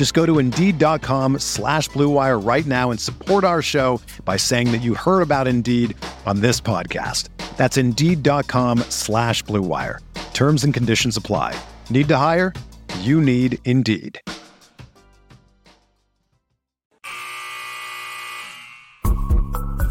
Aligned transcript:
Just 0.00 0.14
go 0.14 0.24
to 0.24 0.38
Indeed.com 0.38 1.40
slash 1.40 1.90
BlueWire 1.90 2.42
right 2.42 2.64
now 2.64 2.90
and 2.90 2.98
support 2.98 3.44
our 3.44 3.60
show 3.60 4.00
by 4.24 4.38
saying 4.38 4.72
that 4.72 4.78
you 4.78 4.94
heard 4.94 5.20
about 5.20 5.46
Indeed 5.46 5.94
on 6.24 6.40
this 6.40 6.58
podcast. 6.58 7.28
That's 7.58 7.76
Indeed.com 7.76 8.78
slash 8.88 9.44
BlueWire. 9.44 9.98
Terms 10.32 10.64
and 10.64 10.72
conditions 10.72 11.18
apply. 11.18 11.54
Need 11.90 12.08
to 12.08 12.16
hire? 12.16 12.54
You 13.00 13.20
need 13.20 13.58
Indeed. 13.66 14.22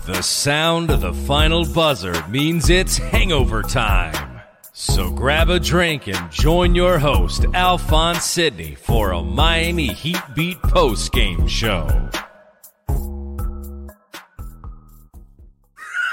The 0.07 0.23
sound 0.23 0.89
of 0.89 1.01
the 1.01 1.13
final 1.13 1.71
buzzer 1.71 2.27
means 2.27 2.71
it's 2.71 2.97
hangover 2.97 3.61
time. 3.61 4.27
So 4.81 5.11
grab 5.11 5.49
a 5.49 5.59
drink 5.59 6.07
and 6.07 6.31
join 6.31 6.73
your 6.73 6.99
host, 6.99 7.43
Alphonse 7.53 8.23
Sidney, 8.23 8.75
for 8.75 9.11
a 9.11 9.21
Miami 9.21 9.87
Heat 9.87 10.21
Beat 10.33 10.61
post 10.61 11.11
game 11.11 11.47
show. 11.47 12.09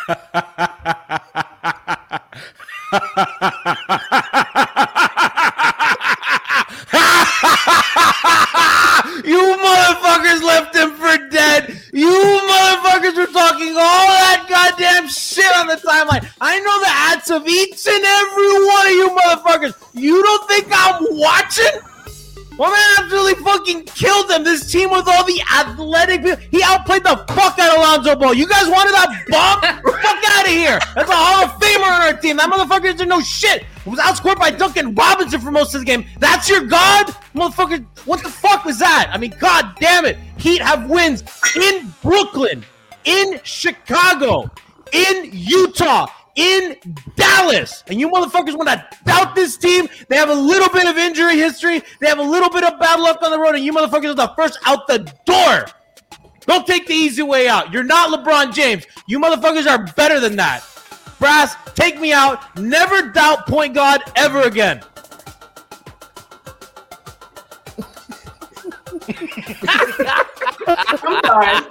You 9.24 9.56
motherfuckers 9.58 10.42
left 10.42 10.76
him 10.76 10.90
for 10.92 11.16
dead. 11.30 11.80
You 11.92 12.10
motherfuckers 12.10 13.16
were 13.16 13.32
talking 13.32 13.74
all 13.76 14.15
shit 15.46 15.56
on 15.56 15.66
the 15.66 15.74
timeline. 15.74 16.28
I 16.40 16.60
know 16.60 16.80
the 16.80 16.90
ads 16.90 17.30
of 17.30 17.46
each 17.46 17.86
and 17.86 18.04
every 18.04 18.52
one 18.66 18.86
of 18.86 18.92
you 18.92 19.08
motherfuckers. 19.10 19.74
You 19.94 20.22
don't 20.22 20.48
think 20.48 20.66
I'm 20.70 21.02
watching? 21.16 21.80
My 22.58 22.70
man 22.70 23.04
absolutely 23.04 23.34
fucking 23.44 23.84
killed 23.84 24.30
them. 24.30 24.42
This 24.42 24.72
team 24.72 24.90
with 24.90 25.06
all 25.06 25.24
the 25.24 25.42
athletic. 25.54 26.40
He 26.50 26.62
outplayed 26.62 27.04
the 27.04 27.16
fuck 27.28 27.58
out 27.58 27.76
of 27.76 27.82
Lonzo 27.82 28.16
Ball. 28.16 28.32
You 28.32 28.48
guys 28.48 28.66
wanted 28.66 28.92
that 28.92 29.26
bump? 29.28 29.62
fuck 30.02 30.24
out 30.30 30.46
of 30.46 30.50
here. 30.50 30.78
That's 30.94 31.10
a 31.10 31.14
Hall 31.14 31.44
of 31.44 31.50
Famer 31.60 31.84
on 31.84 32.00
our 32.00 32.18
team. 32.18 32.38
That 32.38 32.50
motherfucker 32.50 32.96
didn't 32.96 33.10
know 33.10 33.20
shit. 33.20 33.64
Was 33.84 33.98
outscored 33.98 34.38
by 34.38 34.50
Duncan 34.50 34.94
Robinson 34.94 35.38
for 35.38 35.50
most 35.50 35.74
of 35.74 35.80
the 35.80 35.84
game. 35.84 36.06
That's 36.18 36.48
your 36.48 36.62
god? 36.64 37.08
Motherfucker, 37.34 37.84
what 38.06 38.22
the 38.22 38.30
fuck 38.30 38.64
was 38.64 38.78
that? 38.78 39.10
I 39.12 39.18
mean, 39.18 39.34
god 39.38 39.76
damn 39.78 40.06
it. 40.06 40.16
Heat 40.38 40.62
have 40.62 40.88
wins 40.88 41.24
in 41.56 41.92
Brooklyn, 42.02 42.64
in 43.04 43.38
Chicago, 43.44 44.50
in 44.92 45.30
Utah, 45.32 46.06
in 46.34 46.76
Dallas. 47.16 47.82
And 47.88 47.98
you 47.98 48.08
motherfuckers 48.08 48.56
want 48.56 48.68
to 48.68 48.86
doubt 49.04 49.34
this 49.34 49.56
team? 49.56 49.88
They 50.08 50.16
have 50.16 50.28
a 50.28 50.34
little 50.34 50.68
bit 50.68 50.86
of 50.86 50.96
injury 50.96 51.36
history. 51.36 51.82
They 52.00 52.08
have 52.08 52.18
a 52.18 52.22
little 52.22 52.50
bit 52.50 52.64
of 52.64 52.78
bad 52.78 53.00
luck 53.00 53.22
on 53.22 53.30
the 53.30 53.38
road, 53.38 53.54
and 53.54 53.64
you 53.64 53.72
motherfuckers 53.72 54.10
are 54.10 54.14
the 54.14 54.32
first 54.36 54.58
out 54.64 54.86
the 54.86 54.98
door. 55.24 55.66
Don't 56.46 56.66
take 56.66 56.86
the 56.86 56.94
easy 56.94 57.22
way 57.22 57.48
out. 57.48 57.72
You're 57.72 57.82
not 57.82 58.10
LeBron 58.10 58.54
James. 58.54 58.86
You 59.08 59.18
motherfuckers 59.18 59.66
are 59.66 59.84
better 59.94 60.20
than 60.20 60.36
that. 60.36 60.64
Brass, 61.18 61.56
take 61.74 61.98
me 62.00 62.12
out. 62.12 62.58
Never 62.58 63.10
doubt 63.10 63.46
point 63.46 63.74
guard 63.74 64.02
ever 64.14 64.42
again. 64.42 64.82
I'm 71.08 71.24
sorry. 71.24 71.64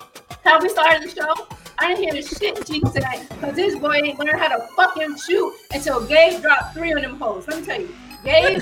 Have 0.50 0.62
we, 0.62 0.68
started 0.68 1.08
the 1.08 1.14
show? 1.14 1.46
I 1.78 1.94
didn't 1.94 2.12
hear 2.12 2.22
shit 2.22 2.66
G 2.66 2.82
said 2.92 3.28
because 3.28 3.54
this 3.54 3.78
boy 3.78 4.00
ain't 4.04 4.18
learned 4.18 4.40
how 4.40 4.48
to 4.48 4.66
fucking 4.74 5.16
shoot 5.16 5.54
until 5.72 6.04
Gabe 6.06 6.42
dropped 6.42 6.74
three 6.74 6.90
of 6.92 7.00
them 7.00 7.18
hoes. 7.18 7.46
Let 7.46 7.60
me 7.60 7.66
tell 7.66 7.80
you. 7.80 7.94
Gabe, 8.24 8.60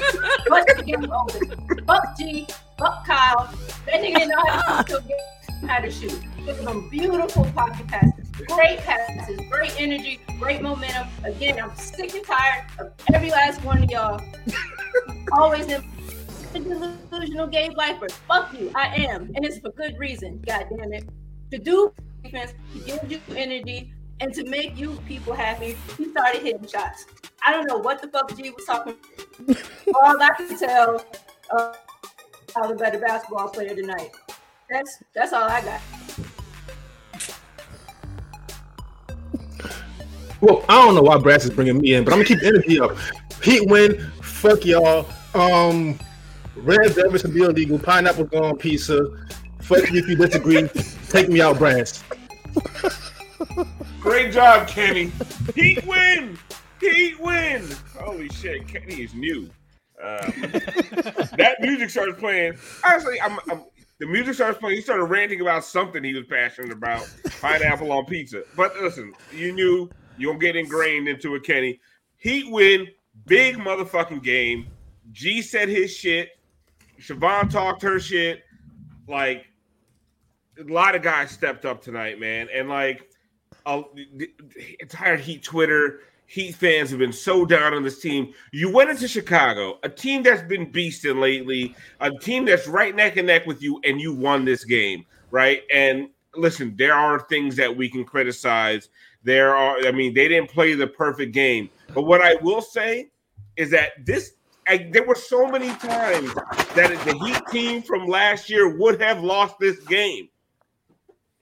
what's 0.48 0.74
the 0.74 0.82
game 0.82 1.10
older? 1.10 1.84
Fuck 1.86 2.18
G, 2.18 2.46
fuck 2.78 3.06
Kyle. 3.06 3.52
That 3.86 4.02
nigga 4.02 4.18
didn't 4.18 4.28
know 4.28 4.44
how 4.46 4.82
to 4.82 4.88
shoot 4.88 4.98
until 4.98 5.00
Gabe 5.00 5.66
how 5.66 5.80
to 5.80 5.90
shoot. 5.90 6.20
At 6.46 6.64
them 6.64 6.88
beautiful 6.90 7.44
pocket 7.46 7.86
passes. 7.86 8.28
Great 8.46 8.78
passes, 8.80 9.40
great 9.50 9.74
energy, 9.80 10.20
great 10.38 10.62
momentum. 10.62 11.08
Again, 11.24 11.58
I'm 11.58 11.74
sick 11.74 12.14
and 12.14 12.24
tired 12.24 12.66
of 12.78 12.92
every 13.12 13.30
last 13.30 13.62
one 13.64 13.82
of 13.82 13.90
y'all. 13.90 14.22
Always 15.32 15.66
in 15.68 15.82
delusional 16.52 17.46
Gabe 17.46 17.74
Viper. 17.74 18.08
Fuck 18.28 18.58
you, 18.58 18.70
I 18.74 18.94
am, 18.94 19.32
and 19.34 19.44
it's 19.44 19.58
for 19.58 19.70
good 19.70 19.98
reason. 19.98 20.42
God 20.46 20.66
damn 20.76 20.92
it. 20.92 21.04
To 21.50 21.58
do 21.58 21.92
defense, 22.22 22.52
to 22.74 22.78
give 22.80 23.10
you 23.10 23.20
energy, 23.34 23.94
and 24.20 24.34
to 24.34 24.44
make 24.44 24.76
you 24.76 25.00
people 25.06 25.32
happy, 25.32 25.76
he 25.96 26.10
started 26.10 26.42
hitting 26.42 26.66
shots. 26.66 27.06
I 27.44 27.52
don't 27.52 27.66
know 27.66 27.78
what 27.78 28.02
the 28.02 28.08
fuck 28.08 28.36
G 28.36 28.50
was 28.50 28.64
talking. 28.64 28.94
About. 29.48 29.56
All 30.02 30.22
I 30.22 30.30
can 30.36 30.58
tell, 30.58 31.04
uh, 31.50 31.72
I 32.56 32.60
was 32.60 32.72
a 32.72 32.74
better 32.74 32.98
basketball 32.98 33.48
player 33.48 33.74
tonight. 33.74 34.10
That's 34.68 35.02
that's 35.14 35.32
all 35.32 35.48
I 35.48 35.62
got. 35.62 35.80
Well, 40.40 40.64
I 40.68 40.84
don't 40.84 40.94
know 40.94 41.02
why 41.02 41.18
Brass 41.18 41.44
is 41.44 41.50
bringing 41.50 41.78
me 41.78 41.94
in, 41.94 42.04
but 42.04 42.12
I'm 42.12 42.18
gonna 42.18 42.28
keep 42.28 42.40
the 42.40 42.48
energy 42.48 42.80
up. 42.80 42.96
Heat 43.42 43.68
win. 43.68 44.10
Fuck 44.20 44.64
y'all. 44.64 45.06
Um, 45.34 45.98
red 46.56 46.90
velvet 46.92 47.20
should 47.20 47.34
be 47.34 47.42
illegal. 47.42 47.78
Pineapple 47.78 48.24
gone 48.24 48.56
pizza. 48.56 49.08
Fuck 49.68 49.90
you 49.90 49.98
if 50.00 50.08
you 50.08 50.16
disagree. 50.16 50.66
Take 51.10 51.28
me 51.28 51.42
out, 51.42 51.58
Brass. 51.58 52.02
Great 54.00 54.32
job, 54.32 54.66
Kenny. 54.66 55.12
Heat 55.54 55.84
win. 55.84 56.38
Heat 56.80 57.20
win. 57.20 57.68
Holy 58.00 58.30
shit, 58.30 58.66
Kenny 58.66 59.02
is 59.02 59.12
new. 59.12 59.50
Uh, 60.02 60.30
that 61.36 61.56
music 61.60 61.90
starts 61.90 62.18
playing. 62.18 62.56
Honestly, 62.82 63.20
I'm, 63.20 63.38
I'm 63.50 63.64
the 63.98 64.06
music 64.06 64.34
starts 64.34 64.58
playing. 64.58 64.76
He 64.76 64.80
started 64.80 65.04
ranting 65.04 65.42
about 65.42 65.64
something 65.64 66.02
he 66.02 66.14
was 66.14 66.24
passionate 66.24 66.72
about, 66.72 67.06
pineapple 67.42 67.92
on 67.92 68.06
pizza. 68.06 68.44
But 68.56 68.74
listen, 68.80 69.12
you 69.34 69.52
knew 69.52 69.90
you 70.16 70.28
don't 70.28 70.38
get 70.38 70.56
ingrained 70.56 71.08
into 71.08 71.34
it, 71.34 71.42
Kenny. 71.44 71.78
Heat 72.16 72.50
win, 72.50 72.88
big 73.26 73.58
motherfucking 73.58 74.22
game. 74.22 74.68
G 75.12 75.42
said 75.42 75.68
his 75.68 75.94
shit. 75.94 76.30
Siobhan 77.00 77.50
talked 77.50 77.82
her 77.82 78.00
shit. 78.00 78.44
Like 79.08 79.44
a 80.58 80.72
lot 80.72 80.94
of 80.94 81.02
guys 81.02 81.30
stepped 81.30 81.64
up 81.64 81.82
tonight, 81.82 82.18
man, 82.18 82.48
and 82.52 82.68
like 82.68 83.10
the 83.66 84.28
entire 84.80 85.16
Heat 85.16 85.42
Twitter, 85.42 86.00
Heat 86.26 86.54
fans 86.54 86.90
have 86.90 86.98
been 86.98 87.12
so 87.12 87.46
down 87.46 87.72
on 87.72 87.82
this 87.82 88.00
team. 88.00 88.34
You 88.52 88.70
went 88.70 88.90
into 88.90 89.08
Chicago, 89.08 89.78
a 89.82 89.88
team 89.88 90.22
that's 90.22 90.42
been 90.42 90.70
beasting 90.70 91.20
lately, 91.20 91.74
a 92.00 92.10
team 92.10 92.44
that's 92.44 92.66
right 92.66 92.94
neck 92.94 93.16
and 93.16 93.26
neck 93.26 93.46
with 93.46 93.62
you, 93.62 93.80
and 93.84 94.00
you 94.00 94.14
won 94.14 94.44
this 94.44 94.64
game, 94.64 95.06
right? 95.30 95.62
And 95.72 96.10
listen, 96.34 96.74
there 96.76 96.94
are 96.94 97.20
things 97.20 97.56
that 97.56 97.74
we 97.74 97.88
can 97.88 98.04
criticize. 98.04 98.90
There 99.22 99.54
are, 99.54 99.78
I 99.86 99.92
mean, 99.92 100.12
they 100.14 100.28
didn't 100.28 100.50
play 100.50 100.74
the 100.74 100.86
perfect 100.86 101.32
game. 101.32 101.70
But 101.94 102.02
what 102.02 102.20
I 102.20 102.34
will 102.36 102.62
say 102.62 103.10
is 103.56 103.70
that 103.70 104.04
this, 104.04 104.34
I, 104.66 104.88
there 104.92 105.04
were 105.04 105.14
so 105.14 105.46
many 105.46 105.68
times 105.68 106.34
that 106.74 107.00
the 107.04 107.18
Heat 107.24 107.42
team 107.50 107.82
from 107.82 108.06
last 108.06 108.50
year 108.50 108.76
would 108.76 109.00
have 109.00 109.22
lost 109.22 109.58
this 109.58 109.78
game. 109.80 110.28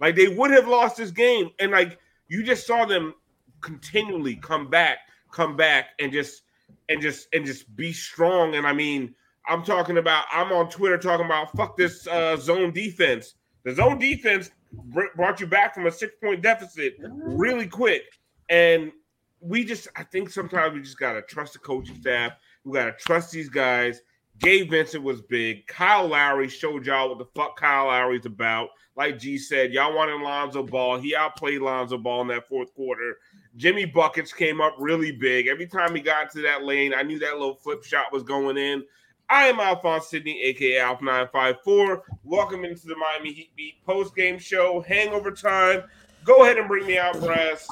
Like 0.01 0.17
they 0.17 0.29
would 0.29 0.51
have 0.51 0.69
lost 0.69 0.97
this 0.97 1.11
game. 1.11 1.51
And 1.59 1.73
like 1.73 1.99
you 2.29 2.43
just 2.43 2.67
saw 2.67 2.85
them 2.85 3.15
continually 3.61 4.37
come 4.37 4.69
back, 4.69 4.99
come 5.31 5.57
back, 5.57 5.91
and 5.99 6.13
just 6.13 6.43
and 6.89 7.01
just 7.01 7.29
and 7.33 7.45
just 7.45 7.75
be 7.77 7.93
strong. 7.93 8.55
And 8.55 8.67
I 8.67 8.73
mean, 8.73 9.15
I'm 9.49 9.65
talking 9.65 9.99
about 9.99 10.27
I'm 10.33 10.53
on 10.53 10.69
Twitter 10.69 10.99
talking 10.99 11.27
about 11.27 11.53
fuck 11.57 11.77
this 11.77 12.07
uh, 12.07 12.37
zone 12.37 12.73
defense. 12.73 13.35
The 13.65 13.75
zone 13.75 13.99
defense 13.99 14.51
br- 14.73 15.15
brought 15.17 15.41
you 15.41 15.47
back 15.47 15.75
from 15.75 15.87
a 15.87 15.91
six 15.91 16.15
point 16.23 16.43
deficit 16.43 16.97
really 17.01 17.67
quick. 17.67 18.03
And 18.49 18.93
we 19.41 19.65
just, 19.65 19.89
I 19.97 20.03
think 20.05 20.31
sometimes 20.31 20.75
we 20.75 20.81
just 20.81 20.99
gotta 20.99 21.23
trust 21.23 21.55
the 21.55 21.59
coaching 21.59 21.97
staff. 21.97 22.33
We 22.65 22.73
gotta 22.73 22.93
trust 22.93 23.33
these 23.33 23.49
guys. 23.49 24.01
Gabe 24.39 24.71
Vincent 24.71 25.03
was 25.03 25.23
big. 25.23 25.67
Kyle 25.67 26.07
Lowry 26.07 26.49
showed 26.49 26.87
y'all 26.87 27.09
what 27.09 27.19
the 27.19 27.27
fuck 27.35 27.57
Kyle 27.57 27.87
Lowry's 27.87 28.27
about. 28.27 28.69
Like 28.97 29.19
G 29.19 29.39
said, 29.39 29.73
y'all 29.73 29.95
wanted 29.95 30.23
Lonzo 30.23 30.63
Ball. 30.63 30.99
He 30.99 31.15
outplayed 31.15 31.61
Lonzo 31.61 31.99
Ball 31.99 32.23
in 32.23 32.29
that 32.29 32.49
fourth 32.49 32.75
quarter. 32.75 33.19
Jimmy 33.57 33.85
Buckets 33.85 34.33
came 34.33 34.61
up 34.61 34.75
really 34.79 35.13
big. 35.13 35.47
Every 35.47 35.67
time 35.67 35.95
he 35.95 36.01
got 36.01 36.25
into 36.25 36.43
that 36.43 36.65
lane, 36.65 36.95
I 36.95 37.03
knew 37.03 37.19
that 37.19 37.35
little 37.35 37.55
flip 37.55 37.85
shot 37.85 38.13
was 38.13 38.23
going 38.23 38.57
in. 38.57 38.85
I 39.29 39.47
am 39.47 39.59
Alphonse 39.59 40.09
Sidney, 40.09 40.41
aka 40.43 40.79
Alf954. 40.81 42.01
Welcome 42.25 42.65
into 42.65 42.87
the 42.87 42.97
Miami 42.97 43.33
Heat 43.33 43.51
Beat 43.57 43.85
post 43.85 44.15
game 44.15 44.39
show, 44.39 44.81
hangover 44.81 45.31
time. 45.31 45.83
Go 46.25 46.45
ahead 46.45 46.59
and 46.59 46.69
bring 46.69 46.87
me 46.87 46.97
out, 46.97 47.19
Brass. 47.21 47.69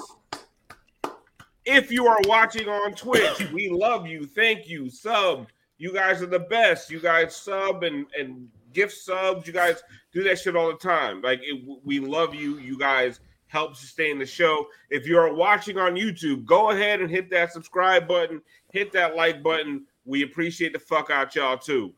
If 1.65 1.91
you 1.91 2.07
are 2.07 2.19
watching 2.25 2.69
on 2.69 2.95
Twitch, 2.95 3.51
we 3.53 3.69
love 3.69 4.07
you. 4.07 4.27
Thank 4.27 4.69
you. 4.69 4.91
Sub. 4.91 5.47
You 5.79 5.93
guys 5.93 6.23
are 6.23 6.27
the 6.27 6.39
best. 6.39 6.91
You 6.91 7.01
guys 7.01 7.37
sub 7.37 7.83
and, 7.83 8.07
and 8.19 8.49
gift 8.73 8.95
subs. 8.95 9.47
You 9.47 9.53
guys 9.53 9.83
do 10.13 10.23
that 10.25 10.39
shit 10.39 10.57
all 10.57 10.69
the 10.69 10.79
time. 10.79 11.21
Like, 11.21 11.41
it, 11.43 11.65
we 11.85 12.01
love 12.01 12.35
you. 12.35 12.59
You 12.59 12.79
guys 12.79 13.21
help 13.49 13.77
sustain 13.77 14.19
the 14.19 14.27
show. 14.27 14.67
If 14.91 15.07
you 15.07 15.19
are 15.19 15.33
watching 15.33 15.79
on 15.79 15.95
YouTube, 15.95 16.45
go 16.45 16.71
ahead 16.71 17.01
and 17.01 17.11
hit 17.11 17.31
that 17.31 17.53
subscribe 17.53 18.09
button, 18.09 18.43
hit 18.73 18.93
that 18.93 19.17
like 19.17 19.43
button. 19.43 19.85
We 20.05 20.23
appreciate 20.23 20.73
the 20.73 20.79
fuck 20.79 21.11
out 21.11 21.35
y'all 21.35 21.57
too. 21.57 21.93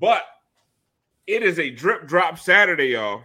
But 0.00 0.22
it 1.26 1.42
is 1.42 1.58
a 1.58 1.70
drip 1.70 2.06
drop 2.06 2.38
Saturday, 2.38 2.88
y'all. 2.88 3.22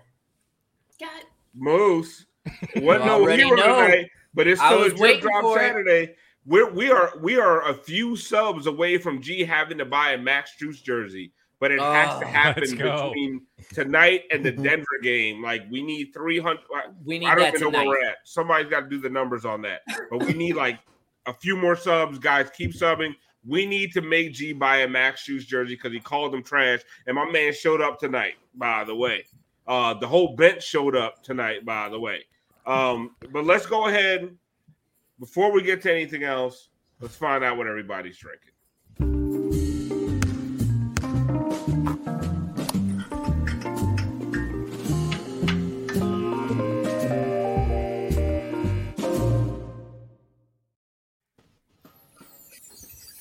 God, 0.99 1.23
Moose. 1.53 2.25
What 2.77 3.03
no 3.03 3.21
already 3.21 3.43
hero 3.43 3.57
know. 3.57 3.81
tonight, 3.81 4.09
but 4.33 4.47
it's 4.47 4.61
still 4.61 4.83
a 4.83 4.89
drip 4.89 5.19
drop 5.19 5.53
Saturday. 5.57 6.03
it. 6.03 6.17
We're 6.47 6.71
we 6.71 6.89
are 6.89 7.11
we 7.21 7.37
are 7.37 7.69
a 7.69 7.73
few 7.73 8.15
subs 8.15 8.67
away 8.67 8.97
from 8.97 9.21
G 9.21 9.43
having 9.43 9.77
to 9.79 9.85
buy 9.85 10.13
a 10.13 10.17
Max 10.17 10.55
Juice 10.57 10.81
jersey, 10.81 11.33
but 11.59 11.71
it 11.71 11.79
has 11.81 12.19
to 12.19 12.25
Oh, 12.25 12.27
happen 12.31 12.77
between 12.77 13.41
tonight 13.73 14.23
and 14.31 14.45
the 14.45 14.51
Denver 14.67 14.85
game. 15.03 15.43
Like 15.43 15.63
we 15.69 15.83
need 15.83 16.11
three 16.13 16.39
hundred. 16.39 16.61
We 17.03 17.19
need 17.19 17.27
I 17.27 17.35
don't 17.35 17.43
that 17.43 17.55
even 17.55 17.71
know 17.71 17.79
where 17.79 17.87
we're 17.87 18.05
at. 18.05 18.19
Somebody's 18.23 18.69
got 18.69 18.81
to 18.81 18.89
do 18.89 18.99
the 19.01 19.09
numbers 19.09 19.43
on 19.43 19.61
that. 19.63 19.81
But 20.09 20.25
we 20.25 20.33
need 20.33 20.55
like 20.55 20.79
a 21.25 21.33
few 21.33 21.57
more 21.57 21.75
subs, 21.75 22.17
guys. 22.17 22.49
Keep 22.55 22.71
subbing. 22.73 23.13
We 23.45 23.65
need 23.65 23.91
to 23.93 24.01
make 24.01 24.31
G 24.33 24.53
buy 24.53 24.77
a 24.77 24.87
Max 24.87 25.25
Juice 25.25 25.45
jersey 25.45 25.75
because 25.75 25.91
he 25.91 25.99
called 25.99 26.31
them 26.31 26.43
trash. 26.43 26.79
And 27.07 27.15
my 27.15 27.29
man 27.29 27.51
showed 27.53 27.81
up 27.81 27.99
tonight, 27.99 28.35
by 28.55 28.85
the 28.85 28.95
way. 28.95 29.25
Uh, 29.67 29.93
the 29.93 30.07
whole 30.07 30.35
bench 30.37 30.63
showed 30.63 30.95
up 30.95 31.23
tonight, 31.23 31.65
by 31.65 31.89
the 31.89 31.99
way. 31.99 32.23
Um, 32.65 33.15
but 33.33 33.45
let's 33.45 33.65
go 33.65 33.87
ahead. 33.87 34.29
Before 35.19 35.51
we 35.51 35.63
get 35.63 35.81
to 35.83 35.91
anything 35.91 36.23
else, 36.23 36.69
let's 36.99 37.15
find 37.15 37.43
out 37.43 37.57
what 37.57 37.67
everybody's 37.67 38.17
drinking. 38.17 38.51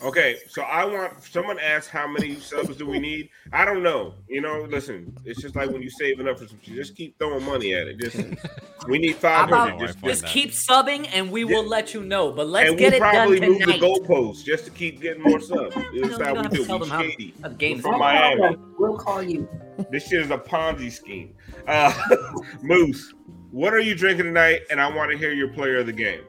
Okay, 0.07 0.37
so 0.49 0.63
I 0.63 0.85
want 0.85 1.21
someone 1.25 1.59
asked 1.59 1.91
how 1.91 2.07
many 2.07 2.37
subs 2.37 2.77
do 2.77 2.87
we 2.87 3.01
need? 3.01 3.29
I 3.53 3.65
don't 3.65 3.83
know. 3.83 4.15
You 4.29 4.41
know, 4.41 4.63
listen, 4.71 5.13
it's 5.25 5.43
just 5.43 5.57
like 5.57 5.69
when 5.69 5.83
you 5.83 5.91
saving 5.91 6.29
up 6.29 6.39
for 6.39 6.47
some 6.47 6.61
shit, 6.63 6.77
just 6.77 6.95
keep 6.95 7.19
throwing 7.19 7.45
money 7.45 7.75
at 7.75 7.89
it. 7.89 7.99
Just 7.99 8.17
we 8.89 8.99
need 8.99 9.15
How 9.15 9.19
five 9.19 9.49
about 9.49 9.71
hundred. 9.71 9.87
Just, 9.89 10.05
just 10.05 10.27
keep 10.27 10.51
subbing 10.51 11.09
and 11.13 11.33
we 11.33 11.43
will 11.45 11.65
Yeah. 11.65 11.71
let 11.71 11.93
you 11.93 12.05
know. 12.05 12.31
But 12.31 12.47
let's 12.47 12.71
and 12.71 12.79
get 12.79 12.93
we'll 12.93 12.97
it 12.97 13.01
done 13.01 13.15
probably 13.15 13.41
move 13.41 13.59
the 13.59 13.65
tonight. 13.65 13.81
goalposts 13.81 14.45
just 14.45 14.65
to 14.67 14.71
keep 14.71 15.01
getting 15.01 15.25
more 15.25 15.41
subs. 15.41 15.75
No, 15.93 16.07
That's 16.09 16.19
you 16.19 16.25
how 16.25 16.35
we 16.35 16.49
do. 16.49 16.79
We 16.79 16.89
shady. 17.11 17.35
How, 17.43 17.49
games 17.49 17.81
from 17.81 17.99
Miami. 17.99 18.57
We'll 18.79 18.97
call 18.97 19.25
you. 19.25 19.49
This 19.91 20.07
shit 20.07 20.21
is 20.21 20.31
a 20.31 20.39
Ponzi 20.39 20.93
scheme. 20.93 21.35
Uh, 21.67 21.93
Moose, 22.63 23.13
what 23.51 23.75
are 23.75 23.81
you 23.81 23.97
drinking 23.97 24.27
tonight? 24.27 24.61
And 24.71 24.81
I 24.81 24.89
want 24.95 25.11
to 25.11 25.19
hear 25.19 25.33
your 25.33 25.49
player 25.49 25.79
of 25.79 25.87
the 25.87 25.93
game. 25.93 26.21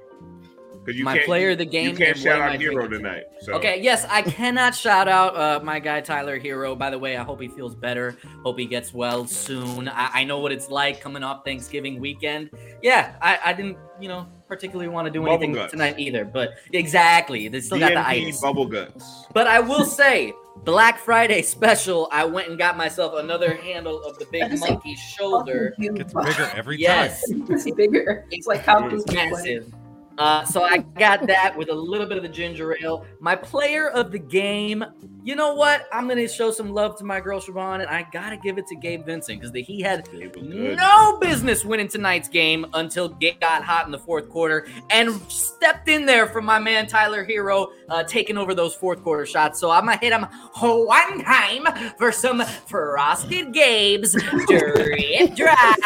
Because 0.87 0.99
you 0.99 1.03
My 1.03 1.15
can't, 1.15 1.25
player 1.25 1.49
of 1.49 1.57
the 1.57 1.65
You 1.65 1.69
game 1.69 1.97
can't 1.97 2.17
shout 2.17 2.39
out 2.39 2.51
I 2.51 2.57
Hero 2.57 2.87
tonight. 2.87 3.25
So. 3.41 3.51
Okay, 3.55 3.81
yes, 3.81 4.05
I 4.09 4.21
cannot 4.21 4.73
shout 4.73 5.09
out 5.09 5.35
uh, 5.35 5.59
my 5.61 5.81
guy 5.81 5.99
Tyler 5.99 6.39
Herro. 6.39 6.77
By 6.77 6.89
the 6.89 6.97
way, 6.97 7.17
I 7.17 7.23
hope 7.25 7.41
he 7.41 7.49
feels 7.49 7.75
better. 7.75 8.15
Hope 8.41 8.57
he 8.57 8.65
gets 8.65 8.93
well 8.93 9.27
soon. 9.27 9.89
I, 9.89 10.11
I 10.13 10.23
know 10.23 10.39
what 10.39 10.53
it's 10.53 10.69
like 10.69 11.01
coming 11.01 11.23
off 11.23 11.43
Thanksgiving 11.43 11.99
weekend. 11.99 12.51
Yeah, 12.81 13.17
I, 13.21 13.37
I 13.47 13.51
didn't, 13.51 13.77
you 13.99 14.07
know, 14.07 14.29
particularly 14.47 14.87
want 14.87 15.07
to 15.07 15.11
do 15.11 15.19
Bubble 15.19 15.33
anything 15.33 15.51
guts. 15.55 15.73
tonight 15.73 15.99
either. 15.99 16.23
But 16.23 16.53
exactly, 16.71 17.49
they 17.49 17.59
still 17.59 17.79
got 17.79 17.89
the 17.89 17.95
DNP 17.95 18.27
ice. 18.29 18.39
bubble 18.39 18.65
guts. 18.65 19.25
But 19.33 19.47
I 19.47 19.59
will 19.59 19.83
say, 19.83 20.33
Black 20.63 20.99
Friday 20.99 21.41
special, 21.41 22.07
I 22.13 22.23
went 22.23 22.47
and 22.47 22.57
got 22.57 22.77
myself 22.77 23.13
another 23.15 23.55
handle 23.55 24.01
of 24.03 24.17
the 24.19 24.25
big 24.31 24.49
That's 24.49 24.61
monkey 24.61 24.95
shoulder. 24.95 25.73
It 25.79 25.95
Gets 25.95 26.13
bigger 26.13 26.49
every 26.55 26.77
Yes, 26.79 27.21
It's 27.29 27.71
bigger. 27.71 28.25
It's 28.31 28.47
like 28.47 28.63
how 28.63 28.87
it's 28.87 29.03
big 29.03 29.15
massive. 29.15 29.73
Uh, 30.17 30.43
so 30.45 30.63
I 30.63 30.77
got 30.77 31.27
that 31.27 31.55
with 31.55 31.69
a 31.69 31.73
little 31.73 32.07
bit 32.07 32.17
of 32.17 32.23
the 32.23 32.29
ginger 32.29 32.75
ale. 32.81 33.05
My 33.19 33.35
player 33.35 33.89
of 33.89 34.11
the 34.11 34.19
game, 34.19 34.83
you 35.23 35.35
know 35.35 35.53
what? 35.53 35.87
I'm 35.91 36.07
gonna 36.07 36.27
show 36.27 36.51
some 36.51 36.73
love 36.73 36.97
to 36.97 37.03
my 37.03 37.19
girl 37.19 37.39
Siobhan, 37.39 37.81
and 37.81 37.89
I 37.89 38.07
gotta 38.11 38.37
give 38.37 38.57
it 38.57 38.65
to 38.67 38.75
Gabe 38.75 39.05
Vincent 39.05 39.41
because 39.41 39.55
he 39.67 39.81
had 39.81 40.09
Gabe 40.11 40.35
was 40.35 40.47
good. 40.47 40.77
no 40.77 41.17
business 41.19 41.63
winning 41.65 41.87
tonight's 41.87 42.29
game 42.29 42.65
until 42.73 43.09
Gabe 43.09 43.39
got 43.39 43.63
hot 43.63 43.85
in 43.85 43.91
the 43.91 43.99
fourth 43.99 44.29
quarter 44.29 44.67
and 44.89 45.21
stepped 45.31 45.89
in 45.89 46.05
there 46.05 46.27
for 46.27 46.41
my 46.41 46.59
man 46.59 46.87
Tyler 46.87 47.25
Herro, 47.25 47.67
uh, 47.89 48.03
taking 48.03 48.37
over 48.37 48.55
those 48.55 48.73
fourth 48.73 49.03
quarter 49.03 49.25
shots. 49.25 49.59
So 49.59 49.69
I'm 49.69 49.85
gonna 49.85 49.97
hit 49.97 50.13
him 50.13 50.23
one 50.23 51.23
time 51.23 51.67
for 51.97 52.11
some 52.11 52.43
frosted 52.65 53.53
Gabe's 53.53 54.13
drip 54.47 55.35
drop. 55.35 55.77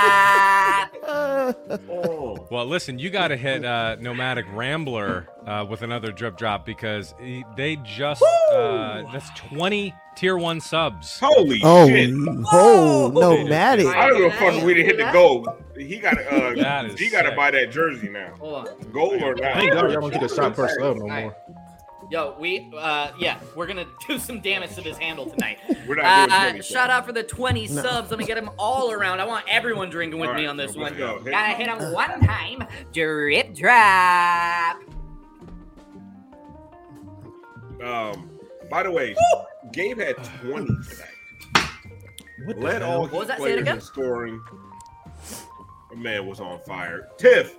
Oh. 1.03 2.47
Well, 2.49 2.65
listen, 2.65 2.99
you 2.99 3.09
got 3.09 3.29
to 3.29 3.37
hit 3.37 3.65
uh, 3.65 3.97
Nomadic 4.21 4.45
Rambler 4.53 5.27
uh, 5.47 5.65
with 5.67 5.81
another 5.81 6.11
drip 6.11 6.37
drop 6.37 6.63
because 6.63 7.15
he- 7.19 7.43
they 7.57 7.77
just 7.77 8.21
uh, 8.53 9.01
that's 9.11 9.27
20 9.31 9.95
tier 10.15 10.37
one 10.37 10.61
subs. 10.61 11.19
Holy 11.19 11.59
Oh, 11.63 11.87
shit. 11.87 12.11
oh, 12.53 13.09
Whoa. 13.09 13.41
nomadic. 13.41 13.87
I 13.87 14.07
don't 14.09 14.17
give 14.19 14.31
a 14.31 14.37
fuck 14.37 14.53
if 14.53 14.63
we 14.63 14.75
didn't 14.75 14.85
hit 14.95 14.97
the 15.03 15.11
goal. 15.11 15.47
He 15.75 15.97
got 15.97 16.11
to 16.19 16.55
That 16.57 16.85
uh, 16.85 16.95
he 16.95 17.09
got 17.09 17.23
to 17.23 17.31
buy 17.35 17.49
that 17.49 17.71
jersey 17.71 18.09
now. 18.09 18.35
Hold 18.39 18.67
on. 18.67 18.91
Goal 18.91 19.23
or 19.23 19.35
Thank 19.35 19.73
not? 19.73 19.81
God 19.81 19.91
y'all 19.91 20.01
don't 20.01 20.13
get 20.13 20.21
a 20.21 20.29
shot 20.29 20.55
first 20.55 20.79
love 20.79 20.97
no 20.97 21.07
more. 21.07 21.35
Yo, 22.11 22.35
we, 22.37 22.69
uh, 22.77 23.11
yeah, 23.17 23.39
we're 23.55 23.65
gonna 23.65 23.85
do 24.07 24.19
some 24.19 24.41
damage 24.41 24.75
to 24.75 24.81
this 24.81 24.97
handle 24.97 25.29
tonight. 25.29 25.59
We're 25.87 25.95
not 25.95 26.27
doing 26.29 26.39
Uh, 26.41 26.49
20 26.49 26.61
shout 26.61 26.89
out 26.89 27.05
for 27.05 27.13
the 27.13 27.23
20 27.23 27.67
subs. 27.67 28.09
Let 28.11 28.19
me 28.19 28.25
get 28.25 28.35
them 28.35 28.49
all 28.59 28.91
around. 28.91 29.21
I 29.21 29.25
want 29.25 29.45
everyone 29.47 29.89
drinking 29.89 30.19
with 30.19 30.29
All 30.29 30.35
me 30.35 30.45
on 30.45 30.57
this 30.57 30.75
one. 30.75 30.97
go. 30.97 31.19
Hit- 31.23 31.31
Gotta 31.31 31.53
hit 31.53 31.67
them 31.67 31.93
one 31.93 32.19
time. 32.19 32.67
Drip 32.91 33.55
drop. 33.55 34.77
Um, 37.81 38.29
by 38.69 38.83
the 38.83 38.91
way, 38.91 39.15
Gabe 39.71 39.97
had 39.99 40.17
20 40.41 40.65
tonight. 40.67 41.69
What 42.45 42.57
the 42.57 42.61
Led 42.61 42.81
hell? 42.81 42.91
all 42.91 43.01
What 43.03 43.13
was 43.13 43.27
that? 43.29 43.39
Say 43.39 43.53
it 43.53 43.59
again? 43.59 43.79
scoring. 43.79 44.41
The 45.89 45.95
man 45.95 46.27
was 46.27 46.41
on 46.41 46.59
fire. 46.67 47.07
Tiff, 47.17 47.55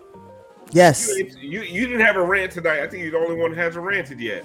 Yes. 0.73 1.09
you, 1.17 1.31
you 1.41 1.63
you 1.63 1.87
didn't 1.87 2.05
have 2.05 2.17
a 2.17 2.23
rant 2.23 2.53
tonight. 2.53 2.81
I 2.81 2.87
think 2.89 3.03
you're 3.03 3.13
the 3.13 3.19
only 3.19 3.37
one 3.41 3.51
who 3.53 3.57
hasn't 3.57 3.85
ranted 3.85 4.21
yet. 4.21 4.45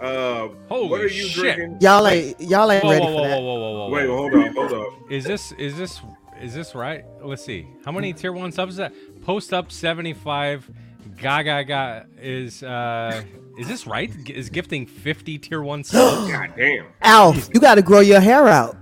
Uh, 0.00 0.48
Holy 0.68 0.88
what 0.88 1.00
are 1.00 1.06
you 1.06 1.26
shit. 1.28 1.56
drinking? 1.56 1.78
Y'all 1.80 2.06
ain't 2.06 2.40
y'all 2.40 2.70
ain't 2.72 2.82
Whoa, 2.82 2.90
ready 2.90 3.04
whoa, 3.04 3.12
for 3.12 3.20
whoa, 3.22 3.28
that. 3.28 3.40
whoa, 3.40 3.42
whoa, 3.42 3.60
whoa, 3.60 3.78
whoa, 3.78 3.90
Wait, 3.90 4.08
whoa. 4.08 4.16
hold 4.16 4.34
on, 4.34 4.54
hold 4.54 4.72
on. 4.72 4.94
Is 5.10 5.24
this 5.24 5.52
is 5.52 5.76
this 5.76 6.00
is 6.40 6.54
this 6.54 6.74
right? 6.74 7.04
Let's 7.22 7.44
see. 7.44 7.66
How 7.84 7.92
many 7.92 8.12
tier 8.12 8.32
one 8.32 8.50
subs 8.52 8.72
is 8.72 8.76
that? 8.78 8.92
Post 9.22 9.52
up 9.52 9.70
75. 9.70 10.70
Gaga 11.18 11.64
ga 11.64 12.02
is 12.20 12.62
uh 12.62 13.22
is 13.56 13.68
this 13.68 13.86
right? 13.86 14.10
Is 14.28 14.50
gifting 14.50 14.86
50 14.86 15.38
tier 15.38 15.62
one 15.62 15.84
subs? 15.84 16.30
God 16.32 16.52
damn. 16.56 16.86
Alf, 17.02 17.48
you 17.54 17.60
got 17.60 17.76
to 17.76 17.82
grow 17.82 18.00
your 18.00 18.20
hair 18.20 18.48
out. 18.48 18.76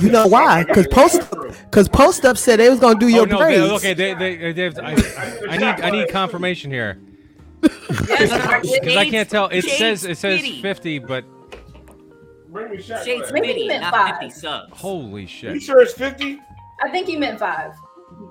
You 0.00 0.10
know 0.10 0.26
why? 0.26 0.64
Because 0.64 0.86
post 0.88 1.20
because 1.30 1.88
post 1.88 2.24
up 2.24 2.36
said 2.38 2.58
they 2.60 2.70
was 2.70 2.80
gonna 2.80 2.98
do 2.98 3.06
oh 3.06 3.08
your 3.10 3.26
no, 3.26 3.38
they, 3.38 3.60
okay, 3.72 3.92
they, 3.94 4.14
they, 4.14 4.52
they 4.52 4.62
have, 4.62 4.78
I, 4.78 4.92
I 5.50 5.56
need 5.58 5.84
I 5.84 5.90
need 5.90 6.08
confirmation 6.08 6.70
here. 6.70 6.98
Yes, 8.08 8.70
Because 8.80 8.96
I 8.96 9.10
can't 9.10 9.28
tell. 9.28 9.46
It 9.48 9.62
Shades 9.62 9.76
says 9.78 10.04
it 10.04 10.18
says 10.18 10.40
Speedy. 10.40 10.62
50, 10.62 10.98
but 11.00 11.24
Bring 12.48 12.70
me 12.70 12.80
shot 12.80 13.04
Shades 13.04 13.22
glass. 13.22 13.32
Maybe 13.32 13.48
he 13.48 13.52
Speedy, 13.54 13.68
meant 13.68 13.82
not 13.82 13.92
five. 13.94 14.18
50 14.20 14.30
subs. 14.30 14.72
holy 14.72 15.26
shit! 15.26 15.54
You 15.54 15.60
sure 15.60 15.80
it's 15.82 15.92
50? 15.92 16.38
I 16.82 16.88
think 16.90 17.06
he 17.06 17.16
meant 17.16 17.38
five. 17.38 17.72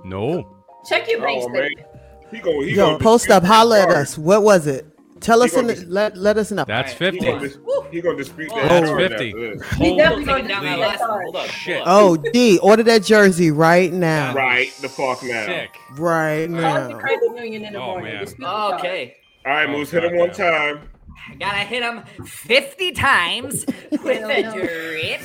No. 0.04 0.58
Check 0.88 1.08
your 1.10 1.22
bank 1.22 1.44
Oh, 1.44 1.50
man. 1.50 1.64
statement. 1.66 1.88
He 2.32 2.40
go, 2.40 2.62
he 2.62 2.76
Yo, 2.76 2.98
post 2.98 3.30
up, 3.30 3.44
holla 3.44 3.82
at 3.82 3.90
us. 3.90 4.18
What 4.18 4.42
was 4.44 4.66
it? 4.68 4.86
Tell 5.26 5.42
us 5.42 5.56
in 5.56 5.66
the, 5.66 5.74
dis- 5.74 5.86
let 5.88 6.16
let 6.16 6.38
us 6.38 6.52
know. 6.52 6.66
That's 6.66 6.94
Alright, 6.94 7.14
He 7.16 7.20
50. 7.20 7.26
gonna, 7.32 7.40
dis- 7.40 7.58
he 7.92 8.00
gonna 8.02 8.16
dispute 8.18 8.52
Oh, 8.54 8.60
that. 8.62 8.70
that's 8.70 8.90
charge 8.90 9.10
50. 9.10 9.26
He 9.84 9.98
definitely 9.98 10.26
gonna 10.26 10.48
down 10.48 10.64
that 10.64 10.78
last 10.78 11.00
that. 11.00 11.10
one. 11.10 11.22
Hold 11.24 11.36
up. 11.38 11.48
Shit. 11.48 11.82
Oh, 11.84 12.16
D, 12.16 12.60
order 12.60 12.84
that 12.84 13.02
jersey 13.04 13.50
right 13.50 13.92
now. 13.92 14.36
Right 14.36 14.72
the 14.82 14.88
fuck 14.90 15.24
now. 15.24 15.46
Sick. 15.48 15.72
Right 15.98 16.46
Call 16.48 16.56
the 16.58 16.62
now. 16.90 16.98
credit 17.00 17.38
union 17.44 17.66
in 17.66 17.74
the 17.74 17.80
Oh, 17.80 17.86
morning. 17.88 18.14
man. 18.14 18.24
Dispute 18.24 18.46
the 18.46 18.48
charge. 18.52 18.80
Okay. 18.82 19.16
All 19.48 19.52
right, 19.52 19.68
Oh, 19.68 19.72
Moose, 19.72 19.90
hit 19.90 20.04
him 20.04 20.16
one 20.16 20.30
time. 20.32 20.82
I 21.28 21.34
gotta 21.36 21.58
hit 21.58 21.82
him 21.82 22.04
50 22.28 22.92
times 22.92 23.66
with 23.92 24.04
Hell 24.20 24.28
the 24.28 24.42
no. 24.44 24.52
drip 24.54 25.22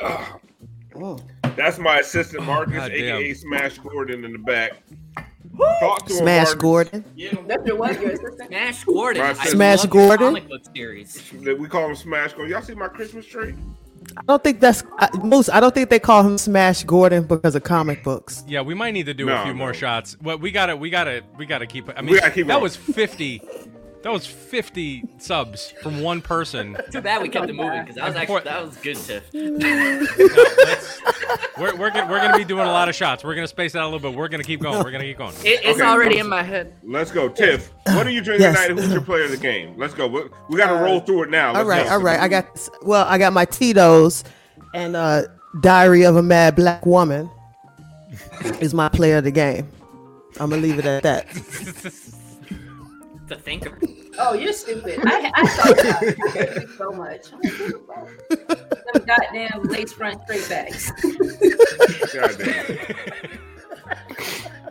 drop. 0.00 0.38
Oh. 1.00 1.18
That's 1.56 1.78
my 1.78 1.98
assistant 2.00 2.44
Marcus, 2.44 2.74
God 2.74 2.90
aka 2.90 3.26
damn. 3.28 3.34
Smash 3.36 3.78
Gordon, 3.78 4.24
in 4.24 4.32
the 4.32 4.38
back. 4.40 4.72
Talk 5.80 6.06
to 6.06 6.12
him, 6.12 6.18
Smash 6.18 6.54
Gordon. 6.54 7.04
That's 7.46 7.66
your 7.66 7.76
what? 7.76 8.00
Your? 8.00 8.16
Smash 8.46 8.84
Gordon. 8.84 9.22
I 9.22 9.32
Smash 9.34 9.78
love 9.80 9.90
Gordon? 9.90 10.26
Comic 10.26 10.48
book 10.48 10.62
series. 10.74 11.32
We 11.32 11.66
call 11.68 11.88
him 11.88 11.96
Smash 11.96 12.32
Gordon. 12.32 12.52
Y'all 12.52 12.62
see 12.62 12.74
my 12.74 12.88
Christmas 12.88 13.26
tree? 13.26 13.54
I 14.16 14.22
don't 14.26 14.42
think 14.42 14.60
that's 14.60 14.82
I, 14.98 15.08
Moose. 15.18 15.48
I 15.48 15.60
don't 15.60 15.74
think 15.74 15.90
they 15.90 15.98
call 15.98 16.22
him 16.22 16.38
Smash 16.38 16.84
Gordon 16.84 17.24
because 17.24 17.54
of 17.54 17.64
comic 17.64 18.02
books. 18.02 18.42
Yeah, 18.46 18.62
we 18.62 18.74
might 18.74 18.92
need 18.92 19.06
to 19.06 19.14
do 19.14 19.26
No, 19.26 19.40
a 19.40 19.44
few 19.44 19.54
more 19.54 19.74
shots. 19.74 20.16
Well, 20.22 20.38
we 20.38 20.50
gotta, 20.50 20.76
we 20.76 20.88
gotta, 20.90 21.22
we 21.36 21.44
gotta 21.46 21.66
keep. 21.66 21.88
I 21.96 22.00
mean, 22.02 22.12
We 22.12 22.20
gotta 22.20 22.30
keep 22.30 22.46
that 22.46 22.54
going. 22.54 22.62
was 22.62 22.76
50. 22.76 23.42
That 24.02 24.12
was 24.12 24.24
50 24.26 25.04
subs 25.18 25.72
from 25.82 26.00
one 26.02 26.22
person. 26.22 26.76
Too 26.92 27.00
bad 27.00 27.20
we 27.20 27.28
kept 27.28 27.50
it 27.50 27.54
moving 27.54 27.80
because 27.80 27.96
that 27.96 28.06
was 28.06 28.16
actually 28.16 28.42
that 28.42 28.64
was 28.64 28.76
good, 28.76 28.96
Tiff. 28.96 29.24
No, 31.58 31.64
we're 31.64 31.76
we're 31.76 31.90
gonna, 31.90 32.08
we're 32.08 32.20
gonna 32.20 32.36
be 32.38 32.44
doing 32.44 32.62
a 32.66 32.70
lot 32.70 32.88
of 32.88 32.94
shots. 32.94 33.24
We're 33.24 33.34
gonna 33.34 33.48
space 33.48 33.74
out 33.74 33.82
a 33.82 33.88
little 33.88 33.98
bit. 34.10 34.16
We're 34.16 34.28
gonna 34.28 34.44
keep 34.44 34.60
going. 34.60 34.84
We're 34.84 34.92
gonna 34.92 35.02
keep 35.04 35.18
going. 35.18 35.34
It, 35.42 35.60
it's 35.64 35.80
Okay. 35.80 35.82
already 35.82 36.18
in 36.18 36.28
my 36.28 36.42
head. 36.44 36.72
Let's 36.84 37.10
go, 37.10 37.28
Tiff. 37.28 37.72
What 37.86 38.06
are 38.06 38.10
you 38.10 38.20
drinking 38.20 38.42
Yes. 38.52 38.66
tonight? 38.66 38.80
Who's 38.80 38.92
your 38.92 39.00
player 39.00 39.24
of 39.24 39.32
the 39.32 39.36
game? 39.36 39.74
Let's 39.76 39.94
go. 39.94 40.06
We, 40.06 40.22
we 40.48 40.56
got 40.56 40.68
to 40.68 40.76
roll 40.84 41.00
through 41.00 41.24
it 41.24 41.30
now. 41.30 41.48
All 41.48 41.54
Let's 41.54 41.68
right, 41.68 41.84
go. 41.86 41.90
all 41.92 42.00
right. 42.00 42.20
I 42.20 42.28
got 42.28 42.68
well, 42.82 43.04
I 43.08 43.18
got 43.18 43.32
my 43.32 43.44
Tito's 43.44 44.22
and 44.74 44.94
uh 44.94 45.22
Diary 45.60 46.04
of 46.04 46.14
a 46.14 46.22
Mad 46.22 46.54
Black 46.54 46.86
Woman 46.86 47.28
is 48.60 48.72
my 48.74 48.88
player 48.88 49.16
of 49.16 49.24
the 49.24 49.32
game. 49.32 49.68
I'm 50.38 50.50
gonna 50.50 50.62
leave 50.62 50.78
it 50.78 50.84
at 50.84 51.02
that. 51.02 51.26
The 53.28 53.36
thinker. 53.36 53.78
Oh, 54.18 54.32
you're 54.32 54.52
stupid. 54.54 55.00
I, 55.04 55.30
I 55.34 55.46
thought 55.46 55.78
about 55.80 56.02
it 56.02 56.68
so 56.78 56.90
much. 56.92 57.26
I'm 57.32 57.40
like, 57.42 57.58
what 57.58 58.28
the 58.30 58.36
fuck? 58.36 58.92
Them 58.94 59.04
goddamn 59.06 59.62
lace 59.64 59.92
front 59.92 60.22
straight 60.22 60.48
bags. 60.48 60.90
Goddamn. 62.14 62.78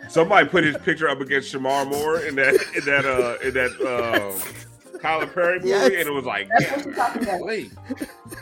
Somebody 0.10 0.48
put 0.50 0.64
his 0.64 0.78
picture 0.78 1.08
up 1.10 1.22
against 1.22 1.54
Shemar 1.54 1.88
Moore 1.88 2.20
in 2.22 2.36
that 2.36 2.56
in 2.76 2.86
that 2.86 3.06
uh 3.06 3.38
in 3.48 3.54
that 3.54 3.72
uh, 3.82 5.00
Tyler 5.02 5.28
Perry 5.28 5.58
movie, 5.60 5.70
Yes. 5.70 5.86
and 5.92 6.08
it 6.08 6.12
was 6.12 6.26
like, 6.26 6.48
That's 6.58 6.72
what 6.72 6.86
you're 6.86 6.96
talking 6.96 7.24
about. 7.24 7.40
golly. 7.40 7.70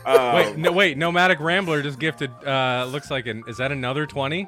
Uh, 0.06 0.32
Wait, 0.46 0.58
no, 0.58 0.72
wait. 0.72 0.98
Nomadic 0.98 1.40
Rambler 1.42 1.82
just 1.82 2.00
gifted. 2.00 2.32
Uh, 2.46 2.86
looks 2.90 3.12
like 3.12 3.26
an. 3.28 3.44
Is 3.48 3.58
that 3.58 3.72
another 3.72 4.06
20? 4.06 4.48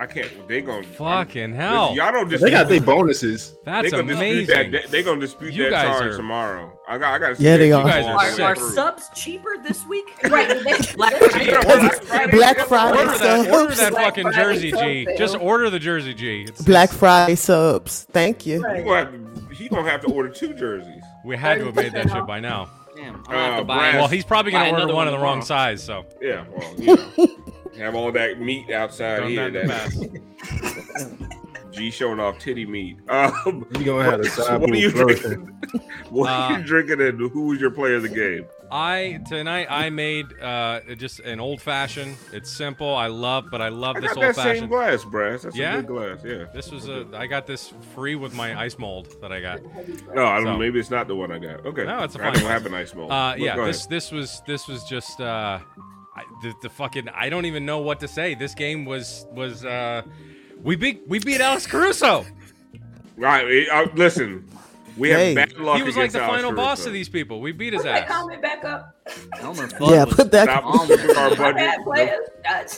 I 0.00 0.06
can't. 0.06 0.46
They 0.46 0.60
gonna 0.62 0.84
Fucking 0.84 1.50
Listen, 1.50 1.52
hell. 1.54 1.94
y'all 1.96 2.12
don't 2.12 2.28
dispute. 2.28 2.46
They 2.46 2.50
got 2.52 2.68
their 2.68 2.80
bonuses. 2.80 3.56
That's 3.64 3.84
they 3.90 3.90
gonna 3.90 4.12
amazing. 4.14 4.46
dispute 4.46 4.70
that. 4.72 4.90
They, 4.90 4.98
they 4.98 5.02
gonna 5.02 5.20
dispute 5.20 5.54
You 5.54 5.70
that 5.70 5.82
charge 5.86 6.12
are- 6.12 6.16
tomorrow. 6.16 6.72
I 6.88 6.98
got. 6.98 7.14
I 7.14 7.18
got. 7.18 7.40
Yeah, 7.40 7.56
they 7.56 7.72
are. 7.72 7.82
You 7.84 7.88
guys 7.90 8.38
are 8.38 8.44
Are, 8.52 8.56
subs 8.56 9.08
cheaper 9.14 9.56
this 9.66 9.84
week? 9.86 10.06
Right. 10.30 10.48
Black 10.96 11.14
Friday. 11.16 12.30
Black 12.30 12.58
Friday 12.66 12.98
Order 12.98 13.10
that, 13.10 13.18
subs. 13.18 13.48
order 13.48 13.74
that 13.74 13.90
Black 13.90 14.04
fucking 14.04 14.22
Friday 14.32 14.42
Jersey 14.42 14.70
G. 14.70 15.04
sale. 15.06 15.16
Just 15.18 15.36
order 15.38 15.68
the 15.70 15.78
Jersey 15.78 16.14
G. 16.14 16.42
It's, 16.48 16.62
Black 16.62 16.90
Friday 16.90 17.34
subs. 17.34 18.06
Thank 18.12 18.46
you. 18.46 18.58
He 18.60 18.64
Right. 18.64 18.84
gonna, 18.84 18.96
have 18.96 19.48
to, 19.48 19.54
he 19.54 19.68
gonna 19.68 19.90
have 19.90 20.00
to 20.02 20.12
order 20.12 20.28
two 20.28 20.54
jerseys. 20.54 21.02
we 21.24 21.36
had 21.36 21.58
to 21.58 21.66
have 21.66 21.74
made 21.74 21.92
that 21.92 22.08
shit 22.10 22.26
by 22.26 22.38
now. 22.40 22.70
Damn, 22.96 23.14
I'm 23.16 23.22
gonna 23.24 23.38
have 23.38 23.54
to 23.56 23.60
Uh, 23.60 23.64
buy. 23.64 23.76
Brad- 23.78 23.94
Well, 23.96 24.08
he's 24.08 24.24
probably 24.24 24.52
gonna 24.52 24.66
order 24.70 24.76
another 24.82 24.94
one 24.94 25.06
of 25.08 25.12
the 25.12 25.18
wrong 25.18 25.42
size. 25.42 25.82
So 25.82 26.04
Yeah. 26.22 26.44
Well, 26.50 26.74
you 26.78 26.96
know, 26.96 27.36
have 27.76 27.94
all 27.94 28.10
that 28.12 28.40
meat 28.40 28.70
outside 28.70 29.20
done 29.20 29.28
here. 29.30 29.50
that 29.50 29.60
in 29.62 29.68
the 29.68 29.72
That 29.72 31.18
past. 31.18 31.72
G 31.72 31.90
showing 31.90 32.18
off 32.18 32.38
titty 32.38 32.64
meat. 32.66 32.96
Um, 33.08 33.66
You 33.78 33.84
gonna 33.84 34.10
have 34.10 34.20
a 34.20 34.24
side 34.24 34.60
what 34.60 34.70
are 34.70 34.74
you 34.76 34.90
drinking? 34.90 35.16
flourishing. 35.18 35.54
What 36.10 36.30
are 36.30 36.52
Uh, 36.52 36.58
you 36.58 36.64
drinking, 36.64 37.02
and 37.02 37.20
who 37.30 37.48
was 37.48 37.60
your 37.60 37.70
player 37.70 37.96
of 37.96 38.02
the 38.02 38.08
game? 38.08 38.46
I 38.70 39.20
tonight 39.28 39.66
I 39.70 39.90
made 39.90 40.26
uh 40.40 40.80
just 40.96 41.20
an 41.20 41.38
old 41.40 41.60
fashioned. 41.60 42.16
It's 42.32 42.50
simple. 42.50 42.94
I 42.94 43.06
love, 43.08 43.46
but 43.50 43.60
I 43.60 43.68
love 43.68 43.96
I 43.96 44.00
this 44.00 44.08
got 44.14 44.16
old 44.16 44.24
that 44.24 44.34
same 44.36 44.44
fashioned. 44.44 44.68
glass, 44.70 45.04
Brass. 45.04 45.42
That's 45.42 45.54
Yeah? 45.56 45.74
a 45.74 45.82
good 45.82 45.86
glass. 45.88 46.18
Yeah. 46.24 46.44
This 46.54 46.70
was 46.70 46.88
a. 46.88 47.06
I 47.14 47.26
got 47.26 47.46
this 47.46 47.72
free 47.94 48.14
with 48.14 48.34
my 48.34 48.58
ice 48.58 48.78
mold 48.78 49.14
that 49.20 49.30
I 49.32 49.40
got. 49.40 49.60
No, 50.14 50.24
I 50.24 50.36
don't. 50.38 50.46
So- 50.46 50.56
Maybe 50.56 50.80
it's 50.80 50.90
not 50.90 51.06
the 51.06 51.14
one 51.16 51.30
I 51.30 51.38
got. 51.38 51.64
Okay. 51.66 51.84
No, 51.84 52.02
it's 52.02 52.14
a 52.16 52.20
I 52.20 52.22
fine 52.24 52.32
don't 52.34 52.42
one. 52.44 52.52
have 52.52 52.64
an 52.66 52.74
ice 52.74 52.94
mold. 52.94 53.10
Uh, 53.12 53.32
But 53.32 53.40
yeah, 53.40 53.56
this 53.56 53.80
ahead. 53.80 53.90
this 53.90 54.10
was 54.10 54.42
this 54.46 54.66
was 54.68 54.84
just 54.84 55.20
uh, 55.20 55.58
I, 56.18 56.24
the, 56.42 56.54
the 56.62 56.68
fucking. 56.68 57.08
I 57.10 57.28
don't 57.28 57.44
even 57.46 57.64
know 57.64 57.78
what 57.78 58.00
to 58.00 58.08
say. 58.08 58.34
This 58.34 58.54
game 58.54 58.84
was 58.84 59.26
was 59.32 59.64
uh, 59.64 60.02
we 60.62 60.76
beat 60.76 61.02
we 61.08 61.18
beat 61.18 61.40
Alex 61.40 61.66
Caruso. 61.66 62.24
Right. 63.16 63.66
Uh, 63.68 63.86
listen, 63.94 64.48
we 64.96 65.10
have 65.10 65.18
Hey. 65.20 65.34
bad 65.34 65.52
luck. 65.58 65.76
He 65.76 65.82
was 65.82 65.96
like 65.96 66.12
the 66.12 66.20
Alex 66.22 66.36
final 66.36 66.52
boss 66.52 66.78
Caruso. 66.78 66.88
of 66.90 66.92
these 66.94 67.08
people. 67.08 67.40
We 67.40 67.52
beat 67.52 67.72
his 67.72 67.82
Put 67.82 67.88
that 67.88 68.02
ass. 68.04 68.08
comment 68.10 68.42
back 68.42 68.64
up. 68.64 68.94
Elmer 69.40 69.68
Yeah, 69.80 70.04
put 70.04 70.30
that. 70.32 70.44
Stop 70.48 70.64
our 70.66 70.86
budget. 71.36 71.56
bad 71.56 71.82
players. 71.84 72.28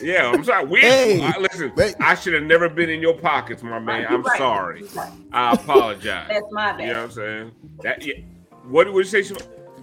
Yeah, 0.03 0.31
I'm 0.35 0.45
sorry. 0.45 0.65
We, 0.67 0.81
Hey, 0.81 1.23
I, 1.23 1.39
listen, 1.39 1.73
wait. 1.77 1.95
I 2.01 2.15
should 2.15 2.35
have 2.35 2.45
never 2.45 2.69
been 2.69 2.89
in 2.91 3.01
your 3.01 3.15
pockets, 3.19 3.63
my 3.63 3.79
man. 3.79 4.07
I'm 4.09 4.23
right. 4.23 4.39
sorry. 4.39 4.83
Right. 4.95 5.13
I 5.33 5.53
apologize. 5.55 6.29
That's 6.31 6.47
my 6.53 6.73
bad. 6.73 6.81
You 6.81 6.87
know 6.89 6.93
what 6.95 7.05
I'm 7.05 7.11
saying? 7.11 7.53
That 7.83 8.07
yeah. 8.07 8.15
What 8.69 8.93
would 8.93 9.11
you 9.13 9.23
say, 9.25 9.35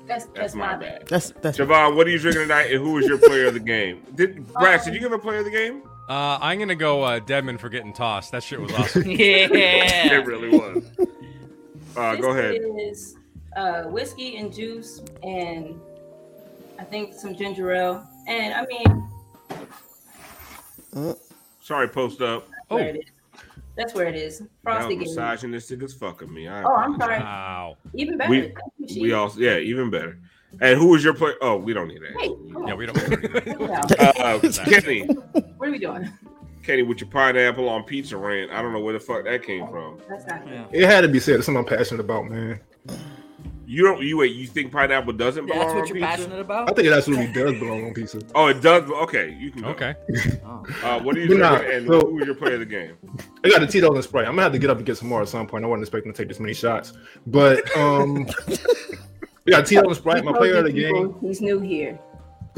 Siobhan? 0.08 0.10
That's 0.10 0.26
that's, 0.36 0.56
my 0.56 0.76
bad. 0.76 1.08
That's 1.08 1.32
that's. 1.42 1.58
Siobhan, 1.58 1.96
what 1.96 2.08
are 2.08 2.10
you 2.10 2.20
drinking 2.20 2.44
tonight, 2.44 2.72
and 2.72 2.82
who 2.84 2.94
was 2.94 3.06
your 3.06 3.18
player 3.18 3.48
of 3.48 3.54
the 3.54 3.60
game? 3.60 4.04
Did 4.16 4.46
Brad? 4.54 4.84
Did 4.84 4.94
you 4.94 5.00
give 5.00 5.12
a 5.12 5.20
player 5.20 5.40
of 5.40 5.46
the 5.46 5.52
game? 5.52 5.84
Uh, 6.10 6.38
I'm 6.42 6.58
gonna 6.60 6.76
go 6.76 7.04
uh, 7.04 7.20
Dedmon 7.20 7.60
for 7.60 7.70
getting 7.70 7.94
tossed. 7.94 8.32
That 8.32 8.42
shit 8.44 8.62
was 8.62 8.72
awesome. 8.78 9.10
Yeah, 9.10 9.18
it 9.52 10.26
really 10.26 10.50
was. 10.50 10.84
Uh, 11.98 12.12
This 12.16 12.22
go 12.22 12.32
ahead. 12.32 12.56
is 12.80 13.18
uh, 13.56 13.84
whiskey 13.84 14.38
and 14.38 14.54
juice, 14.54 15.02
and 15.24 15.80
I 16.80 16.84
think 16.84 17.14
some 17.14 17.36
ginger 17.36 17.74
ale. 17.74 18.08
And 18.28 18.54
I 18.54 18.66
mean, 18.66 19.10
Sorry, 21.62 21.88
post 21.90 22.22
up. 22.22 22.48
Oh, 22.70 22.76
where 22.76 22.90
it 22.90 22.96
is. 22.98 23.04
That's 23.78 23.94
where 23.94 24.08
it 24.08 24.16
is. 24.16 24.40
That 24.40 24.50
Frosty 24.64 24.96
was 24.98 25.08
gave 25.08 25.16
me. 25.18 25.22
misogynistic 25.22 25.84
as 25.84 25.94
fucking 25.94 26.34
me. 26.34 26.48
I 26.48 26.64
Oh, 26.64 26.76
I'm 26.76 26.98
sorry. 27.00 27.20
wow. 27.20 27.78
Even 27.94 28.18
better. 28.18 28.30
We- 28.32 28.42
Thank 28.42 28.58
you, 28.80 28.88
Chief. 28.88 29.02
We 29.02 29.14
all, 29.14 29.32
yeah, 29.38 29.58
even 29.60 29.90
better. 29.90 30.20
And 30.62 30.80
who 30.80 30.88
was 30.88 31.04
your 31.04 31.14
player? 31.14 31.36
Oh, 31.42 31.58
we 31.58 31.74
don't 31.74 31.88
need 31.90 32.02
that. 32.02 32.20
Hey, 32.20 32.28
come 32.30 32.58
on. 32.58 32.68
Yeah, 32.68 32.74
we 32.74 32.86
don't. 32.88 32.98
Chill 32.98 33.74
out. 33.74 33.92
Uh, 34.20 34.40
Kenny, 34.66 35.04
What 35.06 35.70
are 35.70 35.72
we 35.72 35.78
doing? 35.78 36.10
Kenny, 36.64 36.82
with 36.84 37.00
your 37.02 37.10
pineapple 37.10 37.70
on 37.70 37.84
pizza 37.84 38.18
rant. 38.18 38.52
I 38.52 38.62
don't 38.62 38.74
know 38.74 38.80
where 38.80 38.94
the 38.94 39.00
fuck 39.00 39.24
that 39.26 39.44
came 39.44 39.68
from. 39.68 40.00
That's 40.10 40.26
not. 40.26 40.48
Yeah. 40.48 40.66
It 40.72 40.86
had 40.86 41.02
to 41.02 41.08
be 41.08 41.20
said. 41.20 41.36
It's 41.36 41.46
something 41.46 41.60
I'm 41.64 41.78
passionate 41.78 42.00
about, 42.02 42.30
man. 42.30 42.60
You 43.70 43.84
don't. 43.84 44.02
You 44.02 44.16
wait. 44.16 44.34
You 44.34 44.48
think 44.48 44.72
pineapple 44.72 45.12
doesn't 45.12 45.46
belong 45.46 45.60
That's 45.60 45.72
on 45.72 45.78
what 45.80 45.90
you're 45.90 45.96
pizza? 45.98 46.08
passionate 46.08 46.40
about. 46.40 46.70
I 46.72 46.74
think 46.74 46.88
it 46.88 46.94
absolutely 46.94 47.34
does 47.34 47.60
belong 47.60 47.86
on 47.86 47.94
pizza. 47.94 48.22
Oh, 48.34 48.48
it 48.48 48.62
does. 48.62 48.90
Okay, 48.90 49.36
you 49.38 49.52
can. 49.52 49.64
Go. 49.64 49.68
Okay. 49.70 49.94
Oh. 50.46 50.64
Uh, 50.84 51.00
what 51.02 51.18
are 51.18 51.20
you 51.20 51.28
But 51.28 51.38
nah, 51.38 51.56
and 51.58 51.86
so- 51.86 52.00
who 52.00 52.14
was 52.16 52.26
your 52.26 52.36
player 52.36 52.54
of 52.54 52.62
the 52.62 52.66
game? 52.66 52.94
I 53.44 53.50
got 53.50 53.60
the 53.60 53.68
Tito's 53.68 53.94
and 53.96 54.04
Sprite. 54.06 54.26
I'm 54.26 54.32
gonna 54.32 54.44
have 54.44 54.54
to 54.54 54.58
get 54.60 54.70
up 54.70 54.78
and 54.78 54.86
get 54.86 54.98
some 54.98 55.10
more 55.10 55.22
at 55.22 55.28
some 55.28 55.48
point. 55.48 55.66
I 55.66 55.68
wasn't 55.68 55.84
expecting 55.84 56.14
to 56.14 56.18
take 56.18 56.30
this 56.30 56.40
many 56.40 56.54
shots, 56.54 56.94
but 57.28 57.76
um, 57.78 58.26
we 59.44 59.52
got 59.52 59.66
Tito's 59.66 59.84
and 59.88 59.96
Sprite. 59.98 60.24
My 60.24 60.32
player 60.32 60.56
of 60.60 60.64
the 60.64 60.72
game. 60.72 61.16
He's 61.20 61.42
new 61.42 61.60
here. 61.60 62.00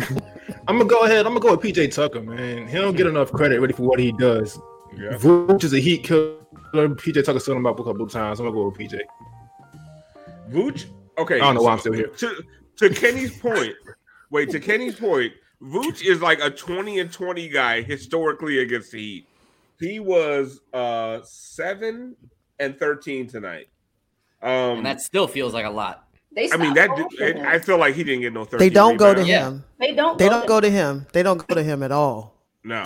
I'm 0.68 0.78
gonna 0.78 0.86
go 0.86 1.00
ahead. 1.02 1.26
I'm 1.26 1.34
gonna 1.34 1.40
go 1.40 1.56
with 1.56 1.62
PJ 1.62 1.92
Tucker, 1.92 2.22
man. 2.22 2.68
He 2.68 2.76
don't 2.78 2.96
get 2.96 3.08
enough 3.08 3.32
credit 3.32 3.60
really 3.60 3.74
for 3.74 3.82
what 3.82 4.00
he 4.00 4.12
does. 4.12 4.60
Yeah. 4.96 5.14
Vooch 5.18 5.64
is 5.64 5.74
a 5.74 5.80
heat 5.80 6.04
killer. 6.04 6.36
PJ 6.74 7.24
Tucker 7.26 7.40
stood 7.40 7.58
him 7.58 7.66
up 7.66 7.80
a 7.80 7.84
couple 7.84 8.04
of 8.04 8.12
times. 8.12 8.40
I'm 8.40 8.46
gonna 8.46 8.56
go 8.56 8.70
with 8.70 8.78
PJ. 8.78 9.00
Vooch. 10.52 10.86
Okay. 11.20 11.36
I 11.36 11.40
don't 11.40 11.56
know 11.56 11.62
why 11.64 11.74
I'm 11.74 11.80
still 11.80 11.94
here. 11.94 12.08
To 12.08 12.44
to 12.78 12.90
Kenny's 12.90 13.38
point. 13.38 13.74
Wait. 14.32 14.50
To 14.52 14.60
Kenny's 14.60 14.96
point. 14.96 15.34
Vooch 15.62 16.02
is 16.06 16.22
like 16.22 16.40
a 16.42 16.50
20 16.50 17.00
and 17.00 17.12
20 17.12 17.50
guy 17.50 17.82
historically 17.82 18.60
against 18.60 18.92
the 18.94 19.00
Heat. 19.00 19.28
He 19.80 20.00
was 20.00 20.62
uh 20.74 21.20
seven 21.24 22.16
and 22.60 22.78
13 22.80 23.28
tonight. 23.28 23.68
Um, 24.42 24.78
And 24.78 24.86
that 24.86 25.02
still 25.02 25.28
feels 25.28 25.54
like 25.54 25.66
a 25.66 25.70
lot. 25.70 26.06
They 26.34 26.50
I 26.52 26.58
mean 26.58 26.74
that. 26.76 26.90
going 26.90 27.08
it. 27.20 27.38
I 27.40 27.60
feel 27.60 27.78
like 27.78 27.96
he 27.96 28.04
didn't 28.04 28.22
get 28.22 28.32
no 28.34 28.46
13 28.46 28.60
They 28.60 28.70
don't 28.74 28.98
go 28.98 29.14
to 29.14 29.22
rebounds. 29.22 29.30
Yeah. 29.30 29.48
him. 29.48 29.64
they 29.80 29.94
don't. 29.94 30.18
They 30.18 30.26
go 30.26 30.32
don't 30.32 30.42
to- 30.44 30.48
go 30.48 30.62
to 30.62 30.70
him. 30.70 31.08
They 31.12 31.24
don't 31.24 31.46
go 31.46 31.56
to 31.56 31.64
him 31.64 31.84
at 31.84 31.92
all. 31.92 32.36
No. 32.64 32.86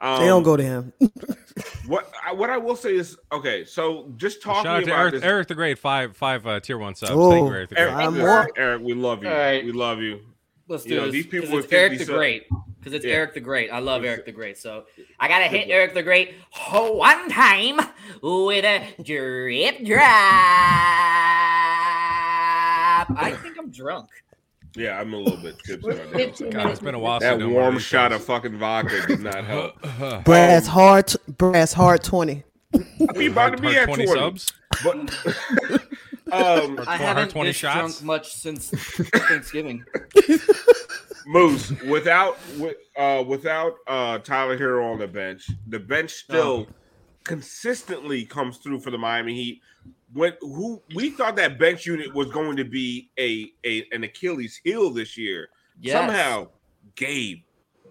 Um, 0.00 0.20
They 0.20 0.26
don't 0.26 0.42
go 0.42 0.56
to 0.56 0.62
him. 0.62 0.92
What 1.86 2.10
I, 2.26 2.32
what 2.32 2.48
I 2.50 2.56
will 2.56 2.74
say 2.76 2.94
is 2.96 3.16
okay. 3.30 3.64
So 3.64 4.10
just 4.16 4.42
talking 4.42 4.64
Shout 4.64 4.76
out 4.78 4.84
to 4.84 4.86
about 4.86 4.98
Eric, 5.00 5.12
this, 5.14 5.22
Eric 5.22 5.48
the 5.48 5.54
Great. 5.54 5.78
Five 5.78 6.16
five 6.16 6.44
uh, 6.46 6.58
tier 6.58 6.78
one 6.78 6.94
subs. 6.94 7.12
Oh. 7.14 7.30
Thank 7.30 7.46
you, 7.46 7.54
Eric 7.54 7.68
the 7.68 7.74
Great. 7.76 7.82
Eric, 7.84 7.94
I'm 7.94 8.14
listen, 8.14 8.50
Eric, 8.56 8.82
we 8.82 8.94
love 8.94 9.22
you. 9.22 9.28
All 9.28 9.34
right. 9.36 9.64
We 9.64 9.70
love 9.72 10.00
you. 10.00 10.20
Let's 10.66 10.84
You 10.84 10.90
do 10.90 10.96
know, 10.96 11.04
this. 11.04 11.12
these 11.12 11.26
people 11.26 11.54
with 11.54 11.64
it's 11.66 11.72
Eric 11.74 11.98
the 11.98 12.06
Great. 12.06 12.46
because 12.78 12.94
it's 12.94 13.04
Yeah. 13.04 13.12
Eric 13.16 13.34
the 13.34 13.40
Great. 13.40 13.70
I 13.70 13.78
love 13.80 14.02
Eric 14.04 14.24
the 14.24 14.32
Great. 14.32 14.56
So 14.58 14.86
I 15.20 15.28
gotta 15.28 15.44
hit 15.44 15.68
Eric 15.68 15.92
the 15.94 16.02
Great 16.02 16.34
one 16.70 17.28
time 17.28 17.76
with 18.22 18.64
a 18.64 19.02
drip 19.02 19.84
drop. 19.84 20.00
I 23.16 23.36
think 23.42 23.58
I'm 23.58 23.70
drunk. 23.70 24.08
Yeah, 24.76 25.00
I'm 25.00 25.14
a 25.14 25.18
little 25.18 25.40
bit 25.40 25.58
tipsy 25.60 25.88
right 25.88 26.50
God, 26.50 26.70
it's 26.70 26.80
been 26.80 26.94
a 26.94 26.98
while. 26.98 27.20
That 27.20 27.38
since 27.38 27.44
warm 27.52 27.74
one 27.74 27.78
shot 27.78 28.10
shows. 28.10 28.20
of 28.20 28.26
fucking 28.26 28.58
vodka 28.58 29.06
did 29.06 29.20
not 29.20 29.44
help. 29.44 30.24
Brass 30.24 30.66
hard, 30.66 31.14
brass 31.28 31.72
hard 31.72 32.02
twenty. 32.02 32.42
we 33.14 33.26
about 33.28 33.56
to 33.56 33.62
be 33.62 33.68
Hard 33.74 33.88
at 33.88 33.94
20 33.94 34.06
20. 34.06 34.20
subs. 34.20 34.52
But 34.82 34.96
um, 36.32 36.80
I 36.88 36.96
haven't 36.96 37.30
20 37.30 37.52
shots? 37.52 38.00
drunk 38.00 38.02
much 38.02 38.32
since 38.34 38.70
Thanksgiving. 38.70 39.84
Moose, 41.26 41.70
without 41.82 42.36
uh, 42.96 43.24
without 43.26 43.76
uh, 43.86 44.18
Tyler 44.18 44.58
Herro 44.58 44.92
on 44.92 44.98
the 44.98 45.06
bench, 45.06 45.48
the 45.68 45.78
bench 45.78 46.12
still 46.12 46.66
consistently 47.24 48.24
comes 48.24 48.58
through 48.58 48.80
for 48.80 48.90
the 48.90 48.98
Miami 48.98 49.34
Heat. 49.34 49.62
When 50.12 50.34
who 50.40 50.80
we 50.94 51.10
thought 51.10 51.36
that 51.36 51.58
bench 51.58 51.86
unit 51.86 52.14
was 52.14 52.30
going 52.30 52.56
to 52.56 52.64
be 52.64 53.10
a, 53.18 53.52
a 53.66 53.84
an 53.90 54.04
Achilles 54.04 54.60
heel 54.62 54.90
this 54.90 55.18
year. 55.18 55.48
Yes. 55.80 55.94
Somehow, 55.94 56.48
Gabe, 56.94 57.42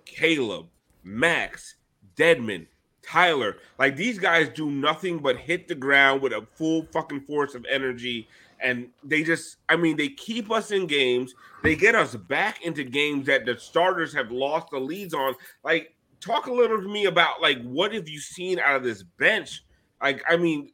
Caleb, 0.06 0.68
Max, 1.04 1.76
Dedmon, 2.16 2.68
Tyler, 3.02 3.58
like 3.78 3.96
these 3.96 4.18
guys 4.18 4.48
do 4.50 4.72
nothing 4.72 5.20
but 5.20 5.36
hit 5.36 5.68
the 5.68 5.76
ground 5.76 6.22
with 6.22 6.32
a 6.32 6.48
full 6.56 6.88
fucking 6.94 7.22
force 7.22 7.56
of 7.56 7.66
energy. 7.70 8.28
And 8.62 8.88
they 9.04 9.24
just, 9.24 9.58
I 9.68 9.76
mean, 9.76 9.98
they 9.98 10.08
keep 10.08 10.50
us 10.50 10.72
in 10.72 10.88
games. 10.88 11.36
They 11.64 11.76
get 11.76 11.96
us 11.96 12.16
back 12.16 12.64
into 12.64 12.86
games 12.86 13.26
that 13.28 13.46
the 13.46 13.58
starters 13.60 14.14
have 14.14 14.32
lost 14.32 14.70
the 14.72 14.80
leads 14.80 15.14
on. 15.14 15.36
Like, 15.66 15.94
talk 16.24 16.48
a 16.48 16.54
little 16.54 16.82
to 16.82 16.88
me 16.88 17.06
about 17.06 17.42
like 17.42 17.62
what 17.64 17.94
have 17.94 18.08
you 18.08 18.20
seen 18.20 18.60
out 18.60 18.76
of 18.76 18.84
this 18.84 19.04
bench? 19.04 19.64
Like, 20.02 20.24
I 20.30 20.38
mean, 20.38 20.72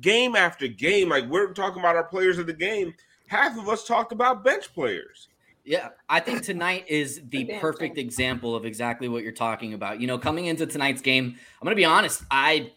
game 0.00 0.36
after 0.36 0.68
game, 0.68 1.08
like 1.08 1.26
we're 1.26 1.52
talking 1.52 1.80
about 1.80 1.96
our 1.96 2.04
players 2.04 2.38
of 2.38 2.46
the 2.46 2.52
game. 2.52 2.94
Half 3.28 3.58
of 3.58 3.68
us 3.68 3.86
talked 3.86 4.12
about 4.12 4.44
bench 4.44 4.72
players. 4.72 5.28
Yeah, 5.64 5.90
I 6.08 6.20
think 6.20 6.42
tonight 6.42 6.86
is 6.88 7.20
the 7.28 7.58
perfect 7.60 7.98
example 7.98 8.56
of 8.56 8.64
exactly 8.64 9.08
what 9.08 9.22
you're 9.22 9.32
talking 9.32 9.74
about. 9.74 10.00
You 10.00 10.06
know, 10.06 10.18
coming 10.18 10.46
into 10.46 10.66
tonight's 10.66 11.02
game, 11.02 11.24
I'm 11.26 11.64
going 11.64 11.72
to 11.72 11.76
be 11.76 11.84
honest, 11.84 12.22
I 12.30 12.72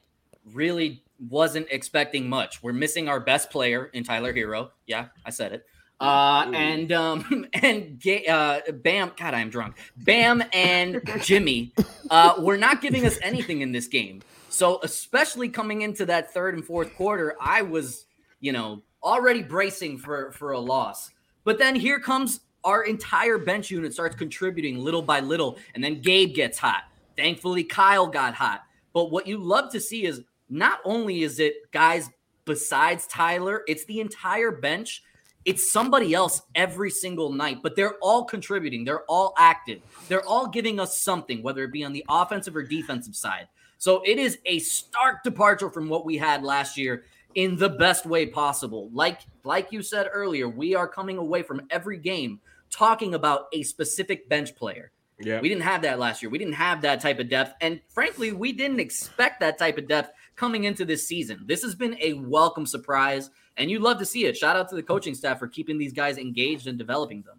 really 0.53 1.03
wasn't 1.29 1.67
expecting 1.69 2.27
much. 2.27 2.61
We're 2.61 2.73
missing 2.73 3.07
our 3.07 3.19
best 3.19 3.49
player 3.49 3.85
in 3.93 4.03
Tyler 4.03 4.33
Herro. 4.33 4.71
Yeah, 4.87 5.07
I 5.25 5.29
said 5.29 5.53
it. 5.53 5.65
Uh, 6.01 6.49
and 6.55 6.91
um 6.91 7.45
and 7.53 7.99
Ga- 7.99 8.25
uh 8.27 8.71
Bam, 8.71 9.11
God, 9.15 9.33
I'm 9.35 9.49
drunk. 9.49 9.77
Bam 9.97 10.43
and 10.51 10.99
Jimmy, 11.21 11.73
uh, 12.09 12.35
were 12.39 12.57
not 12.57 12.81
giving 12.81 13.05
us 13.05 13.19
anything 13.21 13.61
in 13.61 13.71
this 13.71 13.87
game. 13.87 14.23
So 14.49 14.79
especially 14.81 15.47
coming 15.47 15.83
into 15.83 16.05
that 16.07 16.33
third 16.33 16.55
and 16.55 16.65
fourth 16.65 16.93
quarter, 16.95 17.35
I 17.39 17.61
was, 17.61 18.05
you 18.39 18.51
know, 18.51 18.81
already 19.03 19.43
bracing 19.43 19.99
for 19.99 20.31
for 20.31 20.53
a 20.53 20.59
loss. 20.59 21.11
But 21.43 21.59
then 21.59 21.75
here 21.75 21.99
comes 21.99 22.41
our 22.63 22.83
entire 22.83 23.37
bench 23.37 23.69
unit 23.69 23.93
starts 23.93 24.15
contributing 24.15 24.79
little 24.79 25.01
by 25.03 25.19
little, 25.19 25.57
and 25.75 25.83
then 25.83 26.01
Gabe 26.01 26.33
gets 26.33 26.57
hot. 26.57 26.83
Thankfully, 27.15 27.63
Kyle 27.63 28.07
got 28.07 28.33
hot. 28.33 28.63
But 28.93 29.11
what 29.11 29.27
you 29.27 29.37
love 29.37 29.71
to 29.71 29.79
see 29.79 30.05
is 30.05 30.21
not 30.49 30.79
only 30.83 31.21
is 31.21 31.39
it 31.39 31.71
guys 31.71 32.09
besides 32.45 33.05
Tyler, 33.07 33.63
it's 33.67 33.85
the 33.85 33.99
entire 33.99 34.51
bench. 34.51 35.03
It's 35.45 35.71
somebody 35.71 36.13
else 36.13 36.41
every 36.53 36.91
single 36.91 37.31
night, 37.31 37.59
but 37.63 37.75
they're 37.75 37.95
all 37.95 38.25
contributing. 38.25 38.85
They're 38.85 39.05
all 39.05 39.33
active. 39.37 39.81
They're 40.07 40.25
all 40.25 40.47
giving 40.47 40.79
us 40.79 40.99
something, 40.99 41.41
whether 41.41 41.63
it 41.63 41.71
be 41.71 41.83
on 41.83 41.93
the 41.93 42.05
offensive 42.09 42.55
or 42.55 42.63
defensive 42.63 43.15
side. 43.15 43.47
So 43.77 44.03
it 44.05 44.19
is 44.19 44.37
a 44.45 44.59
stark 44.59 45.23
departure 45.23 45.69
from 45.69 45.89
what 45.89 46.05
we 46.05 46.17
had 46.17 46.43
last 46.43 46.77
year 46.77 47.05
in 47.35 47.55
the 47.57 47.69
best 47.69 48.05
way 48.05 48.27
possible. 48.27 48.89
Like 48.93 49.21
like 49.43 49.71
you 49.71 49.81
said 49.81 50.09
earlier, 50.13 50.47
we 50.47 50.75
are 50.75 50.87
coming 50.87 51.17
away 51.17 51.41
from 51.41 51.65
every 51.71 51.97
game 51.97 52.39
talking 52.69 53.15
about 53.15 53.47
a 53.53 53.63
specific 53.63 54.29
bench 54.29 54.55
player. 54.55 54.91
Yeah. 55.19 55.39
We 55.39 55.49
didn't 55.49 55.63
have 55.63 55.81
that 55.83 55.99
last 55.99 56.21
year. 56.21 56.29
We 56.29 56.37
didn't 56.37 56.55
have 56.55 56.81
that 56.81 57.01
type 57.01 57.19
of 57.19 57.29
depth. 57.29 57.55
And 57.61 57.79
frankly, 57.89 58.31
we 58.31 58.53
didn't 58.53 58.79
expect 58.79 59.39
that 59.41 59.57
type 59.57 59.77
of 59.77 59.87
depth 59.87 60.13
coming 60.35 60.63
into 60.63 60.85
this 60.85 61.07
season. 61.07 61.43
This 61.45 61.61
has 61.63 61.75
been 61.75 61.95
a 62.01 62.13
welcome 62.13 62.65
surprise, 62.65 63.29
and 63.57 63.69
you'd 63.69 63.81
love 63.81 63.97
to 63.99 64.05
see 64.05 64.25
it. 64.25 64.37
Shout 64.37 64.55
out 64.55 64.69
to 64.69 64.75
the 64.75 64.83
coaching 64.83 65.15
staff 65.15 65.39
for 65.39 65.47
keeping 65.47 65.77
these 65.77 65.93
guys 65.93 66.17
engaged 66.17 66.67
and 66.67 66.77
developing 66.77 67.23
them. 67.23 67.37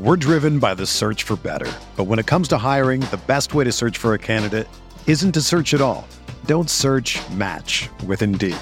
We're 0.00 0.16
driven 0.16 0.58
by 0.58 0.74
the 0.74 0.86
search 0.86 1.22
for 1.22 1.36
better. 1.36 1.70
But 1.96 2.04
when 2.04 2.18
it 2.18 2.26
comes 2.26 2.48
to 2.48 2.58
hiring, 2.58 3.00
the 3.02 3.20
best 3.26 3.54
way 3.54 3.64
to 3.64 3.72
search 3.72 3.98
for 3.98 4.14
a 4.14 4.18
candidate 4.18 4.66
isn't 5.06 5.32
to 5.32 5.42
search 5.42 5.74
at 5.74 5.80
all. 5.80 6.08
Don't 6.46 6.70
search 6.70 7.20
match 7.30 7.88
with 8.06 8.22
Indeed. 8.22 8.56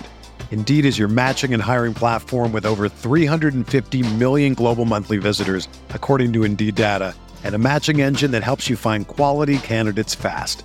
Indeed 0.51 0.85
is 0.85 0.99
your 0.99 1.09
matching 1.09 1.55
and 1.55 1.63
hiring 1.63 1.95
platform 1.95 2.53
with 2.53 2.67
over 2.67 2.89
350 2.89 4.15
million 4.17 4.55
global 4.55 4.85
monthly 4.85 5.19
visitors, 5.19 5.69
according 5.91 6.33
to 6.33 6.43
Indeed 6.43 6.75
data, 6.75 7.15
and 7.45 7.55
a 7.55 7.59
matching 7.59 8.01
engine 8.01 8.33
that 8.33 8.43
helps 8.43 8.69
you 8.69 8.77
find 8.77 9.07
quality 9.07 9.59
candidates 9.59 10.15
fast. 10.15 10.65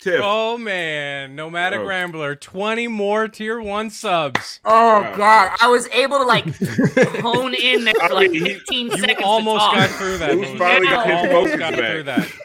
Tiff. 0.00 0.20
Oh 0.22 0.56
man, 0.56 1.36
Nomadic 1.36 1.80
Oh. 1.80 1.84
Rambler, 1.86 2.34
20 2.34 2.88
more 2.88 3.28
tier 3.28 3.60
one 3.60 3.90
subs. 3.90 4.60
Oh 4.64 5.00
Wow. 5.02 5.16
God, 5.16 5.56
I 5.60 5.68
was 5.68 5.86
able 5.88 6.18
to 6.18 6.24
like 6.24 6.44
hone 7.20 7.54
in 7.54 7.84
there 7.84 7.94
I 8.00 8.08
for 8.08 8.14
like 8.14 8.30
15 8.30 8.86
You 8.86 8.96
seconds. 8.98 9.18
to 9.18 9.24
almost 9.24 9.60
talk. 9.60 9.74
got 9.74 9.90
through 9.90 10.18
that. 10.18 10.30
Who's 10.32 10.48
Moose. 10.48 10.58
finally 10.58 10.86
got 10.88 11.06
his 11.06 11.30
focus 11.32 11.56
got 11.56 11.72
back? 11.74 11.90
through 11.92 12.02
that. 12.04 12.28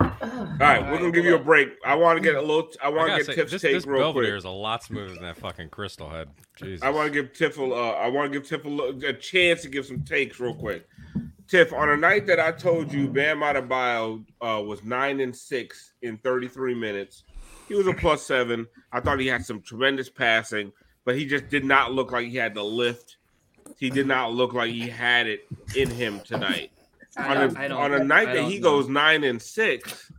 All 0.00 0.30
right, 0.58 0.82
we're 0.90 0.98
gonna 0.98 1.10
give 1.10 1.24
you 1.24 1.34
a 1.34 1.38
break. 1.38 1.70
I 1.84 1.94
want 1.96 2.16
to 2.16 2.22
get 2.22 2.34
a 2.34 2.40
little. 2.40 2.68
I 2.82 2.86
I 2.86 2.88
want 2.90 3.08
gotta 3.08 3.18
get 3.24 3.26
say, 3.26 3.34
Tiff's 3.34 3.52
this, 3.52 3.62
take 3.62 3.72
this 3.74 3.86
real 3.86 4.00
Belvedere 4.00 4.32
quick. 4.32 4.38
is 4.38 4.44
a 4.44 4.50
lot 4.50 4.82
smoother 4.82 5.12
than 5.14 5.22
that 5.22 5.36
fucking 5.36 5.68
crystal 5.68 6.08
head. 6.08 6.28
Jesus. 6.56 6.82
I 6.82 6.90
want 6.90 7.12
to 7.12 7.22
give 7.22 7.32
Tiff 7.34 7.58
a. 7.58 7.64
Uh, 7.64 7.90
I 8.00 8.08
want 8.08 8.32
to 8.32 8.38
give 8.38 8.48
Tiff 8.48 8.64
a, 8.64 9.08
a 9.08 9.12
chance 9.14 9.62
to 9.62 9.68
give 9.68 9.84
some 9.86 10.02
takes 10.02 10.40
real 10.40 10.54
quick. 10.54 10.86
Tiff, 11.46 11.72
on 11.72 11.90
a 11.90 11.96
night 11.96 12.26
that 12.26 12.40
I 12.40 12.52
told 12.52 12.92
you 12.92 13.06
Bam 13.08 13.40
Adebayo 13.40 14.24
uh, 14.40 14.62
was 14.62 14.82
nine 14.82 15.20
and 15.20 15.34
six 15.36 15.92
in 16.02 16.16
33 16.18 16.74
minutes, 16.74 17.24
he 17.68 17.74
was 17.74 17.86
a 17.86 17.92
plus 17.92 18.22
seven. 18.22 18.66
I 18.92 19.00
thought 19.00 19.20
he 19.20 19.26
had 19.26 19.44
some 19.44 19.60
tremendous 19.60 20.08
passing, 20.08 20.72
but 21.04 21.16
he 21.16 21.26
just 21.26 21.48
did 21.50 21.64
not 21.64 21.92
look 21.92 22.12
like 22.12 22.28
he 22.28 22.36
had 22.36 22.54
the 22.54 22.62
lift. 22.64 23.18
He 23.78 23.90
did 23.90 24.06
not 24.06 24.32
look 24.32 24.52
like 24.54 24.70
he 24.70 24.88
had 24.88 25.26
it 25.26 25.46
in 25.76 25.90
him 25.90 26.20
tonight. 26.20 26.70
On 27.16 27.36
don't- 27.36 27.56
a, 27.56 27.60
I 27.60 27.68
don't- 27.68 27.80
on 27.80 27.94
a 27.94 28.02
night 28.04 28.26
that 28.34 28.44
he 28.44 28.58
know. 28.58 28.62
goes 28.70 28.88
nine 28.88 29.22
and 29.24 29.40
6 29.40 30.12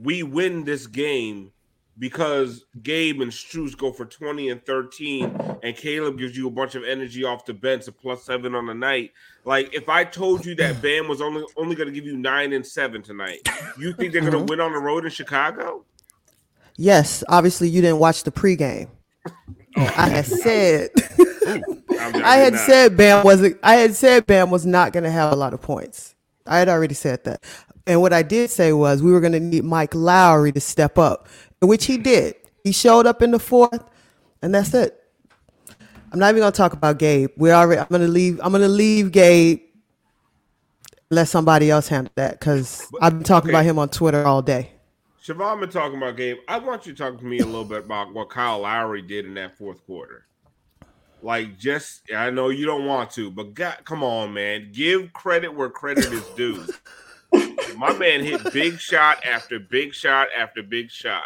we 0.00 0.22
win 0.24 0.64
this 0.64 0.86
game 0.88 1.52
because 1.98 2.64
Gabe 2.82 3.20
and 3.20 3.30
Strus 3.30 3.76
go 3.76 3.92
for 3.92 4.04
20 4.04 4.50
and 4.50 4.64
13, 4.64 5.58
and 5.62 5.76
Caleb 5.76 6.18
gives 6.18 6.36
you 6.36 6.46
a 6.48 6.50
bunch 6.50 6.74
of 6.74 6.84
energy 6.84 7.24
off 7.24 7.44
the 7.46 7.54
bench, 7.54 7.88
a 7.88 7.92
plus 7.92 8.24
seven 8.24 8.54
on 8.54 8.66
the 8.66 8.74
night. 8.74 9.12
Like 9.44 9.74
if 9.74 9.88
I 9.88 10.04
told 10.04 10.44
you 10.44 10.54
that 10.56 10.82
Bam 10.82 11.08
was 11.08 11.20
only 11.20 11.44
only 11.56 11.76
going 11.76 11.88
to 11.88 11.94
give 11.94 12.04
you 12.04 12.16
nine 12.16 12.52
and 12.52 12.66
seven 12.66 13.02
tonight, 13.02 13.48
you 13.78 13.92
think 13.92 14.12
they're 14.12 14.20
going 14.20 14.32
to 14.32 14.38
mm-hmm. 14.38 14.46
win 14.46 14.60
on 14.60 14.72
the 14.72 14.78
road 14.78 15.04
in 15.04 15.10
Chicago? 15.10 15.84
Yes, 16.76 17.24
obviously 17.28 17.68
you 17.68 17.80
didn't 17.80 17.98
watch 17.98 18.24
the 18.24 18.32
pregame. 18.32 18.88
Oh. 19.76 19.94
I 19.96 20.08
had 20.08 20.26
said 20.26 20.90
I 22.24 22.36
had 22.36 22.52
not. 22.54 22.66
said 22.66 22.96
Bam 22.96 23.24
wasn't 23.24 23.58
I 23.62 23.76
had 23.76 23.94
said 23.94 24.26
Bam 24.26 24.50
was 24.50 24.66
not 24.66 24.92
gonna 24.92 25.10
have 25.10 25.32
a 25.32 25.36
lot 25.36 25.54
of 25.54 25.62
points. 25.62 26.14
I 26.46 26.58
had 26.58 26.68
already 26.68 26.94
said 26.94 27.24
that. 27.24 27.42
And 27.88 28.00
what 28.00 28.12
I 28.12 28.22
did 28.22 28.50
say 28.50 28.72
was 28.72 29.02
we 29.02 29.12
were 29.12 29.20
gonna 29.20 29.40
need 29.40 29.64
Mike 29.64 29.94
Lowry 29.94 30.52
to 30.52 30.60
step 30.60 30.98
up, 30.98 31.28
which 31.66 31.86
he 31.86 31.96
did. 31.96 32.34
He 32.64 32.72
showed 32.72 33.06
up 33.06 33.22
in 33.22 33.30
the 33.30 33.38
fourth, 33.38 33.84
and 34.42 34.54
that's 34.54 34.74
it. 34.74 35.00
I'm 36.12 36.18
not 36.18 36.30
even 36.30 36.40
gonna 36.40 36.52
talk 36.52 36.72
about 36.72 36.98
Gabe. 36.98 37.30
We're 37.36 37.54
already. 37.54 37.80
I'm 37.80 37.88
gonna 37.90 38.08
leave. 38.08 38.40
I'm 38.42 38.52
gonna 38.52 38.68
leave 38.68 39.12
Gabe. 39.12 39.60
Let 41.10 41.28
somebody 41.28 41.70
else 41.70 41.88
handle 41.88 42.12
that 42.16 42.40
because 42.40 42.86
I've 43.00 43.12
been 43.12 43.22
talking 43.22 43.50
okay. 43.50 43.58
about 43.58 43.64
him 43.64 43.78
on 43.78 43.88
Twitter 43.88 44.26
all 44.26 44.42
day. 44.42 44.72
Siobhan 45.26 45.60
been 45.60 45.70
talking 45.70 45.96
about 45.96 46.16
Gabe. 46.16 46.38
I 46.48 46.58
want 46.58 46.86
you 46.86 46.92
to 46.92 46.98
talk 46.98 47.18
to 47.18 47.24
me 47.24 47.40
a 47.40 47.44
little 47.44 47.64
bit 47.64 47.84
about 47.84 48.12
what 48.12 48.30
Kyle 48.30 48.60
Lowry 48.60 49.02
did 49.02 49.24
in 49.26 49.34
that 49.34 49.58
fourth 49.58 49.84
quarter. 49.84 50.26
Like, 51.22 51.58
just 51.58 52.02
I 52.14 52.30
know 52.30 52.50
you 52.50 52.66
don't 52.66 52.86
want 52.86 53.10
to, 53.12 53.30
but 53.30 53.54
God, 53.54 53.78
come 53.84 54.04
on, 54.04 54.32
man, 54.32 54.70
give 54.72 55.12
credit 55.12 55.52
where 55.52 55.70
credit 55.70 56.12
is 56.12 56.24
due. 56.36 56.64
My 57.76 57.92
man 57.98 58.22
hit 58.22 58.52
big 58.52 58.78
shot 58.78 59.24
after 59.24 59.58
big 59.58 59.92
shot 59.92 60.28
after 60.36 60.62
big 60.62 60.90
shot. 60.90 61.24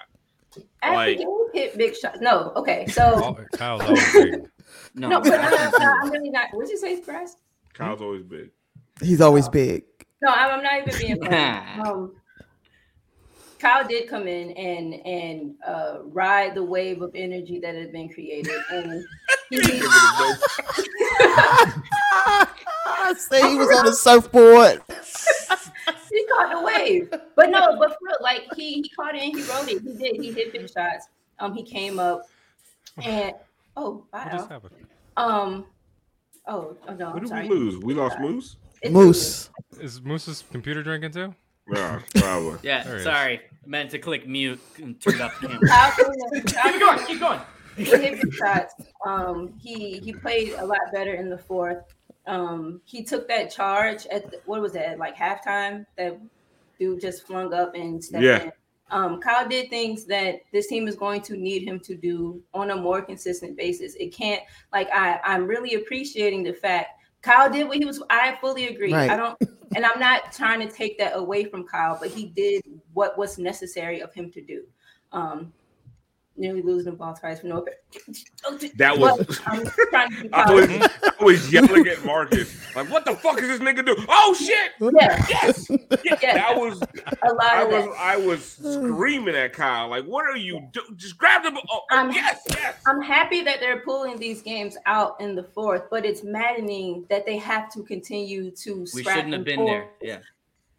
After 0.82 0.96
Like- 0.96 1.18
Gabe 1.18 1.26
hit 1.52 1.78
big 1.78 1.96
shots. 1.96 2.18
No, 2.20 2.52
okay. 2.56 2.86
So 2.86 3.02
Oh, 3.16 3.44
Kyle's 3.56 3.82
always 3.82 4.12
big. 4.12 4.48
No, 4.94 5.08
no, 5.08 5.20
but 5.20 5.34
I'm, 5.34 5.50
not, 5.50 6.04
I'm 6.04 6.10
really 6.10 6.30
not. 6.30 6.48
What'd 6.52 6.70
you 6.70 6.76
say, 6.76 7.00
Grass? 7.00 7.36
Kyle's 7.74 8.00
always 8.00 8.22
big. 8.22 8.50
He's 9.00 9.20
always 9.20 9.48
big. 9.48 9.84
No, 10.22 10.30
I'm, 10.32 10.58
I'm 10.58 10.62
not 10.62 10.88
even 10.88 10.98
being 10.98 11.22
funny. 11.22 11.36
um, 11.88 12.12
Kyle 13.61 13.87
did 13.87 14.09
come 14.09 14.27
in 14.27 14.53
and 14.53 14.94
and 15.07 15.55
uh, 15.66 15.99
ride 16.05 16.55
the 16.55 16.64
wave 16.64 17.03
of 17.03 17.11
energy 17.14 17.59
that 17.61 17.75
had 17.75 17.92
been 17.92 18.09
created, 18.09 18.55
and 18.73 19.05
he, 19.51 19.59
I 22.87 23.14
say 23.18 23.49
he 23.51 23.57
was 23.57 23.68
on 23.79 23.87
a 23.88 23.92
surfboard. 23.92 24.83
he 24.88 26.27
caught 26.27 26.51
the 26.51 26.62
wave. 26.62 27.11
But 27.37 27.51
no, 27.51 27.77
but 27.79 27.90
for 27.90 27.99
real, 28.03 28.16
like 28.23 28.42
he 28.57 28.75
he 28.83 28.88
caught 28.90 29.14
it 29.14 29.23
and 29.23 29.37
he 29.37 29.42
rode 29.44 29.68
it. 29.68 29.83
He 29.83 29.92
did. 29.94 30.16
He 30.23 30.33
hit 30.33 30.53
big 30.53 30.70
shots. 30.70 31.09
Um, 31.38 31.55
he 31.55 31.62
came 31.62 31.99
up 31.99 32.23
and 33.03 33.33
oh 33.77 34.05
What 34.11 34.31
just 34.31 34.49
wow. 34.51 34.55
happened? 34.55 34.75
Um, 35.16 35.66
oh, 36.46 36.77
oh 36.88 36.94
no, 36.94 37.07
What 37.07 37.14
I'm 37.16 37.20
did 37.20 37.29
sorry. 37.29 37.49
we 37.49 37.55
lose? 37.55 37.77
We 37.79 37.94
lost 37.94 38.18
Moose. 38.20 38.57
It's 38.83 38.92
Moose. 38.92 39.51
Is 39.81 40.01
Moose's 40.03 40.44
computer 40.51 40.83
drinking 40.83 41.12
too? 41.12 41.35
Yeah, 41.73 42.01
probably. 42.16 42.59
Yeah, 42.62 42.83
There 42.85 42.92
he 42.94 42.99
is. 42.99 43.05
sorry. 43.05 43.40
Meant 43.66 43.90
to 43.90 43.99
click 43.99 44.27
mute 44.27 44.61
and 44.79 45.01
turn 45.01 45.20
up 45.20 45.33
the 45.40 45.49
camera. 45.49 45.68
Kyle 45.68 45.92
came 45.92 46.07
in- 46.33 46.42
Kyle 46.44 46.70
keep 46.73 46.81
going, 46.81 47.07
keep 47.07 47.20
going. 47.20 47.40
he 47.77 47.85
hit 47.85 48.33
shots. 48.33 48.75
Um, 49.07 49.55
he 49.61 49.99
he 50.01 50.12
played 50.12 50.55
a 50.55 50.64
lot 50.64 50.79
better 50.92 51.14
in 51.14 51.29
the 51.31 51.38
fourth. 51.38 51.85
Um, 52.27 52.81
he 52.85 53.03
took 53.05 53.29
that 53.29 53.51
charge 53.51 54.07
at 54.07 54.31
the, 54.31 54.40
what 54.46 54.61
was 54.61 54.73
that 54.73 54.99
like 54.99 55.16
halftime? 55.16 55.87
That 55.96 56.18
dude 56.79 57.01
just 57.01 57.27
flung 57.27 57.53
up 57.55 57.75
and 57.75 58.03
stepped 58.03 58.25
Yeah. 58.25 58.42
in. 58.44 58.53
Um, 58.90 59.20
Kyle 59.20 59.49
did 59.49 59.70
things 59.70 60.05
that 60.07 60.40
this 60.53 60.66
team 60.66 60.88
is 60.88 60.96
going 60.96 61.20
to 61.23 61.37
need 61.37 61.62
him 61.62 61.79
to 61.81 61.94
do 61.94 62.42
on 62.53 62.70
a 62.70 62.77
more 62.77 63.01
consistent 63.03 63.57
basis. 63.57 63.94
It 63.94 64.12
can't 64.12 64.42
like 64.73 64.88
I 64.92 65.20
I'm 65.23 65.46
really 65.46 65.75
appreciating 65.75 66.42
the 66.42 66.53
fact 66.55 66.99
Kyle 67.22 67.50
did 67.50 67.68
what 67.68 67.76
he 67.78 67.85
was. 67.85 68.02
I 68.11 68.38
fully 68.40 68.68
agree. 68.68 68.92
Right. 68.92 69.11
I 69.11 69.16
don't, 69.16 69.38
and 69.76 69.85
I'm 69.85 70.00
not 70.00 70.33
trying 70.33 70.66
to 70.66 70.72
take 70.72 70.98
that 70.98 71.16
away 71.16 71.44
from 71.44 71.66
Kyle, 71.66 71.98
but 72.00 72.11
he 72.11 72.26
did 72.26 72.62
what 72.94 73.18
was 73.18 73.38
necessary 73.38 74.00
of 74.00 74.12
him 74.14 74.30
to 74.33 74.40
do. 74.40 74.64
Um, 75.12 75.52
nearly 76.40 76.62
losing 76.62 76.90
the 76.92 76.96
ball 76.96 77.14
twice 77.14 77.40
for 77.40 77.46
no. 77.46 77.64
That 78.76 78.98
was. 78.98 79.40
I'm 79.46 79.64
trying 79.66 80.11
to 80.11 80.22
be 80.22 80.29
I 80.33 80.44
Kyle. 80.44 80.55
was, 80.55 80.70
I 81.20 81.24
was 81.24 81.53
yelling 81.53 81.87
at 81.87 82.05
Marcus, 82.05 82.74
like, 82.74 82.90
"What 82.90 83.05
the 83.05 83.14
fuck 83.14 83.40
is 83.40 83.48
this 83.48 83.61
nigga 83.61 83.85
do? 83.85 83.94
Oh 84.09 84.35
shit! 84.35 84.72
Yeah, 85.00 85.24
Yes, 85.29 85.66
yeah, 85.70 85.76
Yeah. 86.22 86.35
that 86.35 86.57
was. 86.59 86.81
a 86.81 87.33
lot 87.35 87.42
I 87.53 87.62
of 87.62 87.68
was, 87.70 87.85
that. 87.85 87.94
I 87.98 88.16
was 88.16 88.44
screaming 88.44 89.35
at 89.37 89.53
Kyle, 89.53 89.88
like, 89.88 90.05
"What 90.07 90.24
are 90.26 90.37
you 90.37 90.68
do? 90.72 90.81
Just 90.96 91.18
grab 91.18 91.42
the 91.44 91.50
ball! 91.53 91.62
Oh, 91.70 91.81
oh, 91.90 91.96
I'm- 91.96 92.11
yes, 92.12 92.40
yes." 92.50 92.81
I'm 92.87 93.00
happy 93.03 93.42
that 93.42 93.61
they're 93.61 93.81
pulling 93.81 94.18
these 94.18 94.42
games 94.42 94.76
out 94.87 95.20
in 95.20 95.35
the 95.35 95.44
fourth, 95.44 95.83
but 95.90 96.05
it's 96.05 96.24
maddening 96.24 97.05
that 97.11 97.26
they 97.26 97.37
have 97.38 97.70
to 97.74 97.83
continue 97.83 98.50
to. 98.53 98.81
We 98.94 99.03
scrap 99.03 99.16
shouldn't 99.16 99.35
have 99.35 99.44
been 99.44 99.57
pull. 99.59 99.66
there. 99.66 99.88
Yeah. 100.00 100.18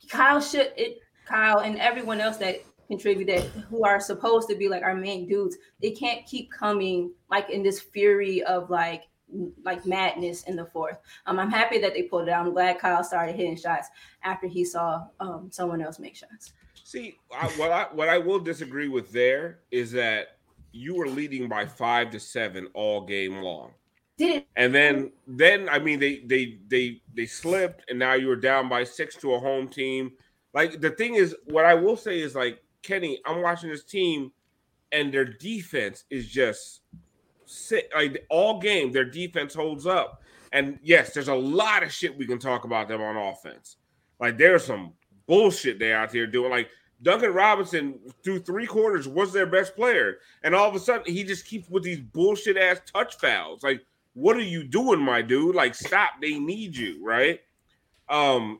Kyle 0.10 0.42
should 0.42 0.74
it. 0.76 1.00
Kyle 1.28 1.60
and 1.60 1.78
everyone 1.80 2.20
else 2.20 2.38
that 2.38 2.62
contributed, 2.92 3.44
who 3.70 3.86
are 3.86 4.02
supposed 4.02 4.50
to 4.50 4.56
be 4.56 4.68
like 4.68 4.84
our 4.84 4.94
main 4.94 5.26
dudes, 5.26 5.56
they 5.82 5.92
can't 5.92 6.26
keep 6.26 6.52
coming 6.52 7.14
like 7.30 7.50
in 7.50 7.64
this 7.64 7.80
fury 7.80 8.44
of 8.44 8.70
like 8.70 9.08
like 9.64 9.86
madness 9.86 10.44
in 10.44 10.58
the 10.58 10.66
fourth. 10.66 10.98
Um, 11.26 11.40
I'm 11.40 11.50
happy 11.50 11.80
that 11.80 11.94
they 11.94 12.04
pulled 12.04 12.28
it 12.28 12.32
out. 12.32 12.46
I'm 12.46 12.52
glad 12.52 12.80
Kyle 12.80 13.02
started 13.02 13.34
hitting 13.34 13.56
shots 13.56 13.88
after 14.24 14.46
he 14.46 14.66
saw 14.66 15.06
um, 15.22 15.48
someone 15.52 15.82
else 15.82 16.00
make 16.00 16.18
shots. 16.18 16.52
See, 16.84 17.16
I, 17.34 17.48
what 17.52 17.72
I 17.72 17.84
what 17.94 18.10
I 18.10 18.18
will 18.18 18.40
disagree 18.40 18.90
with 18.90 19.10
there 19.14 19.60
is 19.72 19.94
that 19.94 20.40
you 20.74 20.94
were 20.96 21.08
leading 21.08 21.48
by 21.48 21.66
five 21.66 22.10
to 22.10 22.20
seven 22.20 22.68
all 22.74 23.06
game 23.06 23.38
long, 23.38 23.72
Did 24.18 24.36
it? 24.36 24.48
and 24.58 24.76
then 24.76 25.14
then 25.28 25.70
I 25.70 25.80
mean 25.80 26.00
they 26.00 26.24
they 26.26 26.60
they 26.68 27.02
they 27.16 27.26
slipped, 27.26 27.90
and 27.90 27.98
now 27.98 28.16
you 28.16 28.28
were 28.28 28.36
down 28.36 28.68
by 28.68 28.84
six 28.84 29.16
to 29.18 29.36
a 29.36 29.40
home 29.40 29.70
team. 29.70 30.12
Like 30.54 30.82
the 30.82 30.90
thing 30.90 31.16
is, 31.16 31.34
what 31.46 31.64
I 31.64 31.74
will 31.74 31.96
say 31.96 32.20
is 32.20 32.36
like 32.36 32.61
Kenny, 32.84 33.20
I'm 33.26 33.42
watching 33.42 33.70
this 33.70 33.84
team, 33.84 34.32
and 34.92 35.14
their 35.14 35.26
defense 35.26 36.06
is 36.10 36.28
just 36.28 36.82
sit 37.46 37.90
like 37.96 38.26
all 38.30 38.60
game. 38.60 38.92
Their 38.92 39.06
defense 39.06 39.54
holds 39.54 39.86
up, 39.86 40.22
and 40.52 40.80
yes, 40.84 41.14
there's 41.14 41.28
a 41.28 41.36
lot 41.36 41.84
of 41.84 41.92
shit 41.92 42.18
we 42.18 42.28
can 42.28 42.40
talk 42.40 42.66
about 42.66 42.88
them 42.88 43.02
on 43.02 43.16
offense. 43.16 43.78
Like 44.20 44.38
there's 44.38 44.66
some 44.66 44.94
bullshit 45.28 45.80
they 45.80 45.94
out 45.94 46.12
here 46.12 46.28
doing. 46.28 46.52
Like 46.52 46.70
Duncan 47.02 47.34
Robinson 47.34 48.00
through 48.24 48.40
three 48.40 48.68
quarters 48.68 49.08
was 49.08 49.34
their 49.34 49.48
best 49.48 49.76
player, 49.76 50.18
and 50.44 50.54
all 50.54 50.70
of 50.70 50.76
a 50.76 50.80
sudden 50.80 51.12
he 51.12 51.24
just 51.24 51.46
keeps 51.46 51.70
with 51.70 51.84
these 51.84 52.00
bullshit 52.00 52.58
ass 52.58 52.82
touch 52.92 53.16
fouls. 53.16 53.64
Like, 53.64 53.82
what 54.14 54.36
are 54.36 54.42
you 54.42 54.64
doing, 54.64 55.00
my 55.00 55.22
dude? 55.22 55.56
Like, 55.56 55.74
stop. 55.74 56.12
They 56.22 56.38
need 56.38 56.76
you, 56.76 57.04
right? 57.04 57.40
Um, 58.10 58.60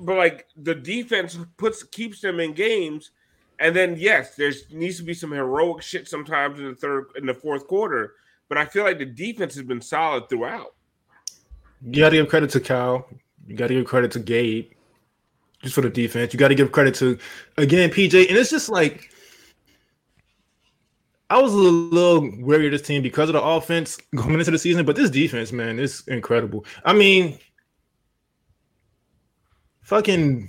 but 0.00 0.16
like 0.16 0.46
the 0.56 0.74
defense 0.74 1.38
puts 1.56 1.82
keeps 1.82 2.20
them 2.20 2.40
in 2.40 2.52
games, 2.52 3.10
and 3.58 3.74
then 3.74 3.96
yes, 3.98 4.34
there's 4.34 4.70
needs 4.70 4.98
to 4.98 5.04
be 5.04 5.14
some 5.14 5.32
heroic 5.32 5.82
shit 5.82 6.08
sometimes 6.08 6.58
in 6.58 6.66
the 6.66 6.74
third 6.74 7.06
in 7.16 7.26
the 7.26 7.34
fourth 7.34 7.66
quarter. 7.66 8.14
But 8.48 8.58
I 8.58 8.66
feel 8.66 8.84
like 8.84 8.98
the 8.98 9.06
defense 9.06 9.54
has 9.54 9.64
been 9.64 9.80
solid 9.80 10.28
throughout. 10.28 10.74
You 11.84 12.02
got 12.02 12.10
to 12.10 12.16
give 12.16 12.28
credit 12.28 12.50
to 12.50 12.60
Kyle. 12.60 13.08
You 13.46 13.56
got 13.56 13.68
to 13.68 13.74
give 13.74 13.86
credit 13.86 14.10
to 14.12 14.18
Gabe, 14.18 14.70
just 15.62 15.74
for 15.74 15.80
the 15.80 15.90
defense. 15.90 16.32
You 16.32 16.38
got 16.38 16.48
to 16.48 16.54
give 16.54 16.72
credit 16.72 16.94
to 16.96 17.18
again 17.56 17.90
PJ, 17.90 18.28
and 18.28 18.36
it's 18.36 18.50
just 18.50 18.68
like 18.68 19.12
I 21.32 21.40
was 21.40 21.54
a 21.54 21.56
little 21.56 22.30
wary 22.40 22.66
of 22.66 22.72
this 22.72 22.82
team 22.82 23.00
because 23.02 23.30
of 23.30 23.32
the 23.32 23.42
offense 23.42 23.96
going 24.14 24.38
into 24.38 24.50
the 24.50 24.58
season, 24.58 24.84
but 24.84 24.96
this 24.96 25.08
defense, 25.08 25.50
man, 25.50 25.78
is 25.78 26.06
incredible. 26.06 26.66
I 26.84 26.92
mean, 26.92 27.38
fucking, 29.92 30.48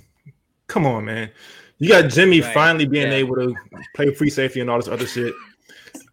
come 0.68 0.86
on, 0.86 1.04
man. 1.04 1.30
You 1.78 1.90
got 1.90 2.08
Jimmy 2.08 2.40
Right. 2.40 2.54
finally 2.54 2.86
being 2.86 3.08
Yeah. 3.08 3.18
able 3.18 3.34
to 3.36 3.54
play 3.94 4.14
free 4.14 4.30
safety 4.30 4.60
and 4.60 4.70
all 4.70 4.78
this 4.78 4.88
other 4.88 5.06
shit. 5.06 5.34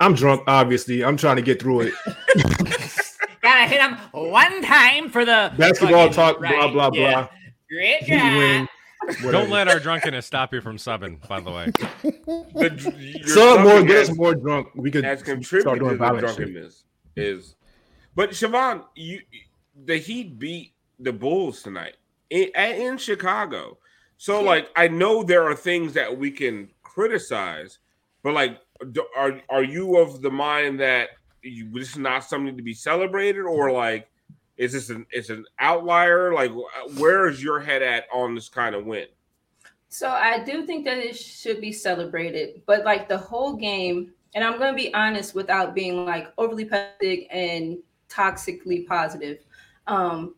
I'm 0.02 0.14
drunk, 0.16 0.44
obviously. 0.48 1.02
I'm 1.04 1.16
trying 1.16 1.38
to 1.38 1.42
get 1.42 1.62
through 1.62 1.82
it. 1.82 1.94
Gotta 3.42 3.68
hit 3.68 3.80
him 3.80 3.96
one 4.12 4.62
time 4.64 5.10
for 5.10 5.24
the 5.24 5.54
Basketball 5.58 6.12
fucking- 6.12 6.14
talk, 6.14 6.40
blah 6.40 6.50
right, 6.50 6.74
blah 6.74 6.90
yeah. 6.94 7.12
blah. 7.14 7.28
Great 7.70 8.04
He 8.04 8.12
win. 8.14 8.68
job. 9.22 9.32
Don't 9.32 9.50
let 9.50 9.68
our 9.70 9.80
drunkenness 9.80 10.26
stop 10.26 10.54
you 10.54 10.60
from 10.62 10.76
subbing, 10.78 11.26
by 11.28 11.40
the 11.40 11.52
way. 11.52 11.72
The, 12.04 12.94
your 13.00 13.28
Some 13.28 13.64
more, 13.64 13.72
drunkenness 13.76 14.08
get 14.08 14.12
us 14.12 14.18
more 14.18 14.36
drunk. 14.36 14.68
We 14.76 14.92
could 14.92 15.06
has 15.06 15.20
start 15.20 15.36
contributed 15.38 15.74
to 15.74 15.80
doing 15.80 15.92
the 15.94 15.98
violent 15.98 16.36
shit. 16.36 16.74
Is, 17.16 17.56
but 18.14 18.32
Siobhan, 18.32 18.84
you 18.96 19.22
the 19.86 19.98
Heat 19.98 20.38
beat 20.38 20.74
the 21.00 21.14
Bulls 21.14 21.64
tonight 21.64 21.96
in, 22.32 22.50
in 22.56 22.98
Chicago. 22.98 23.78
So 24.18 24.42
like, 24.42 24.70
I 24.76 24.88
know 24.88 25.24
there 25.24 25.44
are 25.44 25.56
things 25.56 25.94
that 25.94 26.18
we 26.18 26.32
can 26.32 26.70
criticize, 26.82 27.80
but 28.24 28.34
like, 28.34 28.60
are 29.16 29.40
are 29.50 29.64
you 29.64 29.98
of 29.98 30.22
the 30.22 30.32
mind 30.32 30.80
that 30.80 31.10
you, 31.44 31.72
this 31.72 31.92
is 31.92 31.98
not 31.98 32.24
something 32.24 32.58
to 32.58 32.64
be 32.64 32.74
celebrated, 32.74 33.42
or 33.42 33.72
like, 33.72 34.10
is 34.58 34.74
this 34.74 34.90
an 34.90 35.06
it's 35.12 35.30
an 35.30 35.46
outlier? 35.60 36.34
Like, 36.34 36.52
where 36.98 37.28
is 37.28 37.44
your 37.44 37.60
head 37.60 37.82
at 37.82 38.06
on 38.14 38.34
this 38.36 38.50
kind 38.50 38.76
of 38.76 38.86
win? 38.86 39.08
So 39.90 40.10
I 40.10 40.44
do 40.44 40.66
think 40.66 40.86
that 40.86 41.00
it 41.00 41.18
should 41.18 41.60
be 41.60 41.72
celebrated, 41.72 42.62
but 42.66 42.86
like 42.86 43.10
the 43.10 43.18
whole 43.18 43.56
game, 43.56 44.14
and 44.34 44.44
I'm 44.44 44.58
going 44.58 44.72
to 44.72 44.78
be 44.78 44.94
honest 44.94 45.36
without 45.36 45.76
being 45.76 46.06
like 46.06 46.32
overly 46.38 46.66
pessimistic 46.66 47.28
and 47.30 47.78
toxically 48.10 48.88
positive. 48.88 49.40
Um, 49.88 50.36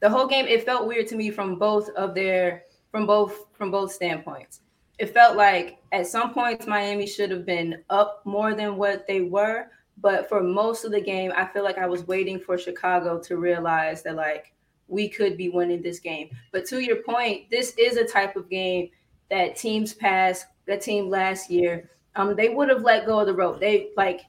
the 0.00 0.08
whole 0.08 0.26
game, 0.26 0.46
it 0.46 0.64
felt 0.64 0.86
weird 0.86 1.08
to 1.08 1.16
me 1.16 1.30
from 1.30 1.56
both 1.56 1.88
of 1.90 2.14
their 2.14 2.64
from 2.90 3.06
both 3.06 3.46
from 3.52 3.70
both 3.70 3.92
standpoints. 3.92 4.60
It 4.98 5.14
felt 5.14 5.36
like 5.36 5.78
at 5.92 6.06
some 6.06 6.34
points 6.34 6.66
Miami 6.66 7.06
should 7.06 7.30
have 7.30 7.46
been 7.46 7.82
up 7.88 8.22
more 8.24 8.54
than 8.54 8.76
what 8.76 9.06
they 9.06 9.20
were, 9.20 9.66
but 9.98 10.28
for 10.28 10.42
most 10.42 10.84
of 10.84 10.90
the 10.90 11.00
game, 11.00 11.32
I 11.36 11.46
feel 11.46 11.62
like 11.62 11.78
I 11.78 11.86
was 11.86 12.06
waiting 12.06 12.40
for 12.40 12.58
Chicago 12.58 13.20
to 13.20 13.36
realize 13.36 14.02
that 14.02 14.16
like 14.16 14.52
we 14.88 15.08
could 15.08 15.36
be 15.36 15.50
winning 15.50 15.82
this 15.82 16.00
game. 16.00 16.30
But 16.52 16.66
to 16.66 16.80
your 16.80 17.02
point, 17.02 17.50
this 17.50 17.74
is 17.78 17.96
a 17.96 18.06
type 18.06 18.36
of 18.36 18.48
game 18.48 18.90
that 19.30 19.56
teams 19.56 19.94
pass. 19.94 20.44
That 20.66 20.82
team 20.82 21.08
last 21.08 21.48
year, 21.48 21.88
um, 22.14 22.36
they 22.36 22.50
would 22.50 22.68
have 22.68 22.82
let 22.82 23.06
go 23.06 23.20
of 23.20 23.26
the 23.26 23.32
rope. 23.32 23.58
They 23.58 23.90
like 23.96 24.20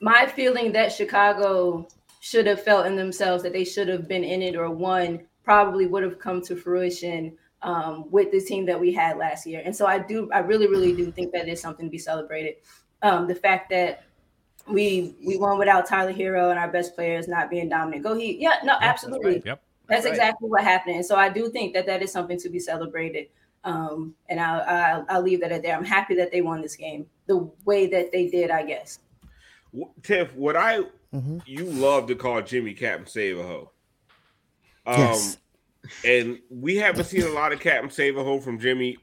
my 0.00 0.26
feeling 0.26 0.70
that 0.72 0.92
Chicago 0.92 1.88
should 2.24 2.46
have 2.46 2.62
felt 2.62 2.86
in 2.86 2.96
themselves 2.96 3.42
that 3.42 3.52
they 3.52 3.64
should 3.64 3.86
have 3.86 4.08
been 4.08 4.24
in 4.24 4.40
it 4.40 4.56
or 4.56 4.70
won 4.70 5.20
probably 5.42 5.86
would 5.86 6.02
have 6.02 6.18
come 6.18 6.40
to 6.40 6.56
fruition 6.56 7.36
um, 7.60 8.10
with 8.10 8.32
the 8.32 8.40
team 8.40 8.64
that 8.64 8.80
we 8.80 8.90
had 8.94 9.18
last 9.18 9.46
year. 9.46 9.60
And 9.62 9.76
so 9.76 9.84
I 9.84 9.98
do, 9.98 10.30
I 10.32 10.38
really, 10.38 10.66
really 10.66 10.96
do 10.96 11.12
think 11.12 11.32
that 11.32 11.48
is 11.48 11.60
something 11.60 11.84
to 11.84 11.90
be 11.90 11.98
celebrated. 11.98 12.54
Um, 13.02 13.28
the 13.28 13.34
fact 13.34 13.68
that 13.68 14.04
we 14.66 15.14
we 15.22 15.36
won 15.36 15.58
without 15.58 15.86
Tyler 15.86 16.14
Herro 16.14 16.48
and 16.48 16.58
our 16.58 16.68
best 16.68 16.94
players 16.94 17.28
not 17.28 17.50
being 17.50 17.68
dominant. 17.68 18.02
Go 18.02 18.14
he, 18.14 18.40
yeah, 18.40 18.54
no, 18.64 18.78
absolutely. 18.80 19.42
Yep. 19.44 19.62
That's 19.90 20.06
right. 20.06 20.14
exactly 20.14 20.48
what 20.48 20.64
happened. 20.64 20.96
And 20.96 21.04
so 21.04 21.16
I 21.16 21.28
do 21.28 21.50
think 21.50 21.74
that 21.74 21.84
that 21.84 22.00
is 22.00 22.10
something 22.10 22.38
to 22.38 22.48
be 22.48 22.58
celebrated. 22.58 23.26
Um, 23.64 24.14
and 24.30 24.40
I'll, 24.40 24.62
I'll 24.62 25.06
I'll 25.10 25.22
leave 25.22 25.42
that 25.42 25.52
at 25.52 25.62
there. 25.62 25.76
I'm 25.76 25.84
happy 25.84 26.14
that 26.14 26.32
they 26.32 26.40
won 26.40 26.62
this 26.62 26.74
game 26.74 27.04
the 27.26 27.50
way 27.66 27.86
that 27.88 28.12
they 28.12 28.28
did. 28.28 28.50
I 28.50 28.62
guess. 28.62 29.00
Tiff, 30.02 30.34
what 30.34 30.56
I 30.56 30.84
Mhm. 31.14 31.42
you 31.46 31.64
love 31.64 32.06
to 32.08 32.14
call 32.14 32.42
Jimmy 32.42 32.74
Captain 32.74 33.06
Save 33.06 33.38
a 33.38 33.42
Ho. 33.42 33.70
Um, 34.86 34.98
Yes. 35.00 35.38
and 36.04 36.40
we 36.50 36.76
haven't 36.76 37.04
seen 37.04 37.22
a 37.22 37.28
lot 37.28 37.52
of 37.52 37.60
Captain 37.60 37.90
Save 37.90 38.16
a 38.16 38.24
Ho 38.24 38.40
from 38.40 38.58
Jimmy. 38.58 38.98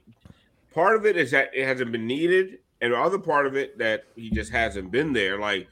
Part 0.73 0.95
of 0.95 1.05
it 1.05 1.17
is 1.17 1.31
that 1.31 1.51
it 1.53 1.65
hasn't 1.65 1.91
been 1.91 2.07
needed, 2.07 2.59
and 2.81 2.93
the 2.93 2.97
other 2.99 3.19
part 3.19 3.45
of 3.45 3.55
it 3.55 3.77
that 3.77 4.05
he 4.15 4.29
just 4.29 4.51
hasn't 4.51 4.91
been 4.91 5.13
there. 5.13 5.37
Like 5.39 5.67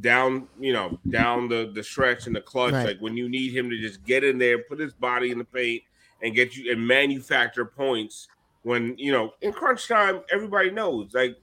down, 0.00 0.48
you 0.60 0.72
know, 0.72 0.98
down 1.08 1.48
the 1.48 1.70
the 1.74 1.82
stretch 1.82 2.26
and 2.26 2.36
the 2.36 2.40
clutch. 2.40 2.72
Right. 2.72 2.86
Like 2.86 2.98
when 2.98 3.16
you 3.16 3.28
need 3.28 3.52
him 3.56 3.70
to 3.70 3.78
just 3.78 4.04
get 4.04 4.22
in 4.24 4.38
there, 4.38 4.58
put 4.58 4.78
his 4.78 4.92
body 4.92 5.30
in 5.30 5.38
the 5.38 5.44
paint, 5.44 5.82
and 6.22 6.34
get 6.34 6.56
you 6.56 6.70
and 6.72 6.86
manufacture 6.86 7.64
points. 7.64 8.28
When 8.62 8.98
you 8.98 9.12
know 9.12 9.34
in 9.40 9.52
crunch 9.52 9.86
time, 9.88 10.20
everybody 10.30 10.70
knows. 10.70 11.14
Like 11.14 11.36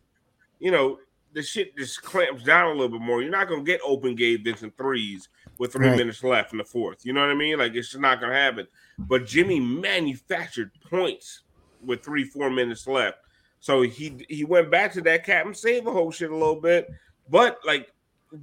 you 0.59 0.71
know, 0.71 0.99
the 1.35 1.43
shit 1.43 1.77
just 1.77 2.01
clamps 2.01 2.43
down 2.43 2.67
a 2.67 2.71
little 2.71 2.97
bit 2.97 3.01
more. 3.01 3.21
You're 3.21 3.29
not 3.29 3.47
gonna 3.47 3.61
get 3.63 3.81
open 3.85 4.15
Gabe 4.15 4.43
Vincent 4.43 4.75
threes 4.77 5.27
with 5.59 5.73
three 5.73 5.89
Right. 5.89 5.97
minutes 5.97 6.23
left 6.23 6.53
in 6.53 6.57
the 6.57 6.63
fourth. 6.63 7.05
You 7.05 7.13
know 7.13 7.21
what 7.21 7.29
I 7.29 7.35
mean? 7.35 7.59
Like 7.59 7.75
it's 7.75 7.89
just 7.89 8.01
not 8.01 8.19
gonna 8.19 8.33
happen. 8.33 8.67
But 8.97 9.27
Jimmy 9.27 9.59
manufactured 9.59 10.71
points 10.89 11.41
with 11.83 12.03
three, 12.03 12.23
four 12.23 12.49
minutes 12.49 12.87
left. 12.87 13.17
So 13.59 13.81
he 13.83 14.25
he 14.29 14.43
went 14.45 14.71
back 14.71 14.93
to 14.93 15.01
that 15.01 15.25
cap 15.25 15.45
and 15.45 15.55
Save 15.55 15.85
a 15.87 15.91
whole 15.91 16.09
shit 16.11 16.31
a 16.31 16.35
little 16.35 16.59
bit. 16.61 16.87
But 17.29 17.59
like 17.65 17.91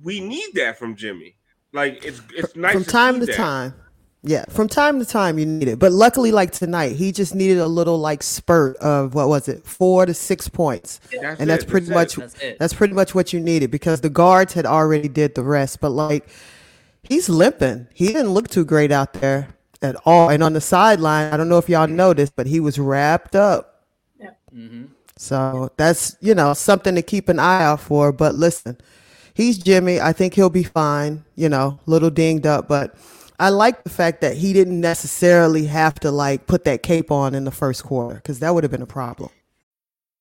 we 0.02 0.20
need 0.20 0.50
that 0.54 0.78
from 0.78 0.94
Jimmy. 0.94 1.36
Like 1.72 2.04
it's 2.04 2.20
it's 2.34 2.54
nice 2.56 2.74
from 2.74 2.84
to 2.84 2.90
time 2.90 3.20
to 3.20 3.26
that. 3.26 3.34
time. 3.36 3.74
Yeah, 4.24 4.44
from 4.48 4.68
time 4.68 5.00
to 5.00 5.04
time 5.04 5.36
you 5.36 5.46
need 5.46 5.66
it. 5.66 5.80
But 5.80 5.90
luckily, 5.90 6.30
like 6.30 6.52
tonight, 6.52 6.94
he 6.94 7.10
just 7.10 7.34
needed 7.34 7.58
a 7.58 7.66
little 7.66 7.98
like 7.98 8.22
spurt 8.22 8.76
of 8.76 9.14
what 9.14 9.28
was 9.28 9.48
it, 9.48 9.64
four 9.66 10.06
to 10.06 10.14
six 10.14 10.48
points, 10.48 11.00
That's 11.20 11.40
and 11.40 11.50
that's 11.50 11.64
it, 11.64 11.68
pretty 11.68 11.86
that's 11.86 12.16
much. 12.16 12.32
That's 12.32 12.58
that's 12.58 12.74
pretty 12.74 12.94
much 12.94 13.16
what 13.16 13.32
you 13.32 13.40
needed 13.40 13.72
because 13.72 14.00
the 14.00 14.10
guards 14.10 14.52
had 14.52 14.64
already 14.64 15.08
did 15.08 15.34
the 15.34 15.42
rest. 15.42 15.80
But 15.80 15.90
like, 15.90 16.28
he's 17.02 17.28
limping. 17.28 17.88
He 17.94 18.08
didn't 18.08 18.30
look 18.30 18.48
too 18.48 18.64
great 18.64 18.92
out 18.92 19.12
there 19.14 19.48
at 19.82 19.96
all. 20.06 20.28
And 20.30 20.40
on 20.44 20.52
the 20.52 20.60
sideline, 20.60 21.34
I 21.34 21.36
don't 21.36 21.48
know 21.48 21.58
if 21.58 21.68
y'all 21.68 21.88
noticed, 21.88 22.36
but 22.36 22.46
he 22.46 22.60
was 22.60 22.78
wrapped 22.78 23.34
up. 23.34 23.84
Mhm. 24.54 24.88
So 25.16 25.70
that's 25.76 26.16
you 26.20 26.34
know 26.34 26.54
something 26.54 26.94
to 26.94 27.02
keep 27.02 27.28
an 27.28 27.40
eye 27.40 27.64
out 27.64 27.80
for. 27.80 28.12
But 28.12 28.36
listen, 28.36 28.78
he's 29.34 29.58
Jimmy. 29.58 30.00
I 30.00 30.12
think 30.12 30.34
he'll 30.34 30.50
be 30.50 30.62
fine. 30.62 31.24
You 31.34 31.48
know, 31.48 31.80
little 31.86 32.10
dinged 32.10 32.46
up, 32.46 32.68
but 32.68 32.94
I 33.42 33.48
like 33.48 33.82
the 33.82 33.90
fact 33.90 34.20
that 34.20 34.36
he 34.36 34.52
didn't 34.52 34.80
necessarily 34.80 35.66
have 35.66 35.94
to 35.94 36.12
like 36.12 36.46
put 36.46 36.62
that 36.62 36.84
cape 36.84 37.10
on 37.10 37.34
in 37.34 37.42
the 37.42 37.50
first 37.50 37.82
quarter 37.82 38.14
because 38.14 38.38
that 38.38 38.54
would 38.54 38.62
have 38.62 38.70
been 38.70 38.82
a 38.82 38.86
problem. 38.86 39.30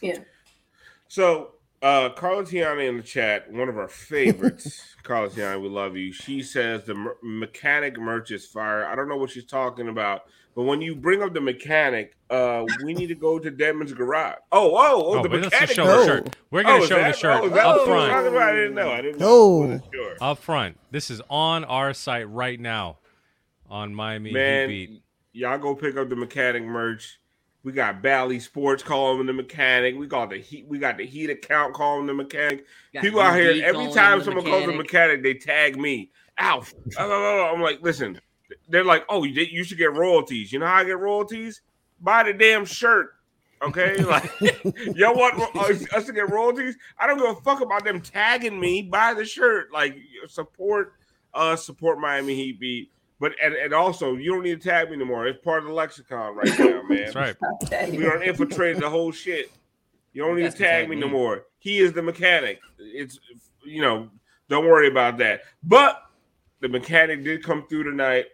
Yeah. 0.00 0.18
So, 1.08 1.52
uh, 1.82 2.10
Carla 2.10 2.44
Tiana 2.44 2.88
in 2.88 2.96
the 2.96 3.02
chat, 3.02 3.50
one 3.52 3.68
of 3.68 3.76
our 3.78 3.88
favorites, 3.88 4.94
Carla 5.02 5.28
Tiana, 5.28 5.60
we 5.60 5.68
love 5.68 5.96
you. 5.96 6.12
She 6.12 6.42
says 6.42 6.84
the 6.84 6.94
mer- 6.94 7.16
mechanic 7.22 7.98
merch 7.98 8.30
is 8.30 8.46
fire. 8.46 8.84
I 8.86 8.94
don't 8.94 9.08
know 9.08 9.16
what 9.16 9.30
she's 9.30 9.44
talking 9.44 9.88
about, 9.88 10.22
but 10.56 10.62
when 10.62 10.80
you 10.80 10.96
bring 10.96 11.22
up 11.22 11.34
the 11.34 11.40
mechanic, 11.42 12.16
uh, 12.30 12.64
we 12.82 12.94
need 12.94 13.08
to 13.08 13.14
go 13.14 13.38
to 13.38 13.50
Demon's 13.50 13.92
garage. 13.92 14.36
Oh, 14.50 14.74
oh, 14.74 14.76
oh, 14.78 15.18
Oh, 15.18 15.22
the 15.22 15.28
but 15.28 15.40
let's 15.42 15.46
mechanic. 15.52 15.68
just 15.68 15.76
show 15.76 15.84
No. 15.84 16.00
the 16.00 16.06
shirt. 16.06 16.36
We're 16.50 16.62
gonna 16.62 16.78
Oh, 16.78 16.82
is 16.82 16.88
show 16.88 16.96
the 17.02 17.12
shirt 17.12 17.42
oh, 17.42 17.46
up 17.46 17.52
what 17.52 17.86
we 17.86 17.92
were 17.92 18.08
front. 18.08 18.12
I 18.36 18.52
didn't 18.52 18.74
know. 18.74 18.90
I 18.90 19.02
didn't 19.02 19.18
know. 19.20 19.26
No. 19.26 19.62
I 19.62 19.66
wasn't 19.66 19.84
sure. 19.94 20.16
Up 20.20 20.38
front. 20.38 20.78
This 20.90 21.10
is 21.10 21.20
on 21.28 21.64
our 21.64 21.92
site 21.92 22.28
right 22.30 22.58
now 22.58 22.98
on 23.68 23.94
Miami 23.94 24.32
Man, 24.32 24.70
Heat 24.70 24.86
Beat. 24.88 25.02
y'all 25.32 25.58
go 25.58 25.74
pick 25.74 25.96
up 25.96 26.08
the 26.08 26.16
mechanic 26.16 26.62
merch. 26.64 27.18
We 27.64 27.72
got 27.72 28.02
Bally 28.02 28.38
Sports 28.38 28.82
calling 28.82 29.26
the 29.26 29.32
mechanic. 29.32 29.96
We 29.96 30.06
got 30.06 30.28
the 30.28 30.36
heat. 30.36 30.66
We 30.68 30.78
got 30.78 30.98
the 30.98 31.06
heat 31.06 31.30
account 31.30 31.72
calling 31.72 32.06
the 32.06 32.12
mechanic. 32.12 32.66
People 33.00 33.20
out 33.20 33.34
here, 33.36 33.64
every 33.64 33.90
time 33.90 34.12
him 34.12 34.18
the 34.18 34.24
someone 34.26 34.44
calls 34.44 34.66
the 34.66 34.72
mechanic, 34.72 35.22
they 35.22 35.32
tag 35.32 35.78
me. 35.78 36.10
Alf. 36.38 36.74
I'm 36.98 37.62
like, 37.62 37.80
listen. 37.80 38.20
They're 38.68 38.84
like, 38.84 39.04
oh, 39.08 39.24
you, 39.24 39.42
you 39.42 39.64
should 39.64 39.78
get 39.78 39.94
royalties. 39.94 40.52
You 40.52 40.58
know 40.58 40.66
how 40.66 40.76
I 40.76 40.84
get 40.84 40.98
royalties? 40.98 41.62
Buy 42.00 42.22
the 42.22 42.34
damn 42.34 42.66
shirt. 42.66 43.14
Okay, 43.62 43.96
like 44.04 44.30
y'all 44.94 45.14
want 45.14 45.56
us 45.56 45.86
uh, 45.90 45.96
us 45.96 46.04
to 46.04 46.12
get 46.12 46.28
royalties? 46.28 46.76
I 46.98 47.06
don't 47.06 47.16
give 47.16 47.30
a 47.30 47.40
fuck 47.40 47.62
about 47.62 47.84
them 47.84 48.00
tagging 48.00 48.60
me. 48.60 48.82
Buy 48.82 49.14
the 49.14 49.24
shirt. 49.24 49.72
Like 49.72 49.96
support 50.28 50.92
us, 51.32 51.64
support 51.64 51.98
Miami 51.98 52.34
Heat 52.34 52.60
beat. 52.60 52.90
But 53.20 53.32
and, 53.42 53.54
and 53.54 53.72
also, 53.72 54.16
you 54.16 54.32
don't 54.32 54.42
need 54.42 54.60
to 54.60 54.68
tag 54.68 54.88
me 54.88 54.96
anymore. 54.96 55.26
It's 55.26 55.42
part 55.44 55.62
of 55.62 55.68
the 55.68 55.72
lexicon 55.74 56.34
right 56.36 56.46
now, 56.58 56.82
man. 56.82 57.12
That's 57.12 57.14
right. 57.14 57.90
We 57.90 58.06
are 58.06 58.22
infiltrated 58.22 58.82
the 58.82 58.90
whole 58.90 59.12
shit. 59.12 59.50
You 60.12 60.22
don't 60.22 60.36
need 60.36 60.42
to 60.42 60.50
tag 60.50 60.58
tag 60.58 60.88
me 60.88 60.96
me. 60.96 61.02
no 61.02 61.08
more. 61.08 61.44
He 61.58 61.78
is 61.78 61.92
the 61.92 62.02
mechanic. 62.02 62.60
It's 62.78 63.18
you 63.64 63.82
know, 63.82 64.10
don't 64.48 64.66
worry 64.66 64.88
about 64.88 65.18
that. 65.18 65.42
But 65.62 66.02
the 66.60 66.68
mechanic 66.68 67.24
did 67.24 67.42
come 67.42 67.66
through 67.68 67.84
tonight. 67.84 68.26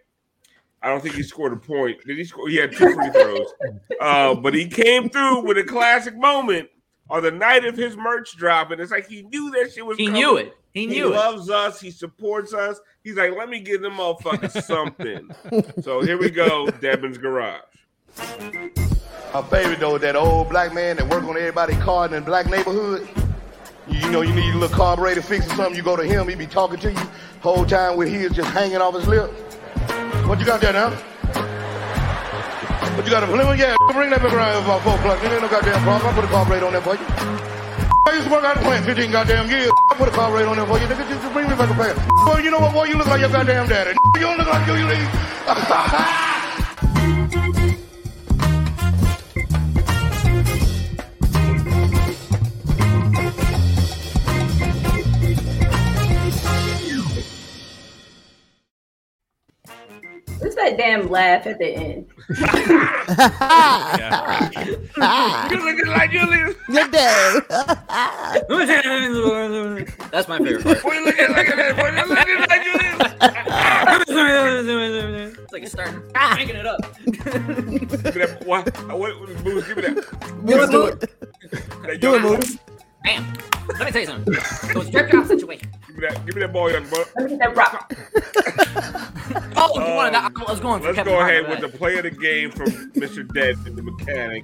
I 0.83 0.89
don't 0.89 1.01
think 1.01 1.15
he 1.15 1.23
scored 1.23 1.53
a 1.53 1.57
point. 1.57 2.03
Did 2.05 2.17
he 2.17 2.23
score? 2.23 2.49
He 2.49 2.55
had 2.55 2.71
two 2.71 2.93
free 2.93 3.09
throws. 3.11 3.47
Uh, 4.01 4.33
but 4.33 4.51
he 4.55 4.67
came 4.67 5.07
through 5.09 5.41
with 5.41 5.59
a 5.59 5.63
classic 5.63 6.17
moment 6.17 6.67
on 7.07 7.21
the 7.21 7.29
night 7.29 7.63
of 7.65 7.77
his 7.77 7.95
merch 7.95 8.35
drop, 8.35 8.71
and 8.71 8.81
it's 8.81 8.89
like 8.89 9.07
he 9.07 9.21
knew 9.21 9.51
that 9.51 9.71
shit 9.71 9.85
was. 9.85 9.95
He 9.95 10.07
coming. 10.07 10.19
knew 10.19 10.37
it. 10.37 10.57
He 10.73 10.81
He 10.81 10.87
knew 10.87 11.07
it. 11.07 11.15
loves 11.15 11.49
us. 11.49 11.79
He 11.81 11.91
supports 11.91 12.53
us. 12.53 12.79
He's 13.03 13.15
like, 13.15 13.31
let 13.37 13.49
me 13.49 13.59
give 13.59 13.81
them 13.81 13.93
motherfuckers 13.93 14.61
something. 14.63 15.29
so 15.81 16.01
here 16.01 16.17
we 16.17 16.29
go, 16.29 16.67
Devin's 16.67 17.17
garage. 17.17 17.61
My 19.33 19.41
favorite 19.43 19.79
though, 19.79 19.97
that 19.97 20.15
old 20.15 20.49
black 20.49 20.73
man 20.73 20.97
that 20.97 21.07
work 21.09 21.23
on 21.23 21.37
everybody's 21.37 21.77
car 21.77 22.05
in 22.05 22.11
the 22.11 22.21
black 22.21 22.47
neighborhood. 22.49 23.07
You, 23.87 23.99
you 23.99 24.11
know, 24.11 24.21
you 24.21 24.33
need 24.33 24.53
a 24.53 24.57
little 24.57 24.75
carburetor 24.75 25.21
fix 25.21 25.45
or 25.47 25.55
something. 25.55 25.75
You 25.75 25.83
go 25.83 25.95
to 25.95 26.03
him, 26.03 26.27
he 26.27 26.35
be 26.35 26.47
talking 26.47 26.79
to 26.79 26.91
you 26.91 26.99
whole 27.41 27.65
time 27.65 27.97
with 27.97 28.07
his 28.09 28.31
just 28.33 28.49
hanging 28.51 28.77
off 28.77 28.93
his 28.93 29.07
lip. 29.07 29.31
What 30.27 30.39
you 30.39 30.45
got 30.45 30.61
there 30.61 30.73
now? 30.73 30.91
What 32.95 33.05
you 33.05 33.11
got? 33.11 33.27
Let 33.29 33.55
me 33.55 33.59
yeah, 33.61 33.75
bring 33.93 34.09
that 34.11 34.21
back 34.21 34.33
around 34.33 34.53
here 34.53 34.63
about 34.63 34.81
four 34.83 34.93
o'clock. 34.95 35.19
There 35.21 35.33
ain't 35.33 35.41
no 35.41 35.49
goddamn 35.49 35.81
problem. 35.81 36.11
I 36.11 36.15
put 36.15 36.25
a 36.25 36.27
carburetor 36.27 36.65
on 36.67 36.73
there 36.73 36.81
for 36.81 36.95
you. 36.95 37.50
I 38.11 38.15
used 38.15 38.27
to 38.27 38.31
work 38.33 38.43
out 38.43 38.57
plant 38.57 38.85
15 38.85 39.09
goddamn 39.09 39.49
years. 39.49 39.71
I 39.89 39.95
put 39.95 40.09
a 40.09 40.11
carburetor 40.11 40.49
on 40.49 40.57
there 40.57 40.65
for 40.65 40.77
you. 40.77 40.85
Nigga, 40.85 41.07
just 41.07 41.31
bring 41.31 41.47
me 41.47 41.55
back 41.55 41.69
a 41.69 41.73
pair. 41.73 41.95
Boy, 42.25 42.39
you 42.43 42.51
know 42.51 42.59
what? 42.59 42.73
Boy, 42.73 42.83
you 42.91 42.97
look 42.97 43.07
like 43.07 43.21
your 43.21 43.29
goddamn 43.29 43.69
daddy. 43.69 43.95
You 44.15 44.27
don't 44.27 44.37
look 44.37 44.47
like 44.47 44.67
you. 44.67 44.75
you 44.75 46.27
What's 60.41 60.55
that 60.55 60.75
damn 60.77 61.09
laugh 61.09 61.45
at 61.47 61.59
the 61.59 61.67
end? 61.67 62.07
You 65.51 65.57
looking 65.65 65.87
like 65.87 66.11
you 66.11 66.21
looking, 66.25 66.55
Good 66.67 66.91
day. 66.91 67.41
That's 70.11 70.27
my 70.27 70.37
favorite 70.39 70.63
part. 70.63 70.83
boy, 70.83 70.93
you 70.93 71.05
looking 71.05 71.29
like 71.31 71.47
that. 71.55 71.75
Boy, 71.77 71.89
you 71.89 71.95
looking 72.07 72.15
like 72.15 72.63
you 72.65 72.73
looking. 72.73 72.91
it's 75.43 75.53
like 75.53 75.67
starting 75.67 76.01
cranking 76.13 76.55
it 76.55 76.65
up. 76.65 76.79
Give 77.05 77.15
me 77.15 77.85
that. 78.21 78.43
What? 78.45 78.69
What? 78.97 79.43
Moose, 79.43 79.67
give 79.67 79.77
me 79.77 79.83
that. 79.83 79.95
Let's 80.43 80.71
do 80.71 80.85
it. 80.87 80.99
that 81.01 81.99
Do 82.01 82.15
it, 82.15 82.21
young- 82.21 82.37
Moose. 82.37 82.57
Bam. 83.03 83.33
Let 83.79 83.85
me 83.85 83.91
tell 83.91 84.01
you 84.01 84.07
something. 84.07 84.33
It 84.69 84.75
was 84.75 84.89
drip 84.89 85.09
drop 85.09 85.27
situation. 85.27 85.69
Give 85.87 85.95
me 85.97 86.07
that. 86.07 86.25
Give 86.25 86.35
me 86.35 86.41
that 86.41 86.53
ball, 86.53 86.69
young 86.71 86.87
buck. 86.89 87.09
Let 87.15 87.31
me 87.31 87.37
get 87.37 87.39
that 87.39 87.55
rock. 87.55 87.93
Oh, 89.63 89.69
you 89.75 89.81
wanted 89.95 90.13
that? 90.15 90.25
Um, 90.25 90.33
I 90.47 90.51
was 90.51 90.59
going 90.59 90.79
for 90.81 90.87
Let's 90.87 90.95
Kevin 90.97 91.13
go 91.13 91.19
ahead 91.21 91.43
with 91.43 91.51
with 91.51 91.59
that. 91.61 91.71
the 91.71 91.77
play 91.77 91.95
of 91.97 92.03
the 92.03 92.09
game 92.11 92.49
from 92.51 92.67
Mr. 92.93 93.23
Dead, 93.33 93.55
the 93.63 93.81
mechanic. 93.81 94.43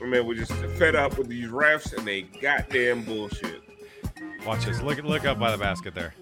I 0.00 0.04
mean, 0.04 0.26
we're 0.26 0.34
just 0.34 0.52
fed 0.76 0.94
up 0.96 1.16
with 1.16 1.28
these 1.28 1.46
refs 1.48 1.96
and 1.96 2.06
they 2.06 2.22
goddamn 2.22 3.04
bullshit. 3.04 3.62
Watch 4.44 4.66
this. 4.66 4.82
Look 4.82 5.02
look 5.04 5.24
up 5.24 5.38
by 5.38 5.50
the 5.52 5.58
basket 5.58 5.94
there. 5.94 6.12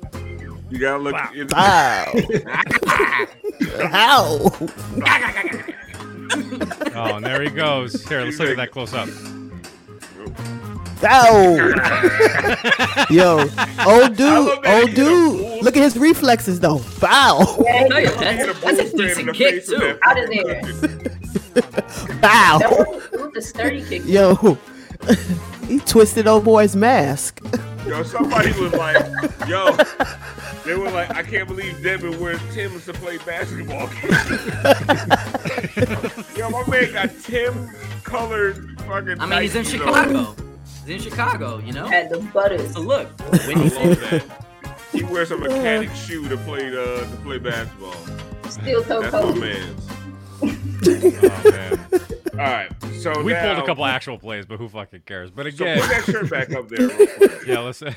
You 0.71 0.79
gotta 0.79 1.03
look. 1.03 1.15
Wow. 1.15 1.31
in- 1.35 1.49
How? 3.91 4.37
Oh, 6.99 7.17
and 7.17 7.27
there 7.27 7.43
he 7.43 7.51
goes. 7.51 8.07
Here, 8.09 8.23
let's 8.23 8.39
look 8.39 8.49
at 8.51 8.57
that 8.57 8.71
close 8.71 8.95
up. 8.95 9.09
Ow! 11.09 13.05
Yo, 13.11 13.39
old 13.87 14.17
dude, 14.17 14.67
old 14.67 14.95
dude. 14.95 15.63
Look 15.63 15.77
at 15.77 15.83
his 15.83 15.97
reflexes 15.97 16.61
though. 16.61 16.81
Bow, 17.01 17.57
Yeah, 17.65 17.85
No, 17.85 17.99
yeah, 17.99 18.11
that's, 18.11 18.61
that's 18.61 18.79
a 18.81 18.89
straight 18.89 19.17
decent 19.17 19.35
kick 19.35 19.65
too. 19.67 19.99
Out 20.03 20.19
of 20.23 20.29
there. 20.29 20.63
bow. 22.21 22.59
That 22.59 22.71
was, 22.71 23.05
it 23.13 23.21
was 23.21 23.37
a 23.37 23.43
sturdy 23.43 23.83
kick. 23.85 24.03
Yo, 24.05 24.59
he 25.69 25.79
twisted 25.81 26.27
old 26.27 26.45
boy's 26.45 26.75
mask. 26.77 27.41
Yo, 27.87 28.03
somebody 28.03 28.51
was 28.61 28.73
like, 28.73 28.97
yo, 29.47 29.77
they 30.65 30.75
were 30.75 30.91
like, 30.91 31.11
I 31.11 31.23
can't 31.23 31.47
believe 31.47 31.81
Devin 31.83 32.19
wears 32.19 32.41
Tim's 32.53 32.85
to 32.87 32.93
play 32.95 33.19
basketball. 33.19 33.89
yo, 36.37 36.51
my 36.51 36.65
man 36.69 36.93
got 36.93 37.11
Tim 37.23 37.71
colored 38.03 38.81
fucking. 38.81 39.21
I 39.21 39.27
mean, 39.27 39.43
he's 39.43 39.55
in 39.55 39.65
Chicago. 39.65 40.19
on. 40.19 40.37
Chicago. 40.87 40.97
He's 40.97 41.05
in 41.05 41.11
Chicago, 41.11 41.59
you 41.59 41.73
know. 41.73 41.87
Had 41.87 42.11
the 42.11 42.19
butters. 42.19 42.73
So 42.73 42.81
look, 42.81 43.09
I 43.21 43.47
Winnie 43.47 43.69
that. 43.69 44.25
He 44.93 45.03
wears 45.05 45.31
a 45.31 45.37
mechanic 45.37 45.91
shoe 45.95 46.29
to 46.29 46.37
play 46.39 46.69
uh, 46.69 47.01
to 47.01 47.17
play 47.23 47.39
basketball. 47.39 47.95
Steel 48.51 48.83
toe 48.85 49.03
That's 49.03 49.13
my 49.13 49.21
coat. 49.21 49.39
man's. 49.39 49.89
Oh 50.43 51.51
man. 51.51 52.07
All 52.33 52.43
right, 52.43 52.71
so 53.01 53.23
We 53.23 53.33
now, 53.33 53.47
pulled 53.55 53.65
a 53.65 53.67
couple 53.67 53.87
actual 53.87 54.19
plays, 54.19 54.45
but 54.45 54.59
who 54.59 54.69
fucking 54.69 55.03
cares? 55.07 55.31
But 55.31 55.45
So 55.45 55.65
again, 55.65 55.81
put 55.81 55.89
that 55.89 56.05
shirt 56.05 56.31
back 56.31 56.53
up 56.53 56.69
there. 56.69 57.47
yeah, 57.47 57.61
let's. 57.61 57.83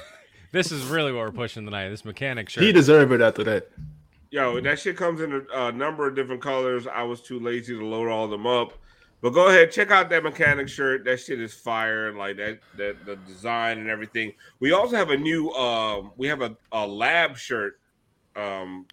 This 0.52 0.72
is 0.72 0.84
really 0.86 1.12
what 1.12 1.20
we're 1.20 1.32
pushing 1.32 1.64
tonight. 1.64 1.90
This 1.90 2.04
mechanic 2.04 2.50
shirt. 2.50 2.64
He 2.64 2.72
deserved 2.72 3.12
it 3.12 3.22
after 3.22 3.44
that. 3.44 3.70
Yo, 4.32 4.60
that 4.60 4.80
shit 4.80 4.98
comes 4.98 5.22
in 5.22 5.46
a, 5.54 5.68
a 5.68 5.72
number 5.72 6.08
of 6.08 6.16
different 6.16 6.42
colors. 6.42 6.88
I 6.88 7.04
was 7.04 7.22
too 7.22 7.40
lazy 7.40 7.76
to 7.78 7.86
load 7.86 8.10
all 8.10 8.26
of 8.26 8.32
them 8.32 8.48
up. 8.48 8.74
But 9.22 9.32
go 9.32 9.48
ahead, 9.50 9.72
check 9.72 9.92
out 9.92 10.10
that 10.12 10.24
mechanic 10.24 10.70
shirt. 10.70 11.04
That 11.04 11.20
shit 11.20 11.42
is 11.42 11.54
fire. 11.54 12.14
Like 12.14 12.38
that, 12.38 12.60
that 12.78 13.06
the 13.06 13.18
design 13.18 13.80
and 13.80 13.90
everything. 13.90 14.34
We 14.62 14.72
also 14.72 14.96
have 14.96 15.10
a 15.10 15.18
new 15.18 15.52
um 15.52 16.12
we 16.16 16.28
have 16.28 16.42
a, 16.42 16.56
a 16.72 16.88
lab 16.88 17.38
shirt. 17.38 17.80
Um 18.36 18.86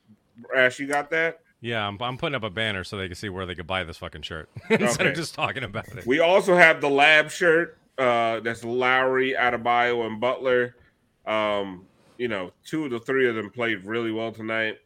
Ash, 0.56 0.78
you 0.80 0.86
got 0.86 1.10
that? 1.10 1.40
Yeah, 1.60 1.86
I'm, 1.86 1.96
I'm 2.02 2.18
putting 2.18 2.34
up 2.34 2.42
a 2.42 2.50
banner 2.50 2.84
so 2.84 2.96
they 2.98 3.06
can 3.06 3.14
see 3.14 3.28
where 3.30 3.46
they 3.46 3.54
could 3.54 3.66
buy 3.66 3.82
this 3.84 3.96
fucking 3.96 4.22
shirt 4.22 4.50
instead 4.70 5.00
Okay. 5.00 5.10
of 5.10 5.16
just 5.16 5.34
talking 5.34 5.64
about 5.64 5.88
it. 5.88 6.04
We 6.06 6.20
also 6.20 6.54
have 6.56 6.80
the 6.80 6.90
lab 6.90 7.30
shirt. 7.30 7.78
Uh 7.96 8.40
that's 8.40 8.64
Lowry, 8.64 9.34
Adebayo, 9.38 10.06
and 10.06 10.20
Butler. 10.20 10.74
Um, 11.26 11.86
you 12.18 12.28
know, 12.28 12.52
two 12.64 12.84
of 12.86 12.90
the 12.90 12.98
three 13.00 13.28
of 13.28 13.34
them 13.36 13.50
played 13.50 13.84
really 13.84 14.10
well 14.10 14.32
tonight. 14.32 14.78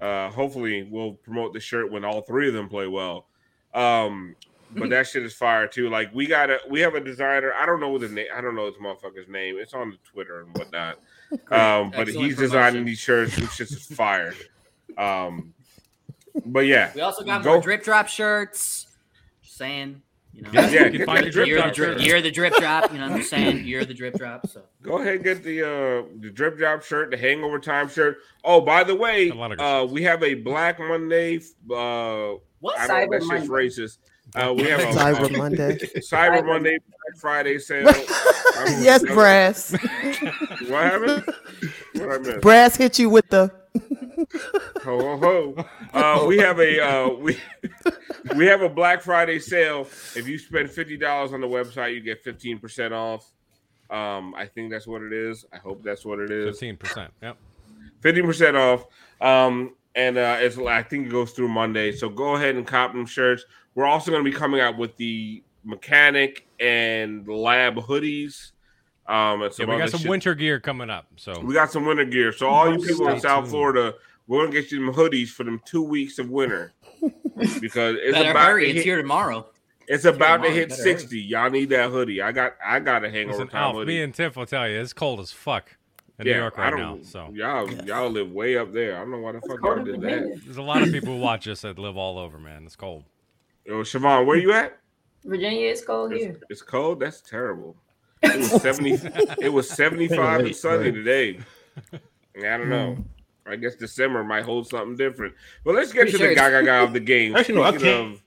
Uh 0.00 0.30
hopefully 0.30 0.86
we'll 0.88 1.14
promote 1.14 1.52
the 1.54 1.60
shirt 1.60 1.90
when 1.90 2.04
all 2.04 2.20
three 2.22 2.46
of 2.48 2.54
them 2.54 2.68
play 2.68 2.86
well. 2.86 3.26
Um 3.74 4.36
but 4.74 4.90
that 4.90 5.06
shit 5.06 5.22
is 5.24 5.34
fire 5.34 5.66
too. 5.66 5.88
Like 5.90 6.14
we 6.14 6.26
got 6.26 6.50
a 6.50 6.58
we 6.68 6.80
have 6.80 6.94
a 6.94 7.00
designer. 7.00 7.52
I 7.54 7.66
don't 7.66 7.80
know 7.80 7.88
what 7.90 8.02
his 8.02 8.12
name. 8.12 8.26
I 8.34 8.40
don't 8.40 8.54
know 8.54 8.70
this 8.70 8.80
motherfucker's 8.80 9.28
name. 9.28 9.56
It's 9.58 9.74
on 9.74 9.90
the 9.90 9.96
Twitter 10.10 10.40
and 10.40 10.56
whatnot. 10.56 10.98
Um, 11.50 11.90
but 11.90 12.02
Excellent 12.06 12.26
he's 12.28 12.36
designing 12.36 12.84
promotion. 12.84 12.84
these 12.84 12.98
shirts, 13.00 13.36
which 13.40 13.60
is 13.60 13.84
fire. 13.86 14.32
Um, 14.96 15.54
but 16.44 16.60
yeah, 16.66 16.92
We 16.94 17.00
also 17.00 17.24
got 17.24 17.42
Go- 17.42 17.54
more 17.54 17.60
drip 17.62 17.82
drop 17.82 18.06
shirts. 18.06 18.86
Just 19.42 19.56
saying, 19.56 20.02
you 20.32 20.42
know. 20.42 20.50
Yeah, 20.52 20.70
Yeah, 20.70 20.86
you 20.86 20.98
can 20.98 21.06
find 21.06 21.26
the 21.26 21.30
drip 21.30 21.48
you're, 21.48 21.56
the 21.56 21.62
drop 21.62 21.74
drip, 21.74 22.00
you're 22.00 22.20
the 22.20 22.30
drip 22.30 22.54
drop. 22.54 22.92
You 22.92 22.98
know 22.98 23.08
what 23.08 23.16
I'm 23.16 23.22
saying? 23.24 23.66
You're 23.66 23.84
the 23.84 23.92
drip 23.94 24.14
drop. 24.14 24.46
So 24.46 24.62
Go 24.82 24.98
ahead 24.98 25.14
and 25.16 25.24
get 25.24 25.42
the 25.42 25.62
uh 25.62 26.02
the 26.20 26.30
drip 26.30 26.58
drop 26.58 26.82
shirt, 26.84 27.10
the 27.10 27.16
hangover 27.16 27.58
time 27.58 27.88
shirt. 27.88 28.18
Oh, 28.44 28.60
by 28.60 28.84
the 28.84 28.94
way, 28.94 29.30
A 29.30 29.34
lot 29.34 29.58
uh 29.60 29.84
we 29.90 30.02
have 30.04 30.22
a 30.22 30.34
Black 30.34 30.78
Monday. 30.78 31.38
Uh, 31.68 32.34
what? 32.60 32.78
I 32.78 32.86
Cyber 32.86 32.88
don't. 32.88 32.88
know, 32.88 33.08
That's 33.10 33.26
just 33.28 33.48
Monday. 33.48 33.48
racist. 33.68 33.98
Uh, 34.34 34.52
we 34.56 34.64
have 34.64 34.80
a 34.80 34.84
Cyber 34.86 35.34
uh, 35.34 35.38
Monday. 35.38 35.78
Cyber 35.96 36.44
Monday, 36.44 36.78
Black 36.78 37.20
Friday 37.20 37.58
sale. 37.58 37.88
I'm- 38.56 38.82
yes, 38.82 39.02
Brass. 39.02 39.72
What 40.68 40.82
happened? 40.82 41.24
What 41.94 42.10
I 42.12 42.18
missed? 42.18 42.40
Brass 42.40 42.76
hit 42.76 42.98
you 42.98 43.08
with 43.10 43.28
the. 43.28 43.50
Ho 44.82 44.98
ho 44.98 45.16
ho! 45.18 45.64
Uh, 45.92 46.24
we 46.26 46.38
have 46.38 46.58
a 46.58 46.80
uh, 46.80 47.08
we 47.10 47.38
we 48.34 48.46
have 48.46 48.62
a 48.62 48.68
Black 48.68 49.02
Friday 49.02 49.38
sale. 49.38 49.82
If 50.16 50.26
you 50.26 50.38
spend 50.38 50.70
fifty 50.70 50.96
dollars 50.96 51.32
on 51.32 51.40
the 51.40 51.46
website, 51.46 51.94
you 51.94 52.00
get 52.00 52.24
fifteen 52.24 52.58
percent 52.58 52.94
off. 52.94 53.30
Um, 53.90 54.34
I 54.34 54.46
think 54.46 54.70
that's 54.72 54.86
what 54.86 55.02
it 55.02 55.12
is. 55.12 55.44
I 55.52 55.58
hope 55.58 55.82
that's 55.84 56.04
what 56.04 56.18
it 56.18 56.30
is. 56.30 56.46
Fifteen 56.56 56.76
percent. 56.76 57.12
Yep. 57.22 57.36
Fifteen 58.00 58.24
percent 58.24 58.56
off. 58.56 58.86
Um, 59.20 59.74
and 59.94 60.16
uh, 60.16 60.38
it's 60.40 60.58
I 60.58 60.82
think 60.82 61.06
it 61.06 61.10
goes 61.10 61.32
through 61.32 61.48
Monday. 61.48 61.92
So 61.92 62.08
go 62.08 62.34
ahead 62.36 62.56
and 62.56 62.66
cop 62.66 62.92
them 62.92 63.06
shirts. 63.06 63.44
We're 63.76 63.86
also 63.86 64.10
going 64.10 64.24
to 64.24 64.28
be 64.30 64.36
coming 64.36 64.60
out 64.60 64.76
with 64.76 64.96
the 64.96 65.44
mechanic 65.64 66.48
and 66.58 67.28
lab 67.28 67.76
hoodies. 67.76 68.50
Um, 69.06 69.42
and 69.42 69.42
Yeah, 69.42 69.48
some 69.50 69.70
we 69.70 69.78
got 69.78 69.90
some 69.90 70.00
shit. 70.00 70.10
winter 70.10 70.34
gear 70.34 70.58
coming 70.58 70.90
up. 70.90 71.06
So 71.16 71.38
We 71.40 71.54
got 71.54 71.70
some 71.70 71.84
winter 71.86 72.04
gear. 72.04 72.32
So 72.32 72.48
all 72.48 72.72
you 72.72 72.78
people 72.84 73.06
in 73.08 73.20
South 73.20 73.44
tuned. 73.44 73.50
Florida, 73.50 73.94
we're 74.26 74.44
gonna 74.44 74.50
get 74.60 74.72
you 74.72 74.84
some 74.84 74.92
hoodies 74.94 75.28
for 75.28 75.44
them 75.44 75.60
two 75.64 75.82
weeks 75.84 76.18
of 76.18 76.28
winter 76.30 76.72
because 77.60 77.96
it's 78.00 78.12
Better 78.18 78.30
about 78.32 78.46
hurry. 78.48 78.64
to 78.72 78.76
It's 78.78 78.82
here 78.84 78.96
tomorrow. 79.00 79.46
it's 79.86 80.04
about 80.04 80.38
to 80.38 80.42
tomorrow, 80.44 80.52
hit 80.54 80.68
better 80.70 80.82
hurry. 80.82 80.98
sixty. 80.98 81.20
Y'all 81.20 81.50
need 81.50 81.68
that 81.68 81.90
hoodie. 81.90 82.20
I 82.22 82.32
got 82.32 82.54
I 82.64 82.80
got 82.80 83.04
a 83.04 83.10
hangover 83.10 83.32
listen, 83.38 83.48
time 83.48 83.62
Alf, 83.62 83.74
hoodie. 83.76 83.92
me 83.92 84.02
and 84.02 84.12
Tiff 84.14 84.36
will 84.36 84.46
tell 84.46 84.68
you 84.68 84.80
it's 84.80 84.92
cold 84.92 85.20
as 85.20 85.30
fuck 85.30 85.76
in 86.18 86.26
yeah, 86.26 86.32
New 86.32 86.38
York 86.40 86.56
right 86.58 86.74
now. 86.74 86.98
So 87.02 87.30
y'all 87.32 87.70
y'all 87.84 88.10
live 88.10 88.32
way 88.32 88.56
up 88.56 88.72
there. 88.72 88.96
I 88.96 89.00
don't 89.00 89.12
know 89.12 89.18
why 89.18 89.32
the 89.32 89.40
fuck 89.42 89.60
y'all 89.62 89.84
did 89.84 90.00
that. 90.00 90.40
there's 90.44 90.56
a 90.56 90.62
lot 90.62 90.82
of 90.82 90.90
people 90.90 91.14
who 91.14 91.20
watch 91.20 91.46
us 91.46 91.60
that 91.60 91.78
live 91.78 91.96
all 91.96 92.18
over, 92.18 92.38
man. 92.38 92.64
It's 92.64 92.74
cold. 92.74 93.04
Yo, 93.66 93.82
Siobhan, 93.82 94.26
where 94.26 94.36
are 94.36 94.40
you 94.40 94.52
at? 94.52 94.78
Virginia 95.24 95.68
it's 95.70 95.84
cold 95.84 96.12
It's, 96.12 96.22
here. 96.24 96.36
it's 96.48 96.62
cold. 96.62 97.00
That's 97.00 97.20
terrible. 97.20 97.76
It 98.22 98.38
was 98.38 98.62
seventy. 98.62 98.92
it 99.40 99.52
was 99.52 99.68
seventy 99.68 100.08
five 100.08 100.40
and 100.40 100.54
sunny 100.56 100.90
today. 100.92 101.38
Yeah, 102.38 102.54
I 102.54 102.58
don't 102.58 102.68
know. 102.70 102.94
Hmm. 102.94 103.02
I 103.52 103.56
guess 103.56 103.76
December 103.76 104.24
might 104.24 104.44
hold 104.44 104.66
something 104.68 104.96
different. 104.96 105.34
But 105.64 105.74
let's 105.74 105.92
get 105.92 106.02
Pretty 106.02 106.12
to 106.12 106.18
sure 106.18 106.26
the 106.28 106.32
it's- 106.32 106.50
gaga 106.50 106.66
guy 106.66 106.78
of 106.78 106.92
the 106.92 107.00
game. 107.00 107.36
Actually, 107.36 107.56
no, 107.56 107.62
I 107.62 107.70
Speaking 107.70 107.86
can't. 107.86 108.14
of- 108.14 108.22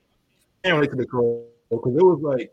can't 0.64 0.74
relate 0.76 0.90
to 0.90 0.96
the 0.96 1.06
cold 1.06 1.46
because 1.70 1.96
it 1.96 2.02
was 2.02 2.20
like 2.22 2.52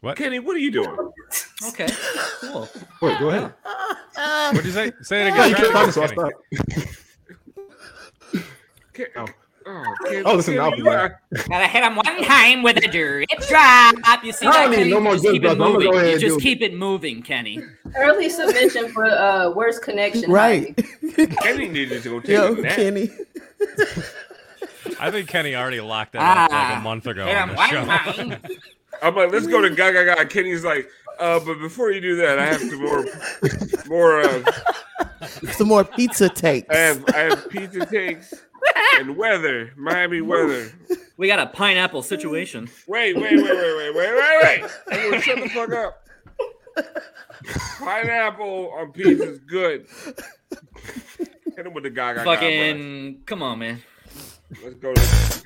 What? 0.00 0.16
Kenny, 0.16 0.38
what 0.38 0.56
are 0.56 0.60
you 0.60 0.70
doing? 0.70 0.96
Okay, 1.68 1.88
cool. 2.42 2.68
wait, 3.00 3.18
go 3.18 3.30
ahead. 3.30 3.52
What'd 4.52 4.66
you 4.66 4.70
say? 4.72 4.92
Say 5.02 5.26
it 5.28 5.34
Yeah, 5.34 5.46
again. 5.46 5.48
you 5.48 5.54
Try 5.56 5.64
kept 5.64 5.70
it 5.70 5.72
talking, 5.72 5.92
so 5.92 6.02
I 6.02 6.04
again, 6.04 6.88
stopped. 8.32 8.44
Ken, 8.92 9.06
Oh. 9.16 9.26
Oh, 9.66 9.94
Ken, 10.08 10.22
Oh, 10.26 10.34
listen, 10.34 10.54
Kenny, 10.54 10.64
I'll 10.64 10.70
be 10.72 10.78
you 10.78 10.88
are- 10.88 11.20
Gotta 11.48 11.66
hit 11.66 11.82
him 11.82 11.96
one 11.96 12.22
time 12.24 12.62
with 12.62 12.76
a 12.78 12.88
drip 12.88 13.28
drop. 13.48 14.24
You 14.24 14.32
see 14.32 14.46
I 14.46 14.52
that? 14.68 14.76
don't 14.76 14.84
need 14.84 14.90
no 14.90 15.00
more 15.00 15.12
just 15.14 15.24
drip 15.24 15.34
keep 15.34 15.42
it 15.44 15.46
drops. 15.46 15.54
I'm 15.54 15.58
gonna 15.58 15.72
moving. 15.74 15.90
go 15.92 15.98
ahead 15.98 16.12
You 16.12 16.18
just 16.18 16.34
do 16.34 16.38
it. 16.38 16.42
keep 16.42 16.62
it 16.62 16.74
moving, 16.74 17.22
Kenny. 17.22 17.60
Early 17.96 18.28
submission 18.30 18.88
for 18.88 19.06
uh 19.06 19.50
worst 19.50 19.82
connection. 19.82 20.30
Right. 20.30 20.76
Kenny 21.42 21.68
needed 21.68 22.02
to 22.02 22.08
go 22.08 22.20
take 22.20 22.30
Yo, 22.30 22.54
a 22.54 22.60
nap. 22.60 22.76
Kenny. 22.76 23.10
I 25.00 25.10
think 25.10 25.28
Kenny 25.28 25.54
already 25.54 25.80
locked 25.80 26.12
that 26.12 26.38
up 26.38 26.50
like 26.52 26.76
a 26.78 26.80
month 26.80 27.06
ago 27.06 27.26
Hit 27.26 27.36
on 27.36 27.48
him 27.50 27.56
the 27.56 27.66
show. 27.68 27.84
time. 27.84 28.40
I'm 29.02 29.14
like, 29.14 29.30
let's 29.30 29.46
go 29.46 29.60
to 29.60 29.68
Gaga 29.68 30.04
Gaga. 30.06 30.26
Kenny's 30.26 30.64
like, 30.64 30.88
uh, 31.18 31.38
but 31.40 31.58
before 31.58 31.90
you 31.90 32.00
do 32.00 32.16
that, 32.16 32.38
I 32.38 32.46
have 32.46 32.60
some 32.60 32.82
more, 32.82 33.04
more. 33.88 34.20
Uh, 34.22 34.42
Some 35.52 35.68
more 35.68 35.84
pizza 35.84 36.28
takes. 36.28 36.68
I 36.70 36.76
have, 36.78 37.04
I 37.14 37.18
have 37.18 37.50
pizza 37.50 37.84
takes 37.86 38.32
and 38.98 39.16
weather, 39.16 39.72
Miami 39.76 40.20
weather. 40.20 40.72
We 41.16 41.26
got 41.26 41.38
a 41.38 41.46
pineapple 41.46 42.02
situation. 42.02 42.68
Wait, 42.86 43.16
wait, 43.16 43.36
wait, 43.36 43.42
wait, 43.42 43.76
wait, 43.76 43.94
wait, 43.94 44.14
wait, 44.14 44.42
wait. 44.42 44.70
Everyone 44.90 45.20
shut 45.20 45.38
the 45.42 45.48
fuck 45.48 45.72
up. 45.72 46.02
Pineapple 47.78 48.72
on 48.76 48.92
pizza 48.92 49.30
is 49.30 49.38
good. 49.40 49.86
Hit 51.56 51.66
him 51.66 51.72
with 51.72 51.84
the 51.84 51.90
guy. 51.90 52.22
Fucking, 52.22 53.22
come 53.24 53.42
on, 53.42 53.58
man. 53.58 53.82
Let's 54.62 54.76
go. 54.76 54.92
To, 54.92 55.45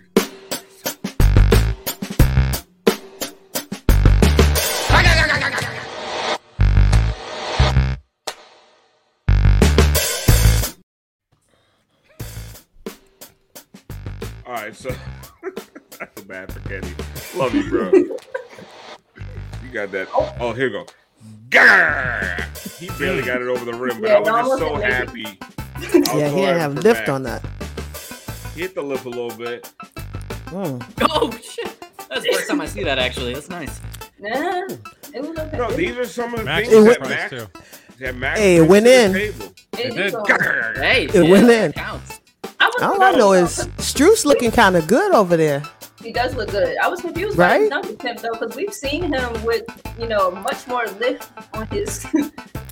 all 14.51 14.57
right, 14.57 14.75
so 14.75 14.91
I 16.01 16.07
feel 16.07 16.25
bad 16.25 16.53
for 16.53 16.59
Kenny. 16.69 16.93
Love 17.37 17.55
you, 17.55 17.71
bro. 17.71 17.93
You 17.93 18.17
got 19.73 19.93
that. 19.93 20.09
Oh, 20.41 20.53
here 20.53 20.67
we 20.67 20.73
go. 20.73 20.87
Grr! 21.51 22.79
he 22.81 22.89
barely 22.99 23.23
got 23.23 23.41
it 23.41 23.47
over 23.47 23.65
the 23.65 23.75
rim, 23.75 24.01
but 24.01 24.09
Yeah, 24.11 24.17
I 24.17 24.19
was 24.21 24.29
no, 24.29 24.37
just 24.39 24.59
so 24.59 24.73
wasn't 24.73 24.93
happy. 24.93 25.25
I 25.25 25.79
was 25.79 25.95
Yeah, 25.95 26.11
so 26.31 26.35
he 26.35 26.41
didn't 26.41 26.59
have 26.59 26.75
lift 26.75 27.01
Max. 27.01 27.09
on 27.11 27.23
that. 27.23 27.45
He 28.57 28.63
hit 28.63 28.75
the 28.75 28.83
lip 28.83 29.05
a 29.05 29.09
little 29.09 29.31
bit. 29.31 29.73
Mm. 30.47 30.83
Oh 31.03 31.31
shit! 31.41 31.77
That's 32.09 32.25
the 32.25 32.33
first 32.33 32.49
time 32.49 32.61
I 32.61 32.67
see 32.67 32.83
that. 32.83 32.99
Actually, 32.99 33.35
that's 33.35 33.49
nice. 33.51 33.81
Nah, 34.19 34.67
it 35.15 35.21
was 35.23 35.39
okay. 35.39 35.57
No, 35.59 35.71
these 35.71 35.97
are 35.97 36.05
some 36.05 36.35
of 36.35 36.41
the 36.41 36.45
Max 36.47 36.69
things 36.69 36.85
that 36.85 36.93
surprised 36.95 37.11
Max, 37.11 37.31
too. 37.31 37.47
that 38.01 38.17
Max 38.17 38.41
Hey, 38.41 38.57
it 38.57 38.69
went 38.69 38.85
to 38.87 38.91
the 38.91 39.05
in. 39.05 39.13
table. 39.13 39.53
It 39.79 39.95
did. 39.95 40.77
Hey, 40.77 41.05
It 41.05 41.15
yeah, 41.15 41.31
went 41.31 41.47
that 41.47 41.65
in. 41.67 41.73
Counts. 41.73 42.20
I 42.81 42.89
was 42.89 42.99
All 42.99 43.03
I 43.03 43.13
know 43.13 43.33
is 43.33 43.57
confused. 43.65 43.97
Strus 43.97 44.25
looking 44.25 44.51
kind 44.51 44.77
of 44.77 44.87
good 44.87 45.15
over 45.15 45.37
there. 45.37 45.63
he 46.03 46.13
does 46.13 46.35
look 46.35 46.51
good. 46.51 46.77
I 46.79 46.89
was 46.89 47.01
confused 47.01 47.37
by 47.37 47.49
Right? 47.49 47.61
his 47.63 47.71
dunking 47.71 47.95
attempt 47.95 48.23
though, 48.23 48.33
because 48.33 48.57
we've 48.57 48.73
seen 48.73 49.13
him 49.13 49.45
with 49.45 49.65
you 49.99 50.07
know 50.09 50.31
much 50.31 50.67
more 50.67 50.87
lift 50.99 51.31
on 51.55 51.67
his 51.69 52.07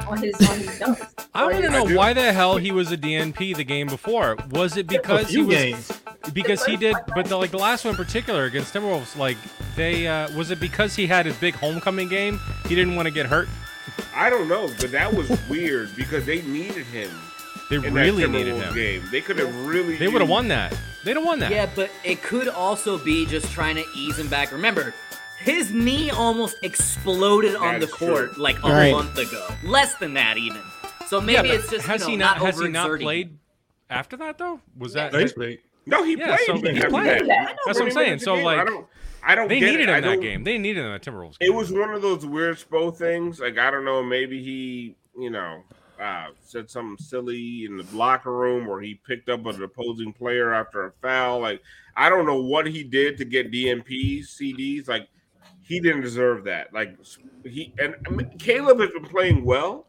on 0.08 0.18
his 0.18 0.34
on 0.48 0.58
his 0.58 0.78
dunks. 0.78 1.26
I 1.34 1.42
Or 1.42 1.44
want 1.46 1.56
to 1.56 1.62
his- 1.62 1.70
know 1.70 1.86
do. 1.88 1.96
why 1.96 2.12
the 2.14 2.32
hell 2.32 2.56
he 2.56 2.70
was 2.72 2.90
a 2.90 2.96
DNP 2.96 3.54
the 3.56 3.64
game 3.64 3.86
before. 3.88 4.36
Was 4.50 4.76
it 4.76 4.86
because 4.86 5.26
he 5.28 5.34
few 5.34 5.46
was 5.46 5.56
games. 5.56 6.00
because 6.32 6.64
he 6.64 6.76
did? 6.76 6.96
But 7.14 7.26
the, 7.26 7.36
like 7.36 7.50
the 7.50 7.58
last 7.58 7.84
one 7.84 7.92
in 7.92 7.96
particular 7.96 8.44
against 8.44 8.72
Timberwolves, 8.72 9.16
like 9.16 9.36
they 9.76 10.06
uh, 10.06 10.34
was 10.36 10.50
it 10.50 10.58
because 10.60 10.96
he 10.96 11.06
had 11.06 11.26
his 11.26 11.36
big 11.36 11.54
homecoming 11.54 12.08
game? 12.08 12.40
He 12.66 12.74
didn't 12.74 12.96
want 12.96 13.06
to 13.06 13.12
get 13.12 13.26
hurt. 13.26 13.48
I 14.14 14.30
don't 14.30 14.48
know, 14.48 14.68
but 14.80 14.90
that 14.92 15.12
was 15.12 15.28
weird 15.50 15.94
because 15.96 16.24
they 16.24 16.40
needed 16.42 16.86
him. 16.86 17.10
They 17.70 17.76
in 17.76 17.92
really 17.94 18.22
that 18.22 18.28
needed 18.30 18.54
Timberwolves 18.54 18.62
him. 18.68 18.74
game. 18.74 19.02
They 19.10 19.20
could 19.20 19.38
have 19.38 19.66
really. 19.66 19.96
They 19.96 20.08
would 20.08 20.20
have 20.22 20.30
won 20.30 20.48
that. 20.48 20.74
They'd 21.04 21.16
have 21.16 21.24
won 21.24 21.38
that. 21.40 21.50
Yeah, 21.50 21.68
but 21.74 21.90
it 22.04 22.22
could 22.22 22.48
also 22.48 22.98
be 22.98 23.26
just 23.26 23.50
trying 23.52 23.76
to 23.76 23.84
ease 23.94 24.18
him 24.18 24.28
back. 24.28 24.52
Remember, 24.52 24.94
his 25.38 25.72
knee 25.72 26.10
almost 26.10 26.56
exploded 26.62 27.54
on 27.54 27.80
the 27.80 27.86
court 27.86 28.32
true. 28.34 28.42
like 28.42 28.58
a 28.64 28.68
Right. 28.68 28.92
month 28.92 29.16
ago. 29.18 29.46
Less 29.64 29.94
than 29.96 30.14
that, 30.14 30.36
even. 30.38 30.60
So 31.06 31.20
maybe 31.20 31.48
but 31.48 31.56
it's 31.56 31.70
just 31.70 31.86
has 31.86 32.00
you 32.02 32.06
know, 32.06 32.10
he 32.10 32.16
not, 32.16 32.36
has 32.38 32.58
he 32.58 32.68
not 32.68 32.98
played 33.00 33.38
after 33.88 34.16
that 34.18 34.38
though? 34.38 34.60
Was 34.76 34.92
that 34.94 35.12
No, 35.12 35.18
he's 35.20 35.32
played. 35.32 35.60
No, 35.86 36.02
he 36.04 36.16
Yeah, 36.18 36.36
played. 36.36 36.46
so 36.46 36.54
he 36.56 36.60
played. 36.60 37.26
that. 37.28 37.56
That's 37.64 37.78
what 37.78 37.86
I'm 37.86 37.90
saying. 37.92 38.18
So, 38.18 38.34
game. 38.36 38.44
like, 38.44 38.58
I 38.58 38.64
don't. 38.64 38.86
I 39.22 39.34
don't. 39.34 39.48
they 39.48 39.60
get 39.60 39.70
needed 39.70 39.88
it. 39.88 39.92
I 39.92 39.96
him 39.98 40.02
that 40.02 40.08
don't- 40.14 40.20
game. 40.20 40.44
They 40.44 40.58
needed 40.58 40.84
him 40.84 40.90
at 40.92 41.02
Timberwolves. 41.02 41.36
It 41.40 41.50
was 41.54 41.70
one 41.72 41.90
of 41.94 42.02
those 42.02 42.26
weird 42.26 42.56
Spo 42.58 42.94
things. 42.94 43.40
Like 43.40 43.56
I 43.58 43.70
don't 43.70 43.84
know, 43.84 44.02
maybe 44.02 44.42
he, 44.42 44.96
you 45.18 45.30
know, 45.30 45.62
uh, 46.00 46.28
said 46.40 46.70
something 46.70 47.02
silly 47.04 47.64
in 47.64 47.76
the 47.76 47.86
locker 47.92 48.32
room, 48.32 48.68
or 48.68 48.80
he 48.80 48.94
picked 48.94 49.28
up 49.28 49.44
an 49.46 49.62
opposing 49.62 50.12
player 50.12 50.52
after 50.52 50.86
a 50.86 50.92
foul. 51.02 51.40
Like 51.40 51.62
I 51.96 52.08
don't 52.08 52.26
know 52.26 52.40
what 52.40 52.66
he 52.66 52.84
did 52.84 53.16
to 53.18 53.24
get 53.24 53.50
DNPs, 53.50 54.26
CDs. 54.26 54.88
Like 54.88 55.08
he 55.60 55.80
didn't 55.80 56.02
deserve 56.02 56.44
that. 56.44 56.72
Like 56.72 56.96
he 57.44 57.74
and 57.78 57.94
I 58.06 58.10
mean, 58.10 58.30
Caleb 58.38 58.80
has 58.80 58.90
been 58.90 59.04
playing 59.04 59.44
well. 59.44 59.86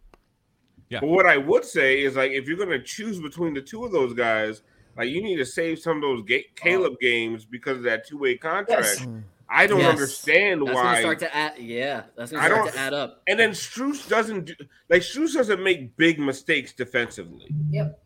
Yeah. 0.90 1.02
But 1.02 1.10
what 1.10 1.28
I 1.28 1.38
would 1.38 1.64
say 1.64 2.02
is 2.02 2.16
like 2.16 2.32
if 2.32 2.48
you're 2.48 2.58
gonna 2.58 2.82
choose 2.82 3.20
between 3.20 3.54
the 3.54 3.62
two 3.62 3.86
of 3.86 3.92
those 3.92 4.14
guys, 4.14 4.64
like 4.98 5.10
you 5.10 5.22
need 5.22 5.38
to 5.38 5.46
save 5.46 5.80
some 5.80 5.98
of 5.98 6.02
those 6.02 6.24
ga- 6.24 6.50
Caleb 6.56 7.00
games 7.00 7.46
because 7.46 7.78
of 7.78 7.84
that 7.84 8.08
two 8.08 8.18
way 8.18 8.36
contract. 8.38 8.88
Yes. 9.00 9.08
I 9.52 9.66
don't 9.68 9.80
Yes. 9.80 9.90
understand 9.90 10.62
That's 10.62 10.76
why. 10.76 10.84
gonna 10.84 11.00
start 11.02 11.20
to 11.20 11.36
add. 11.36 11.58
Yeah, 11.58 12.04
that's 12.16 12.32
gonna 12.32 12.44
I 12.44 12.48
start 12.48 12.66
don't- 12.66 12.74
to 12.74 12.80
add 12.80 12.94
up. 12.94 13.24
And 13.28 13.40
then 13.40 13.52
Strus 13.52 14.08
doesn't 14.08 14.46
do 14.46 14.54
like 14.90 15.02
Strus 15.02 15.34
doesn't 15.34 15.64
make 15.64 15.96
big 15.98 16.20
mistakes 16.20 16.72
defensively, 16.74 17.48
Yep. 17.72 18.04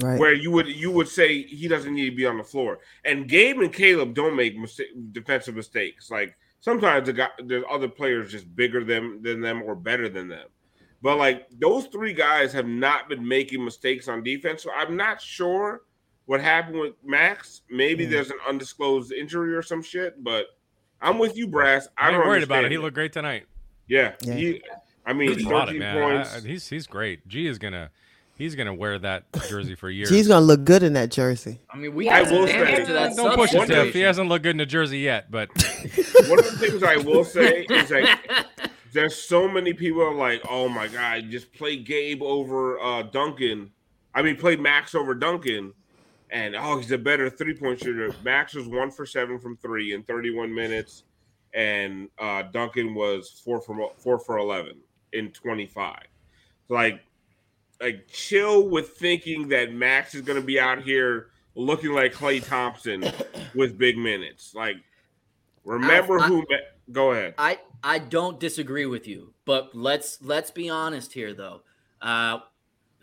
Right. 0.00 0.18
where 0.18 0.32
you 0.32 0.50
would 0.52 0.68
you 0.68 0.90
would 0.90 1.08
say 1.08 1.42
he 1.42 1.68
doesn't 1.68 1.94
need 1.94 2.10
to 2.10 2.16
be 2.16 2.24
on 2.26 2.38
the 2.38 2.44
floor. 2.44 2.78
And 3.04 3.28
Gabe 3.28 3.58
and 3.58 3.72
Caleb 3.72 4.14
don't 4.14 4.34
make 4.36 4.56
mistake, 4.56 4.88
defensive 5.12 5.54
mistakes. 5.56 6.10
Like 6.10 6.36
sometimes 6.60 7.06
the 7.06 7.12
guy, 7.12 7.28
there's 7.44 7.64
other 7.70 7.88
players 7.88 8.30
just 8.32 8.54
bigger 8.56 8.82
than 8.82 9.20
than 9.22 9.40
them 9.42 9.62
or 9.62 9.74
better 9.74 10.08
than 10.08 10.28
them. 10.28 10.48
But 11.02 11.18
like 11.18 11.48
those 11.60 11.86
three 11.88 12.12
guys 12.14 12.52
have 12.54 12.66
not 12.66 13.08
been 13.08 13.26
making 13.26 13.64
mistakes 13.64 14.08
on 14.08 14.22
defense. 14.22 14.62
So 14.62 14.70
I'm 14.72 14.96
not 14.96 15.20
sure 15.20 15.82
what 16.24 16.40
happened 16.40 16.78
with 16.80 16.94
Max. 17.04 17.62
Maybe 17.70 18.04
Hmm. 18.06 18.10
there's 18.12 18.30
an 18.30 18.38
undisclosed 18.48 19.12
injury 19.12 19.54
or 19.54 19.62
some 19.62 19.82
shit. 19.82 20.22
But 20.24 20.46
I'm 21.00 21.18
with 21.18 21.36
you, 21.36 21.46
Brass. 21.46 21.88
I 21.96 22.06
I 22.06 22.08
ain't 22.08 22.18
don't 22.18 22.26
worried 22.26 22.42
about 22.42 22.54
it. 22.56 22.58
understand 22.66 22.72
He 22.72 22.78
looked 22.78 22.94
great 22.94 23.12
tonight. 23.12 23.44
Yeah, 23.86 24.12
Yeah. 24.22 24.34
he. 24.34 24.62
I 25.06 25.12
mean, 25.14 25.38
He 25.38 25.44
brought 25.44 25.68
it, 25.70 25.78
13 25.78 25.78
man. 25.80 25.96
points. 26.16 26.34
I- 26.34 26.38
I- 26.38 26.40
he's 26.40 26.68
he's 26.68 26.86
great. 26.86 27.26
G 27.28 27.46
is 27.46 27.58
gonna 27.58 27.90
he's 28.36 28.54
gonna 28.54 28.74
wear 28.74 28.98
that 28.98 29.24
jersey 29.48 29.74
for 29.74 29.88
years. 29.90 30.10
He's 30.10 30.28
gonna 30.28 30.44
look 30.44 30.64
good 30.64 30.82
in 30.82 30.92
that 30.94 31.10
jersey. 31.10 31.60
I 31.70 31.76
mean, 31.78 31.94
we 31.94 32.08
I 32.10 32.22
will 32.22 32.46
some 32.46 32.56
damage 32.56 32.76
say- 32.76 32.84
to 32.86 32.92
that 32.92 33.16
Don't 33.16 33.34
push 33.34 33.50
it, 33.50 33.58
substitution. 33.58 33.84
Tiff. 33.86 33.94
He 33.94 34.00
hasn't 34.00 34.28
looked 34.28 34.42
good 34.42 34.56
in 34.56 34.60
a 34.60 34.66
jersey 34.66 34.98
yet, 34.98 35.30
but 35.30 35.48
One 36.28 36.38
of 36.38 36.44
the 36.44 36.56
things 36.58 36.82
I 36.82 36.96
will 36.96 37.24
say 37.24 37.64
is 37.70 37.90
like 37.90 38.18
there's 38.92 39.14
so 39.16 39.48
many 39.48 39.72
people 39.72 40.02
are 40.02 40.14
like, 40.14 40.42
oh 40.48 40.68
my 40.68 40.88
god, 40.88 41.30
just 41.30 41.52
play 41.54 41.76
Gabe 41.76 42.22
over 42.22 42.78
uh 42.80 43.02
Duncan. 43.04 43.70
I 44.14 44.22
mean, 44.22 44.36
play 44.36 44.56
Max 44.56 44.94
over 44.94 45.14
Duncan, 45.14 45.72
and 46.30 46.54
oh, 46.56 46.78
he's 46.78 46.90
a 46.92 46.98
better 46.98 47.30
three 47.30 47.54
point 47.54 47.80
shooter. 47.80 48.14
Max 48.24 48.54
was 48.54 48.66
one 48.68 48.90
for 48.90 49.06
seven 49.06 49.38
from 49.38 49.56
three 49.56 49.92
in 49.94 50.02
31 50.02 50.54
minutes, 50.54 51.04
and 51.54 52.08
uh 52.18 52.42
Duncan 52.42 52.94
was 52.94 53.40
four 53.44 53.60
from 53.60 53.80
four 53.96 54.18
for 54.18 54.38
11 54.38 54.76
in 55.12 55.30
25. 55.30 55.96
Like, 56.68 57.00
like 57.80 58.06
chill 58.12 58.68
with 58.68 58.90
thinking 58.96 59.48
that 59.48 59.72
Max 59.72 60.14
is 60.14 60.20
going 60.20 60.38
to 60.40 60.44
be 60.46 60.60
out 60.60 60.82
here 60.82 61.30
looking 61.54 61.92
like 61.92 62.12
Klay 62.12 62.46
Thompson 62.46 63.04
with 63.54 63.78
big 63.78 63.96
minutes. 63.96 64.54
Like, 64.54 64.76
remember 65.64 66.20
I- 66.20 66.26
who? 66.28 66.38
Ma- 66.48 66.56
Go 66.92 67.12
ahead. 67.12 67.34
I 67.38 67.58
I 67.82 67.98
don't 67.98 68.40
disagree 68.40 68.86
with 68.86 69.06
you, 69.06 69.34
but 69.44 69.74
let's 69.74 70.22
let's 70.22 70.50
be 70.50 70.68
honest 70.70 71.12
here 71.12 71.34
though. 71.34 71.62
Uh 72.00 72.38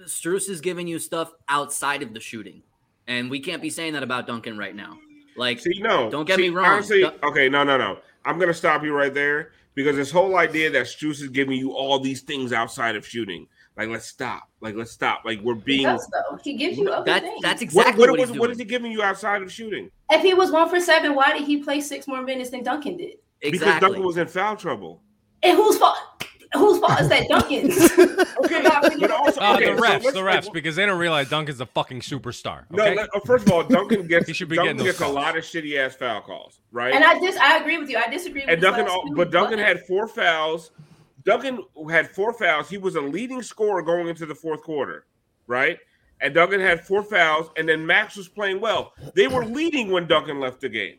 Strus 0.05 0.49
is 0.49 0.59
giving 0.59 0.87
you 0.87 0.99
stuff 0.99 1.31
outside 1.47 2.01
of 2.03 2.13
the 2.13 2.19
shooting. 2.19 2.63
And 3.07 3.29
we 3.29 3.39
can't 3.39 3.61
be 3.61 3.69
saying 3.69 3.93
that 3.93 4.03
about 4.03 4.27
Duncan 4.27 4.57
right 4.57 4.75
now. 4.75 4.97
Like 5.37 5.59
See, 5.59 5.79
no. 5.79 6.09
don't 6.09 6.25
get 6.25 6.37
See, 6.37 6.43
me 6.43 6.49
wrong. 6.49 6.65
Honestly, 6.65 7.01
Dun- 7.01 7.13
okay, 7.23 7.49
no, 7.49 7.63
no, 7.63 7.77
no. 7.77 7.97
I'm 8.23 8.39
gonna 8.39 8.53
stop 8.53 8.83
you 8.83 8.93
right 8.93 9.13
there 9.13 9.51
because 9.75 9.95
this 9.95 10.09
whole 10.11 10.37
idea 10.37 10.69
that 10.71 10.85
Strus 10.85 11.21
is 11.21 11.27
giving 11.27 11.57
you 11.59 11.73
all 11.73 11.99
these 11.99 12.21
things 12.21 12.53
outside 12.53 12.95
of 12.95 13.05
shooting, 13.05 13.47
like 13.77 13.89
let's 13.89 14.05
stop, 14.07 14.49
like 14.61 14.75
let's 14.75 14.91
stop, 14.91 15.21
like 15.25 15.41
we're 15.41 15.55
He 15.55 15.61
being. 15.61 15.83
does. 15.83 16.09
He 16.43 16.55
gives 16.55 16.77
you 16.77 16.89
other 16.89 17.05
that, 17.05 17.21
things. 17.21 17.41
that's 17.41 17.61
exactly 17.61 17.99
what, 17.99 18.11
what, 18.11 18.19
was- 18.19 18.29
he's 18.29 18.39
what 18.39 18.45
doing. 18.47 18.51
is 18.53 18.57
he 18.59 18.65
giving 18.65 18.91
you 18.91 19.03
outside 19.03 19.41
of 19.41 19.51
shooting? 19.51 19.91
if 20.09 20.21
he 20.21 20.33
was 20.33 20.49
one 20.51 20.69
for 20.69 20.79
seven, 20.79 21.13
why 21.13 21.37
did 21.37 21.45
he 21.45 21.57
play 21.57 21.81
six 21.81 22.07
more 22.07 22.21
minutes 22.21 22.49
than 22.51 22.63
Duncan 22.63 22.95
did? 22.97 23.15
Exactly. 23.41 23.51
Because. 23.51 23.81
Duncan 23.81 24.03
was 24.03 24.17
in 24.17 24.27
foul 24.27 24.55
trouble. 24.55 25.01
And 25.43 25.57
whose 25.57 25.77
fault? 25.77 25.97
Whose 26.57 26.79
fault 26.79 26.99
is 27.01 27.09
that 27.09 27.27
Duncan's? 27.29 27.91
Okay, 28.45 28.61
but 28.99 29.11
also 29.11 29.41
uh, 29.41 29.55
okay, 29.55 29.65
the 29.65 29.81
refs, 29.81 30.03
let's- 30.03 30.13
the 30.13 30.19
refs, 30.21 30.53
because 30.53 30.75
they 30.75 30.85
don't 30.85 30.99
realize 30.99 31.29
Duncan's 31.29 31.61
a 31.61 31.65
fucking 31.65 32.01
superstar. 32.01 32.63
No, 32.69 32.83
let- 32.83 33.09
uh, 33.15 33.19
first 33.25 33.47
of 33.47 33.53
all, 33.53 33.63
Duncan 33.63 34.07
gets 34.07 34.27
He 34.27 34.33
should 34.33 34.49
be 34.49 34.55
Duncan 34.55 34.77
getting 34.77 34.85
those 34.87 34.97
gets 34.99 35.09
a 35.09 35.13
lot 35.13 35.37
of 35.37 35.43
shitty 35.43 35.77
ass 35.77 35.95
foul 35.95 36.21
calls, 36.21 36.59
right? 36.71 36.93
and 36.93 37.03
I 37.03 37.19
dis 37.19 37.37
I 37.37 37.57
agree 37.57 37.77
with 37.77 37.89
you. 37.89 37.97
I 37.97 38.09
disagree 38.09 38.41
with 38.41 38.49
and 38.49 38.57
his 38.59 38.63
Duncan, 38.63 38.85
last 38.85 38.93
al- 38.93 39.03
two, 39.07 39.15
but 39.15 39.31
Duncan 39.31 39.59
had 39.59 39.81
four 39.85 40.07
fouls. 40.07 40.71
Duncan 41.23 41.59
had 41.89 42.09
four 42.09 42.33
fouls. 42.33 42.69
He 42.69 42.77
was 42.77 42.95
a 42.95 43.01
leading 43.01 43.41
scorer 43.41 43.81
going 43.81 44.07
into 44.07 44.25
the 44.25 44.35
fourth 44.35 44.61
quarter, 44.61 45.05
right? 45.47 45.79
And 46.21 46.33
Duncan 46.33 46.61
had 46.61 46.85
four 46.85 47.03
fouls, 47.03 47.49
and 47.57 47.67
then 47.67 47.85
Max 47.85 48.15
was 48.15 48.27
playing 48.27 48.61
well. 48.61 48.93
They 49.15 49.27
were 49.27 49.43
leading 49.43 49.91
when 49.91 50.07
Duncan 50.07 50.39
left 50.39 50.61
the 50.61 50.69
game. 50.69 50.95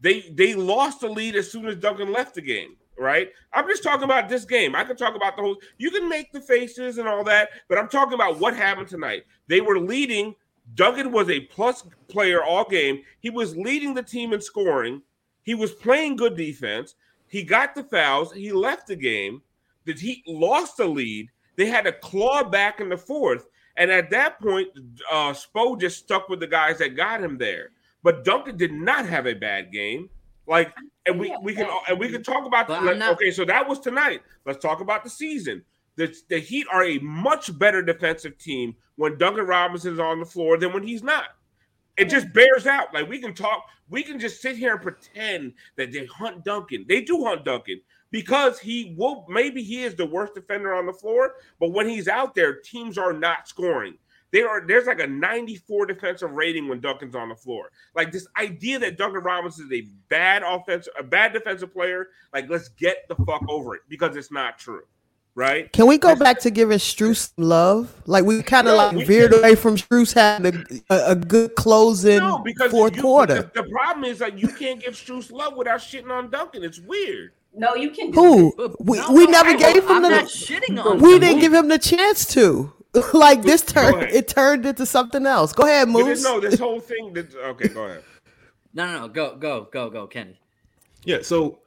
They 0.00 0.20
they 0.32 0.54
lost 0.54 1.00
the 1.00 1.08
lead 1.08 1.34
as 1.34 1.50
soon 1.50 1.66
as 1.66 1.76
Duncan 1.76 2.12
left 2.12 2.34
the 2.34 2.40
game, 2.42 2.76
right? 2.98 3.30
I'm 3.52 3.66
just 3.68 3.82
talking 3.82 4.04
about 4.04 4.28
this 4.28 4.44
game. 4.44 4.74
I 4.74 4.84
could 4.84 4.98
talk 4.98 5.14
about 5.14 5.36
the 5.36 5.42
whole. 5.42 5.56
You 5.78 5.90
can 5.90 6.08
make 6.08 6.32
the 6.32 6.40
faces 6.40 6.98
and 6.98 7.08
all 7.08 7.24
that, 7.24 7.50
but 7.68 7.78
I'm 7.78 7.88
talking 7.88 8.14
about 8.14 8.38
what 8.38 8.56
happened 8.56 8.88
tonight. 8.88 9.24
They 9.46 9.60
were 9.60 9.78
leading. 9.78 10.34
Duncan 10.74 11.12
was 11.12 11.30
a 11.30 11.40
plus 11.40 11.84
player 12.08 12.42
all 12.42 12.68
game. 12.68 13.02
He 13.20 13.30
was 13.30 13.56
leading 13.56 13.94
the 13.94 14.02
team 14.02 14.32
in 14.32 14.40
scoring. 14.40 15.02
He 15.42 15.54
was 15.54 15.72
playing 15.72 16.16
good 16.16 16.36
defense. 16.36 16.94
He 17.26 17.42
got 17.42 17.74
the 17.74 17.84
fouls. 17.84 18.32
He 18.32 18.52
left 18.52 18.86
the 18.86 18.96
game. 18.96 19.42
The 19.84 19.94
Heat 19.94 20.22
lost 20.26 20.76
the 20.76 20.86
lead. 20.86 21.30
They 21.56 21.66
had 21.66 21.84
to 21.84 21.92
claw 21.92 22.44
back 22.44 22.80
in 22.80 22.88
the 22.88 22.96
fourth. 22.96 23.46
And 23.76 23.90
at 23.90 24.10
that 24.10 24.40
point, 24.40 24.68
uh, 25.10 25.32
Spo 25.32 25.80
just 25.80 25.98
stuck 25.98 26.28
with 26.28 26.40
the 26.40 26.46
guys 26.46 26.78
that 26.78 26.96
got 26.96 27.22
him 27.22 27.38
there. 27.38 27.70
But 28.02 28.24
Duncan 28.24 28.56
did 28.56 28.72
not 28.72 29.06
have 29.06 29.26
a 29.26 29.34
bad 29.34 29.72
game. 29.72 30.10
Like, 30.48 30.74
and 31.06 31.20
we, 31.20 31.36
we 31.42 31.54
can 31.54 31.68
and 31.88 31.98
we 32.00 32.08
can 32.08 32.22
talk 32.22 32.46
about 32.46 32.68
But 32.68 32.82
like, 32.82 32.96
not- 32.98 33.12
okay, 33.12 33.30
so 33.30 33.44
that 33.44 33.68
was 33.68 33.80
tonight. 33.80 34.22
Let's 34.46 34.60
talk 34.60 34.80
about 34.80 35.04
the 35.04 35.10
season. 35.10 35.62
The, 35.96 36.14
the 36.28 36.38
Heat 36.38 36.66
are 36.72 36.84
a 36.84 36.98
much 37.00 37.56
better 37.58 37.82
defensive 37.82 38.38
team 38.38 38.74
when 38.96 39.18
Duncan 39.18 39.46
Robinson 39.46 39.92
is 39.92 40.00
on 40.00 40.20
the 40.20 40.26
floor 40.26 40.56
than 40.56 40.72
when 40.72 40.84
he's 40.84 41.02
not. 41.02 41.24
It 41.96 42.08
just 42.08 42.32
bears 42.32 42.66
out. 42.66 42.94
Like 42.94 43.08
we 43.08 43.18
can 43.18 43.34
talk, 43.34 43.64
we 43.90 44.04
can 44.04 44.20
just 44.20 44.40
sit 44.40 44.56
here 44.56 44.74
and 44.74 44.80
pretend 44.82 45.54
that 45.76 45.92
they 45.92 46.06
hunt 46.06 46.44
Duncan. 46.44 46.86
They 46.88 47.00
do 47.00 47.24
hunt 47.24 47.44
Duncan 47.44 47.80
because 48.10 48.58
he 48.58 48.94
will 48.96 49.26
maybe 49.28 49.62
he 49.62 49.82
is 49.82 49.96
the 49.96 50.06
worst 50.06 50.34
defender 50.34 50.74
on 50.74 50.86
the 50.86 50.92
floor, 50.92 51.34
but 51.60 51.72
when 51.72 51.88
he's 51.88 52.08
out 52.08 52.34
there, 52.34 52.54
teams 52.54 52.96
are 52.96 53.12
not 53.12 53.48
scoring. 53.48 53.98
There 54.32 54.48
are 54.48 54.66
there's 54.66 54.86
like 54.86 55.00
a 55.00 55.06
94 55.06 55.86
defensive 55.86 56.30
rating 56.32 56.68
when 56.68 56.80
Duncan's 56.80 57.14
on 57.14 57.28
the 57.30 57.34
floor. 57.34 57.70
Like 57.94 58.12
this 58.12 58.26
idea 58.36 58.78
that 58.80 58.98
Duncan 58.98 59.22
Robinson 59.22 59.66
is 59.72 59.80
a 59.80 59.88
bad 60.08 60.42
offensive, 60.42 60.92
a 60.98 61.02
bad 61.02 61.32
defensive 61.32 61.72
player, 61.72 62.08
like 62.34 62.48
let's 62.50 62.68
get 62.68 63.08
the 63.08 63.14
fuck 63.24 63.42
over 63.48 63.74
it 63.74 63.82
because 63.88 64.16
it's 64.16 64.30
not 64.30 64.58
true. 64.58 64.82
right? 65.34 65.72
Can 65.72 65.86
we 65.86 65.96
go 65.98 66.14
back 66.14 66.40
to 66.40 66.50
giving 66.50 66.78
Strus 66.78 67.32
love? 67.38 67.94
Like 68.06 68.24
we 68.24 68.42
kind 68.42 68.68
of 68.68 68.72
No, 68.72 68.76
like 68.76 69.06
veered 69.06 69.32
away 69.32 69.54
from 69.54 69.76
Strus 69.76 70.12
having 70.12 70.64
a, 70.90 70.94
a, 70.94 71.10
a 71.12 71.14
good 71.16 71.54
closing 71.54 72.18
No, 72.18 72.38
because 72.44 72.70
fourth 72.70 72.96
you, 72.96 73.02
quarter. 73.02 73.50
The, 73.54 73.62
the 73.62 73.68
problem 73.70 74.04
is 74.04 74.18
that 74.18 74.38
you 74.38 74.48
can't 74.48 74.80
give 74.82 74.94
Strus 74.94 75.32
love 75.32 75.56
without 75.56 75.80
shitting 75.80 76.10
on 76.10 76.30
Duncan. 76.30 76.64
It's 76.64 76.80
weird. 76.80 77.32
No, 77.54 77.74
you 77.74 77.90
can 77.90 78.10
do 78.10 78.20
Who? 78.20 78.54
it. 78.58 78.76
We, 78.80 79.00
we 79.10 79.26
never 79.26 79.56
gave 79.56 79.84
him 79.84 79.90
I'm 79.96 80.02
the. 80.02 80.10
not 80.10 80.26
shitting 80.26 80.84
on 80.84 80.98
we 81.00 81.14
him. 81.14 81.20
didn't 81.20 81.40
give 81.40 81.54
him 81.54 81.68
the 81.68 81.78
chance 81.78 82.26
to. 82.34 82.72
like 83.14 83.42
this 83.42 83.62
turned, 83.62 84.02
it 84.10 84.28
turned 84.28 84.64
into 84.66 84.86
something 84.86 85.26
else. 85.26 85.52
Go 85.52 85.64
ahead, 85.64 85.88
But 85.92 86.04
Moose. 86.04 86.06
this, 86.06 86.24
no, 86.24 86.40
this 86.40 86.58
whole 86.58 86.80
thing. 86.80 87.12
That, 87.14 87.34
okay, 87.34 87.68
go 87.68 87.84
ahead. 87.84 88.02
No, 88.74 88.86
no, 88.86 89.00
no. 89.00 89.08
Go, 89.08 89.34
go, 89.36 89.66
go, 89.72 89.88
go, 89.90 90.06
Kenny. 90.06 90.38
Yeah, 91.02 91.18
so 91.22 91.60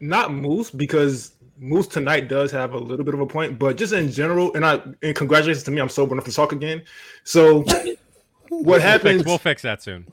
not 0.00 0.32
Moose 0.34 0.68
because 0.70 1.32
Moose 1.58 1.86
tonight 1.86 2.28
does 2.28 2.50
have 2.50 2.74
a 2.74 2.78
little 2.78 3.04
bit 3.04 3.14
of 3.14 3.20
a 3.20 3.26
point, 3.26 3.56
but 3.58 3.76
just 3.76 3.92
in 3.92 4.10
general, 4.10 4.52
and 4.54 4.66
I 4.66 4.80
and 5.02 5.14
congratulations 5.14 5.62
to 5.64 5.70
me, 5.70 5.80
I'm 5.80 5.88
sober 5.88 6.12
enough 6.14 6.24
to 6.24 6.32
talk 6.32 6.52
again. 6.52 6.82
So 7.22 7.60
what 7.62 7.96
We'll 8.50 8.74
fix, 8.74 8.82
happens? 8.84 9.24
we'll 9.24 9.38
fix 9.38 9.62
that 9.62 9.82
soon. 9.82 10.06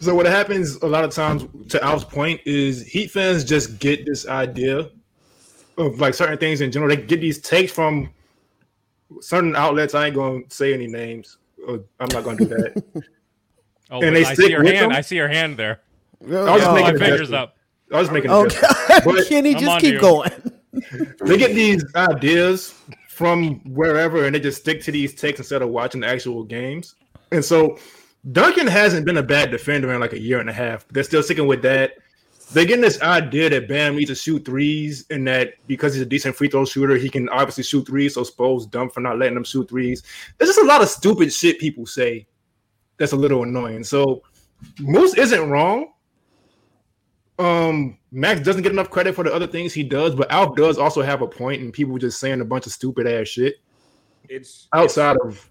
So 0.00 0.14
what 0.14 0.26
happens 0.26 0.76
a 0.76 0.86
lot 0.86 1.04
of 1.04 1.10
times, 1.10 1.44
to 1.70 1.82
Al's 1.82 2.04
point, 2.04 2.40
is 2.44 2.86
Heat 2.86 3.10
fans 3.10 3.44
just 3.44 3.78
get 3.78 4.04
this 4.06 4.26
idea 4.28 4.90
of 5.78 6.00
like 6.00 6.14
certain 6.14 6.38
things 6.38 6.60
in 6.60 6.70
general. 6.70 6.94
They 6.94 7.02
get 7.02 7.20
these 7.20 7.40
takes 7.40 7.72
from 7.72 8.10
certain 9.20 9.54
outlets. 9.56 9.94
I 9.94 10.06
ain't 10.06 10.14
gonna 10.16 10.40
say 10.48 10.72
any 10.74 10.86
names. 10.86 11.38
Uh, 11.66 11.78
I'm 11.98 12.08
not 12.12 12.24
gonna 12.24 12.38
do 12.38 12.44
that. 12.46 12.84
Oh, 13.92 14.00
And 14.00 14.14
they 14.14 14.20
I 14.24 14.34
stick 14.34 14.46
see 14.46 14.50
your 14.52 14.62
hand. 14.62 14.76
them? 14.76 14.92
I 14.92 15.00
see 15.00 15.16
your 15.16 15.26
hand 15.26 15.56
there. 15.56 15.80
I 16.22 16.26
was 16.28 16.60
just 16.62 16.70
Oh, 16.70 16.74
making 16.74 16.92
my 17.00 17.06
fingers 17.08 17.32
up. 17.32 17.56
I 17.92 17.98
was 17.98 18.08
making 18.12 18.30
Okay. 18.30 18.56
But 19.04 19.26
Kenny, 19.26 19.52
just 19.56 19.80
keep 19.80 19.94
you. 19.94 20.00
going. 20.00 20.30
they 21.24 21.36
get 21.36 21.56
these 21.56 21.84
ideas 21.96 22.72
from 23.08 23.56
wherever 23.74 24.24
and 24.26 24.32
they 24.34 24.38
just 24.38 24.60
stick 24.60 24.80
to 24.84 24.92
these 24.92 25.12
takes 25.16 25.40
instead 25.40 25.60
of 25.62 25.70
watching 25.70 26.02
the 26.02 26.06
actual 26.06 26.44
games. 26.44 26.94
And 27.32 27.44
so 27.44 27.78
Duncan 28.30 28.68
hasn't 28.68 29.06
been 29.06 29.16
a 29.16 29.24
bad 29.24 29.50
defender 29.50 29.92
in 29.92 29.98
like 30.00 30.12
a 30.12 30.20
year 30.20 30.38
and 30.38 30.48
a 30.48 30.52
half. 30.52 30.86
They're 30.92 31.02
still 31.02 31.24
sticking 31.24 31.48
with 31.48 31.62
that. 31.62 31.94
They're 32.52 32.64
getting 32.64 32.82
this 32.82 33.00
idea 33.00 33.48
that 33.50 33.68
Bam 33.68 33.94
needs 33.94 34.10
to 34.10 34.16
shoot 34.16 34.44
threes 34.44 35.06
and 35.10 35.26
that 35.28 35.54
because 35.68 35.94
he's 35.94 36.02
a 36.02 36.06
decent 36.06 36.34
free 36.34 36.48
throw 36.48 36.64
shooter, 36.64 36.96
he 36.96 37.08
can 37.08 37.28
obviously 37.28 37.62
shoot 37.62 37.86
threes. 37.86 38.14
So 38.14 38.24
Spo's 38.24 38.66
dumb 38.66 38.90
for 38.90 39.00
not 39.00 39.18
letting 39.18 39.36
him 39.36 39.44
shoot 39.44 39.68
threes. 39.68 40.02
There's 40.36 40.50
just 40.50 40.60
a 40.60 40.66
lot 40.66 40.82
of 40.82 40.88
stupid 40.88 41.32
shit 41.32 41.60
people 41.60 41.86
say 41.86 42.26
that's 42.96 43.12
a 43.12 43.16
little 43.16 43.44
annoying. 43.44 43.84
So 43.84 44.22
Moose 44.80 45.14
isn't 45.14 45.48
wrong. 45.48 45.92
Um, 47.38 47.98
Max 48.12 48.40
doesn't 48.40 48.62
get 48.62 48.72
enough 48.72 48.90
credit 48.90 49.14
for 49.14 49.24
the 49.24 49.32
other 49.32 49.46
things 49.46 49.72
he 49.72 49.82
does, 49.82 50.14
but 50.14 50.30
Alf 50.30 50.56
does 50.56 50.76
also 50.76 51.00
have 51.00 51.22
a 51.22 51.26
point, 51.26 51.62
and 51.62 51.72
people 51.72 51.96
just 51.96 52.20
saying 52.20 52.40
a 52.40 52.44
bunch 52.44 52.66
of 52.66 52.72
stupid 52.72 53.06
ass 53.06 53.28
shit 53.28 53.56
It's 54.28 54.68
outside 54.74 55.16
of. 55.24 55.49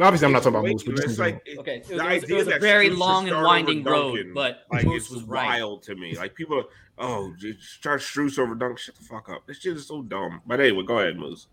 Obviously, 0.00 0.26
I'm 0.26 0.32
not 0.32 0.38
talking 0.44 0.54
about 0.54 0.64
way 0.64 0.72
Moose, 0.72 0.82
but 0.84 0.90
too- 0.92 0.96
just 0.96 1.08
it's 1.10 1.18
like 1.18 1.42
it- 1.44 1.58
Okay, 1.58 1.76
it 1.78 1.88
the 1.88 1.94
was- 1.96 2.02
it 2.02 2.06
was- 2.22 2.30
it 2.30 2.34
was 2.34 2.46
a 2.46 2.50
that 2.50 2.60
very 2.60 2.86
Strus 2.86 2.90
should 2.90 2.98
long 2.98 3.22
and 3.24 3.28
start 3.28 3.38
over 3.38 3.46
winding 3.46 3.84
road, 3.84 4.26
but 4.34 4.58
like 4.70 4.86
Moose 4.86 5.02
it's 5.04 5.10
was 5.10 5.22
right. 5.24 5.46
wild 5.46 5.82
to 5.84 5.94
me. 5.96 6.16
Like 6.16 6.34
people, 6.34 6.58
are, 6.58 6.64
oh, 6.98 7.34
just 7.38 7.60
start 7.62 8.00
Strus 8.00 8.38
over 8.38 8.54
Duncan. 8.54 8.76
Shut 8.76 8.94
the 8.94 9.02
fuck 9.04 9.28
up. 9.28 9.46
This 9.46 9.58
shit 9.58 9.76
is 9.76 9.86
so 9.86 10.02
dumb. 10.02 10.40
But 10.46 10.60
anyway, 10.60 10.84
go 10.84 10.98
ahead, 11.00 11.16
Moose. 11.16 11.48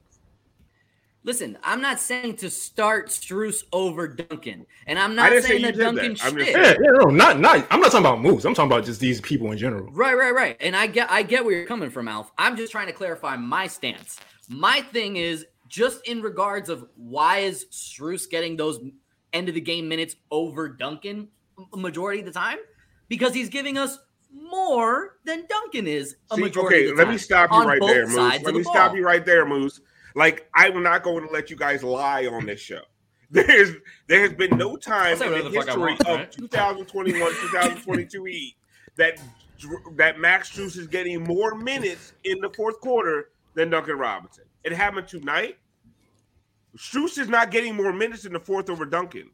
Listen, 1.23 1.57
I'm 1.63 1.81
not 1.81 1.99
saying 1.99 2.35
to 2.37 2.51
start 2.51 3.07
Strus 3.07 3.63
over 3.73 4.07
Duncan, 4.07 4.67
and 4.85 4.99
I'm 4.99 5.13
I 5.13 5.15
not 5.15 5.29
didn't 5.31 5.41
say 5.43 5.49
saying 5.49 5.61
that 5.63 5.71
did 5.71 5.79
that. 5.79 5.83
Duncan 5.95 6.05
I'm 6.21 6.37
just 6.37 6.51
shit. 6.51 6.55
Yeah, 6.55 6.73
yeah, 6.79 6.91
no, 6.99 7.05
not 7.05 7.39
not. 7.39 7.65
I'm 7.71 7.79
not 7.79 7.91
talking 7.91 8.05
about 8.05 8.21
Moose. 8.21 8.45
I'm 8.45 8.53
talking 8.53 8.71
about 8.71 8.85
just 8.85 8.99
these 8.99 9.19
people 9.21 9.51
in 9.51 9.57
general. 9.57 9.89
Right, 9.91 10.13
right, 10.15 10.35
right. 10.35 10.55
And 10.59 10.75
I 10.75 10.85
get 10.85 11.09
I 11.09 11.23
get 11.23 11.43
where 11.43 11.55
you're 11.57 11.65
coming 11.65 11.89
from, 11.89 12.07
Alf. 12.07 12.31
I'm 12.37 12.55
just 12.55 12.71
trying 12.71 12.85
to 12.87 12.93
clarify 12.93 13.37
my 13.37 13.65
stance. 13.65 14.19
My 14.49 14.81
thing 14.81 15.15
is 15.15 15.47
just 15.75 16.07
in 16.07 16.21
regards 16.21 16.69
of 16.69 16.85
why 16.95 17.39
is 17.39 17.65
Strus 17.69 18.29
getting 18.29 18.55
those 18.55 18.79
end 19.33 19.49
of 19.49 19.55
the 19.55 19.61
game 19.61 19.89
minutes 19.89 20.15
over 20.31 20.69
Duncan 20.69 21.27
a 21.73 21.77
majority 21.77 22.21
of 22.21 22.25
the 22.25 22.31
time? 22.31 22.59
Because 23.09 23.33
he's 23.33 23.49
giving 23.49 23.77
us 23.77 23.99
more 24.31 25.17
than 25.25 25.43
Duncan 25.49 25.85
is 25.85 26.15
a 26.31 26.35
See, 26.35 26.41
majority 26.41 26.75
okay, 26.77 26.89
of 26.91 26.95
the 26.95 27.03
let 27.03 27.11
me 27.11 27.17
stop 27.17 27.51
you 27.51 27.63
right 27.63 27.81
there, 27.81 28.07
Moose. 28.07 28.15
Let 28.15 28.47
of 28.47 28.55
me 28.55 28.59
the 28.59 28.69
stop 28.69 28.95
you 28.95 29.05
right 29.05 29.25
there, 29.25 29.45
Moose. 29.45 29.81
Like 30.15 30.49
I'm 30.55 30.81
not 30.81 31.03
going 31.03 31.27
to 31.27 31.33
let 31.33 31.49
you 31.49 31.57
guys 31.57 31.83
lie 31.83 32.25
on 32.25 32.45
this 32.45 32.61
show. 32.61 32.81
There's 33.29 33.71
there 34.07 34.21
has 34.21 34.33
been 34.33 34.57
no 34.57 34.77
time 34.77 35.21
in 35.21 35.43
the 35.43 35.49
the 35.49 35.49
history 35.49 35.77
want, 35.77 36.01
of 36.01 36.07
right? 36.07 36.31
2021, 36.31 37.19
2022 37.19 38.27
E 38.27 38.55
that 38.95 39.19
that 39.97 40.19
Max 40.19 40.51
Strus 40.51 40.77
is 40.77 40.87
getting 40.87 41.21
more 41.21 41.53
minutes 41.53 42.13
in 42.23 42.39
the 42.39 42.49
fourth 42.51 42.79
quarter 42.79 43.31
than 43.55 43.69
Duncan 43.69 43.97
Robinson. 43.97 44.45
It 44.63 44.71
happened 44.71 45.09
tonight. 45.09 45.57
Strus 46.77 47.17
is 47.17 47.29
not 47.29 47.51
getting 47.51 47.75
more 47.75 47.93
minutes 47.93 48.25
in 48.25 48.33
the 48.33 48.39
fourth 48.39 48.69
over 48.69 48.85
Duncan. 48.85 49.29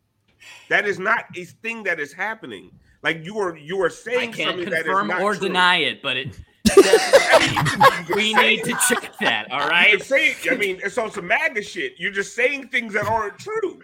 That 0.70 0.88
is 0.88 1.00
not 1.00 1.26
a 1.36 1.46
thing 1.46 1.84
that 1.84 2.00
is 2.00 2.14
happening. 2.14 2.72
Like 3.04 3.24
you 3.26 3.38
are 3.40 3.56
you 3.58 3.82
are 3.82 3.88
I 3.88 3.90
saying 3.90 4.34
can't 4.34 4.50
something 4.52 4.70
that 4.70 4.80
is 4.80 4.84
confirm 4.86 5.08
not 5.08 5.22
or 5.22 5.36
true. 5.36 5.48
deny 5.48 5.78
it, 5.78 6.02
but 6.02 6.18
it 6.18 6.40
we 8.16 8.34
need 8.34 8.64
to 8.64 8.78
check 8.88 9.14
that. 9.20 9.52
All 9.52 9.70
You're 9.90 10.00
saying, 10.00 10.36
I 10.50 10.56
mean, 10.56 10.80
it's 10.84 10.98
on 10.98 11.12
some 11.12 11.28
MAGA 11.28 11.64
shit. 11.64 11.96
You're 11.98 12.12
just 12.12 12.36
saying 12.36 12.70
things 12.70 12.94
that 12.94 13.06
aren't 13.06 13.38
true. 13.40 13.82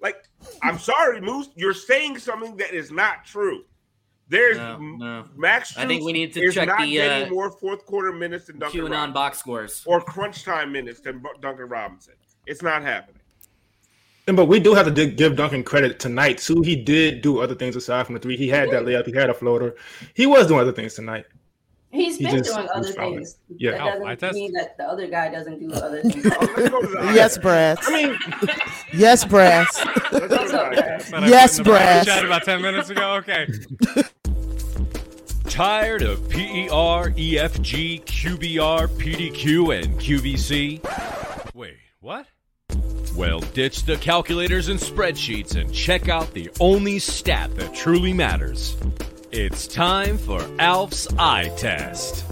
Like, 0.00 0.28
I'm 0.62 0.78
sorry, 0.78 1.20
Moose, 1.20 1.48
you're 1.56 1.74
saying 1.74 2.18
something 2.18 2.56
that 2.56 2.72
is 2.72 2.90
not 2.90 3.24
true. 3.24 3.64
There's 4.28 4.58
No, 4.58 4.78
no. 4.78 5.24
Max. 5.36 5.76
I 5.76 5.86
think 5.86 6.04
we 6.04 6.12
need 6.12 6.34
to 6.34 6.52
check 6.52 6.68
not 6.68 6.80
the, 6.80 6.92
getting 6.92 7.28
uh, 7.28 7.30
more 7.30 7.50
fourth 7.50 7.86
quarter 7.86 8.12
minutes 8.12 8.46
than 8.46 8.58
Duncan 8.58 8.80
QAnon 8.80 8.90
Robinson 8.90 9.12
box 9.12 9.38
scores. 9.38 9.82
or 9.86 10.00
crunch 10.02 10.44
time 10.44 10.70
minutes 10.70 11.00
than 11.00 11.22
Duncan 11.40 11.68
Robinson. 11.68 12.14
It's 12.48 12.62
not 12.62 12.82
happening. 12.82 13.14
And 14.26 14.36
but 14.36 14.46
we 14.46 14.60
do 14.60 14.74
have 14.74 14.84
to 14.86 14.90
dig- 14.92 15.16
give 15.16 15.36
Duncan 15.36 15.62
credit 15.64 15.98
tonight 15.98 16.38
too. 16.38 16.60
He 16.62 16.76
did 16.76 17.22
do 17.22 17.40
other 17.40 17.54
things 17.54 17.76
aside 17.76 18.04
from 18.06 18.14
the 18.14 18.20
three. 18.20 18.36
He 18.36 18.48
had 18.48 18.70
that 18.70 18.82
layup. 18.84 19.06
He 19.06 19.12
had 19.12 19.30
a 19.30 19.34
floater. 19.34 19.74
He 20.14 20.26
was 20.26 20.46
doing 20.46 20.60
other 20.60 20.72
things 20.72 20.94
tonight. 20.94 21.24
He's 21.90 22.18
He 22.18 22.26
been 22.26 22.36
just 22.44 22.54
doing 22.54 22.68
other 22.74 22.92
fouling. 22.92 23.14
things. 23.20 23.38
Yeah. 23.56 23.70
That 23.72 23.80
Oh, 23.80 23.86
doesn't 23.92 24.06
I 24.08 24.14
test- 24.16 24.34
mean 24.34 24.52
that 24.52 24.76
the 24.76 24.84
other 24.84 25.06
guy 25.06 25.30
doesn't 25.30 25.58
do 25.58 25.72
other 25.74 26.02
things. 26.02 26.26
Oh, 26.26 26.52
let's 26.56 26.68
go 26.68 26.80
to 26.82 26.86
the 26.88 27.12
Yes, 27.14 27.38
Brass. 27.38 27.78
I 27.88 27.90
mean, 27.90 28.18
Yes, 28.92 29.24
Brass. 29.24 29.82
Let's 29.84 30.10
go 30.10 30.18
to 30.20 30.28
What's 30.36 30.50
the 30.52 30.60
up, 30.60 30.66
eye 30.66 30.74
Brad? 30.74 30.84
test. 30.98 31.10
That 31.10 31.22
I 31.24 31.28
Yes, 31.28 31.56
put 31.56 31.66
in 31.66 31.72
the 31.72 31.78
private 31.78 32.04
Brass. 32.04 32.06
Chat 32.06 32.24
about 32.26 32.44
ten 32.44 32.60
minutes 32.62 32.90
ago. 32.90 33.14
Okay. 33.16 33.46
Tired 35.48 36.02
of 36.02 36.18
E 36.34 36.68
PER, 36.68 37.10
EFG, 37.16 38.04
QBR, 38.04 38.88
PDQ, 38.88 39.82
and 39.82 39.98
QVC? 39.98 41.54
Wait, 41.54 41.76
what? 42.00 42.26
Well, 43.18 43.40
ditch 43.40 43.82
the 43.82 43.96
calculators 43.96 44.68
and 44.68 44.78
spreadsheets 44.78 45.56
and 45.60 45.74
check 45.74 46.08
out 46.08 46.32
the 46.34 46.48
only 46.60 47.00
stat 47.00 47.52
that 47.56 47.74
truly 47.74 48.12
matters. 48.12 48.76
It's 49.32 49.66
time 49.66 50.16
for 50.18 50.40
Alf's 50.60 51.12
eye 51.18 51.48
test. 51.56 52.24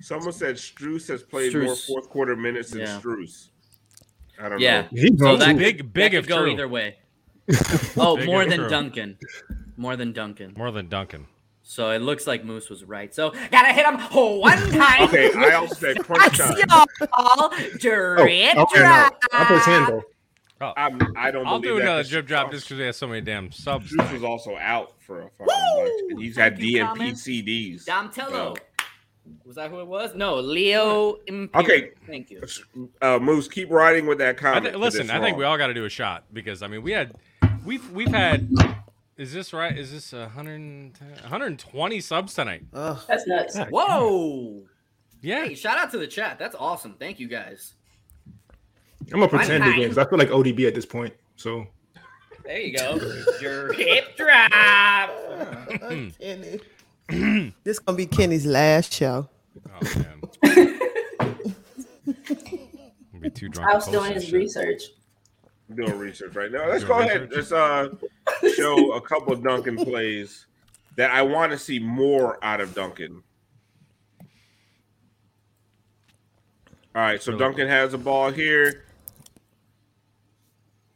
Someone 0.00 0.32
said 0.32 0.56
Strus 0.56 1.08
has 1.08 1.22
played 1.22 1.54
more 1.54 1.74
fourth 1.76 2.08
quarter 2.08 2.36
minutes 2.36 2.70
than 2.70 2.80
Yeah. 2.80 3.00
Strus. 3.00 3.48
I 4.40 4.48
don't 4.48 4.60
Yeah. 4.60 4.82
know. 4.82 4.88
he's 4.92 5.18
So 5.18 5.36
that 5.36 5.52
too. 5.52 5.58
Big- 5.58 5.92
big 5.92 6.12
that 6.12 6.18
if 6.18 6.24
could 6.24 6.28
go 6.28 6.42
true. 6.42 6.52
either 6.52 6.68
way. 6.68 6.96
Oh, 7.96 8.16
Big 8.16 8.26
more 8.26 8.44
than 8.44 8.60
true. 8.60 8.68
Duncan. 8.68 9.18
More 9.76 9.96
than 9.96 10.12
Duncan. 10.12 10.54
More 10.56 10.70
than 10.70 10.88
Duncan. 10.88 11.26
So 11.70 11.90
it 11.90 11.98
looks 12.00 12.26
like 12.26 12.46
Moose 12.46 12.70
was 12.70 12.82
right. 12.82 13.14
So 13.14 13.30
gotta 13.50 13.74
hit 13.74 13.84
him 13.84 13.98
one 14.40 14.56
time. 14.70 15.02
Okay, 15.02 15.30
I 15.34 15.52
also 15.52 15.74
said 15.74 15.98
crunch 16.02 16.38
That's 16.38 16.54
time. 16.54 16.64
y'all. 16.70 17.08
Oh, 17.12 17.50
Drip 17.78 18.56
okay, 18.56 18.78
drop. 18.78 19.22
I'll 19.32 19.44
put 19.44 19.56
his 19.58 19.64
hand 19.66 19.86
though. 19.88 20.02
Oh, 20.62 20.72
I'm, 20.78 20.98
I 21.14 21.30
don't 21.30 21.46
I'll 21.46 21.60
believe 21.60 21.76
do 21.76 21.82
another 21.82 22.02
drip 22.04 22.26
drop 22.26 22.50
just 22.52 22.64
because 22.66 22.78
we 22.78 22.84
have 22.86 22.96
so 22.96 23.06
many 23.06 23.20
damn 23.20 23.52
subs. 23.52 23.92
Strus 23.94 24.10
was 24.14 24.24
also 24.24 24.56
out 24.56 24.94
for 24.98 25.20
a 25.20 25.30
fucking 25.36 25.46
bunch. 25.46 25.90
And 26.08 26.18
he's 26.22 26.36
had 26.38 26.56
Thank 26.56 26.70
you, 26.70 26.84
DNP. 26.84 27.12
CDs. 27.44 27.84
Dom 27.84 28.08
Tello. 28.10 28.54
So, 28.56 28.84
Was 29.44 29.56
that 29.56 29.70
who 29.70 29.80
it 29.80 29.86
was? 29.86 30.14
No, 30.14 30.36
Leo. 30.40 31.18
Imperial. 31.26 31.50
Okay. 31.70 31.90
Thank 32.06 32.30
you. 32.30 32.40
uh, 33.02 33.18
Moose, 33.18 33.46
keep 33.46 33.70
riding 33.70 34.06
with 34.06 34.18
that 34.18 34.30
I 34.36 34.38
comment. 34.38 34.64
thi- 34.64 34.72
to 34.72 34.78
listen, 34.78 35.06
this 35.08 35.14
I 35.14 35.20
think 35.20 35.36
we 35.36 35.44
all 35.44 35.58
got 35.58 35.66
to 35.66 35.74
do 35.74 35.84
a 35.84 35.90
shot 35.90 36.24
because 36.32 36.62
I 36.62 36.66
mean 36.66 36.82
we 36.82 36.92
had, 36.92 37.14
we've 37.64 37.88
we've 37.92 38.08
had. 38.08 38.48
Is 39.18 39.32
this 39.32 39.52
right? 39.52 39.76
Is 39.76 39.90
this 39.90 40.12
110, 40.12 41.08
120 41.22 42.00
subs 42.00 42.34
tonight? 42.34 42.62
Ugh. 42.72 42.98
That's 43.08 43.26
nuts. 43.26 43.58
Whoa. 43.68 44.62
Yeah. 45.20 45.44
Hey, 45.46 45.54
shout 45.56 45.76
out 45.76 45.90
to 45.90 45.98
the 45.98 46.06
chat. 46.06 46.38
That's 46.38 46.54
awesome. 46.56 46.94
Thank 47.00 47.18
you 47.18 47.26
guys. 47.26 47.74
I'm 49.12 49.18
gonna 49.18 49.28
pretend 49.28 49.64
Fine. 49.64 49.72
again 49.72 49.88
'cause 49.88 49.98
I 49.98 50.04
feel 50.08 50.18
like 50.18 50.28
ODB 50.30 50.66
at 50.68 50.74
this 50.76 50.86
point. 50.86 51.12
So 51.36 51.66
There 52.44 52.60
you 52.60 52.76
go. 52.76 53.00
Your 53.40 53.72
hip 53.72 54.16
drop. 54.16 55.10
Hmm. 55.82 56.08
Kenny. 56.20 56.60
this 57.64 57.80
gonna 57.80 57.96
be 57.96 58.06
Kenny's 58.06 58.46
last 58.46 58.92
show. 58.92 59.28
Oh 59.68 59.98
man. 59.98 60.20
I'll 63.14 63.20
be 63.20 63.30
too 63.30 63.48
drunk. 63.48 63.68
I 63.68 63.74
was 63.74 63.88
doing 63.88 64.12
his 64.12 64.24
shit. 64.26 64.34
research. 64.34 64.82
Doing 65.74 65.98
research 65.98 66.34
right 66.34 66.50
now. 66.50 66.68
Let's 66.68 66.84
go 66.84 66.98
ahead. 67.00 67.30
Let's 67.34 67.52
uh 67.52 67.90
show 68.54 68.92
a 68.92 69.00
couple 69.00 69.32
of 69.32 69.42
Duncan 69.42 69.76
plays 69.84 70.46
that 70.96 71.10
I 71.10 71.22
want 71.22 71.52
to 71.52 71.58
see 71.58 71.78
more 71.78 72.42
out 72.42 72.60
of 72.60 72.74
Duncan. 72.74 73.22
All 76.94 77.04
right, 77.04 77.22
so 77.22 77.36
Duncan 77.36 77.68
has 77.68 77.92
the 77.92 77.98
ball 77.98 78.32
here. 78.32 78.84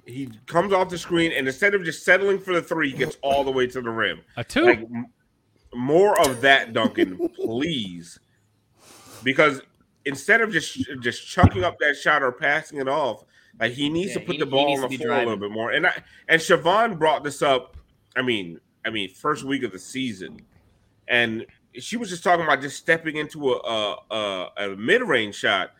He 0.05 0.29
comes 0.47 0.73
off 0.73 0.89
the 0.89 0.99
screen, 0.99 1.31
and 1.31 1.47
instead 1.47 1.75
of 1.75 1.85
just 1.85 2.05
settling 2.05 2.41
for 2.41 2.53
the 2.53 2.63
three, 2.63 2.91
he 2.91 2.97
gets 2.97 3.17
all 3.23 3.45
the 3.45 3.53
way 3.53 3.69
to 3.69 3.81
the 3.81 3.91
rim. 3.91 4.21
A 4.37 4.43
two. 4.43 4.65
Like, 4.65 4.89
more 5.73 6.21
of 6.21 6.41
that, 6.41 6.73
Duncan, 6.73 7.29
please. 7.37 8.19
Because 9.23 9.61
instead 10.05 10.41
of 10.41 10.51
just 10.51 10.77
just 11.01 11.25
chucking 11.27 11.63
up 11.63 11.79
that 11.79 11.95
shot 11.97 12.23
or 12.23 12.33
passing 12.33 12.81
it 12.81 12.89
off, 12.89 13.25
like 13.63 13.73
he 13.73 13.89
needs 13.89 14.11
Yeah, 14.13 14.19
to 14.21 14.27
put 14.27 14.33
he- 14.35 14.39
the 14.41 14.47
ball 14.47 14.75
on 14.85 14.91
the 14.91 14.97
floor 14.99 15.13
a 15.13 15.19
little 15.21 15.37
bit 15.37 15.51
more. 15.51 15.71
And 15.71 15.87
I 15.87 16.03
and 16.29 16.41
Siobhan 16.41 16.99
brought 16.99 17.23
this 17.25 17.41
up. 17.43 17.77
I 18.17 18.23
mean, 18.23 18.61
I 18.85 18.91
mean, 18.91 19.09
first 19.09 19.45
week 19.45 19.63
of 19.63 19.73
the 19.73 19.79
season, 19.79 20.41
and 21.09 21.47
she 21.75 21.97
was 21.97 22.11
just 22.11 22.23
talking 22.25 22.45
about 22.45 22.61
just 22.61 22.77
stepping 22.77 23.17
into 23.17 23.53
a 23.53 23.57
a, 23.59 23.97
a, 24.11 24.51
a 24.73 24.77
mid 24.77 25.03
range 25.03 25.37
shot. 25.37 25.71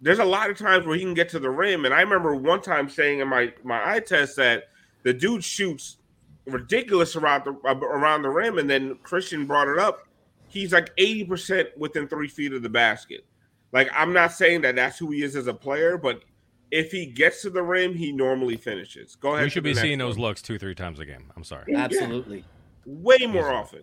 There's 0.00 0.20
a 0.20 0.24
lot 0.24 0.48
of 0.48 0.56
times 0.56 0.86
where 0.86 0.96
he 0.96 1.02
can 1.02 1.14
get 1.14 1.28
to 1.30 1.38
the 1.38 1.50
rim, 1.50 1.84
and 1.84 1.92
I 1.92 2.00
remember 2.00 2.34
one 2.34 2.62
time 2.62 2.88
saying 2.88 3.20
in 3.20 3.28
my 3.28 3.52
my 3.62 3.94
eye 3.94 4.00
test 4.00 4.36
that 4.36 4.70
the 5.02 5.12
dude 5.12 5.44
shoots 5.44 5.98
ridiculous 6.46 7.14
around 7.14 7.44
the 7.44 7.52
around 7.68 8.22
the 8.22 8.30
rim, 8.30 8.58
and 8.58 8.70
then 8.70 8.96
Christian 9.02 9.44
brought 9.46 9.68
it 9.68 9.78
up. 9.78 10.06
He's 10.48 10.72
like 10.72 10.90
eighty 10.96 11.24
percent 11.24 11.68
within 11.76 12.08
three 12.08 12.28
feet 12.28 12.52
of 12.52 12.62
the 12.62 12.68
basket. 12.70 13.24
Like 13.72 13.90
I'm 13.94 14.12
not 14.12 14.32
saying 14.32 14.62
that 14.62 14.76
that's 14.76 14.98
who 14.98 15.10
he 15.10 15.22
is 15.22 15.36
as 15.36 15.46
a 15.46 15.54
player, 15.54 15.98
but 15.98 16.22
if 16.70 16.90
he 16.92 17.06
gets 17.06 17.42
to 17.42 17.50
the 17.50 17.62
rim, 17.62 17.94
he 17.94 18.12
normally 18.12 18.56
finishes. 18.56 19.16
Go 19.16 19.30
ahead. 19.34 19.44
We 19.44 19.50
should 19.50 19.64
be 19.64 19.74
seeing 19.74 19.98
next 19.98 20.08
those 20.08 20.18
looks 20.18 20.42
two, 20.42 20.58
three 20.58 20.74
times 20.74 20.98
a 21.00 21.04
game. 21.04 21.32
I'm 21.36 21.44
sorry. 21.44 21.74
Absolutely. 21.74 22.44
way 22.84 23.18
more 23.28 23.52
often. 23.52 23.82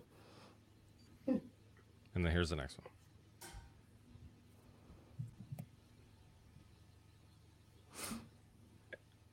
And 1.26 2.24
then 2.24 2.32
here's 2.32 2.48
the 2.50 2.56
next 2.56 2.78
one. 2.78 2.88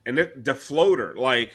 And 0.05 0.17
the, 0.17 0.31
the 0.35 0.53
floater, 0.53 1.13
like 1.17 1.51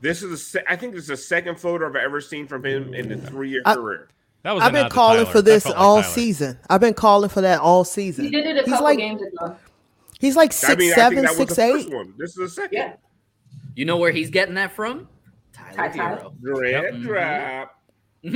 this 0.00 0.22
is, 0.22 0.32
a 0.32 0.36
se- 0.36 0.64
I 0.68 0.76
think 0.76 0.94
this 0.94 1.02
is 1.02 1.08
the 1.08 1.16
second 1.16 1.60
floater 1.60 1.86
I've 1.88 1.94
ever 1.96 2.20
seen 2.20 2.46
from 2.46 2.64
him 2.64 2.92
in 2.92 3.10
his 3.10 3.28
three 3.28 3.50
year 3.50 3.62
I- 3.64 3.74
career. 3.74 4.08
That 4.44 4.52
was 4.52 4.62
I've 4.62 4.72
been 4.72 4.88
calling 4.88 5.26
for 5.26 5.42
this 5.42 5.64
felt 5.64 5.74
like 5.76 5.84
all 5.84 6.02
season. 6.04 6.58
I've 6.70 6.80
been 6.80 6.94
calling 6.94 7.28
for 7.28 7.40
that 7.40 7.60
all 7.60 7.82
season. 7.82 8.24
He 8.24 8.30
did 8.30 8.46
it 8.46 8.56
a 8.56 8.60
he's 8.60 8.68
couple 8.68 8.84
like 8.84 8.98
games 8.98 9.20
ago. 9.20 9.56
He's 10.18 10.36
like 10.36 10.50
I 10.52 10.54
six 10.54 10.76
mean, 10.78 10.92
I 10.92 10.94
seven, 10.96 11.18
think 11.24 11.28
that 11.28 11.38
was 11.46 11.56
the 11.56 11.62
eight. 11.62 11.72
first 11.72 11.90
one. 11.92 12.14
This 12.18 12.30
is 12.30 12.36
the 12.36 12.48
second. 12.48 12.76
Yeah. 12.78 12.92
You 13.74 13.84
know 13.84 13.96
where 13.98 14.10
he's 14.10 14.30
getting 14.30 14.54
that 14.56 14.72
from? 14.72 15.08
Tyler 15.52 15.76
Ty 15.76 15.88
Ty. 15.88 16.16
Herro. 16.16 16.32
Dread 16.40 17.02
drop. 17.02 17.74
I 18.24 18.32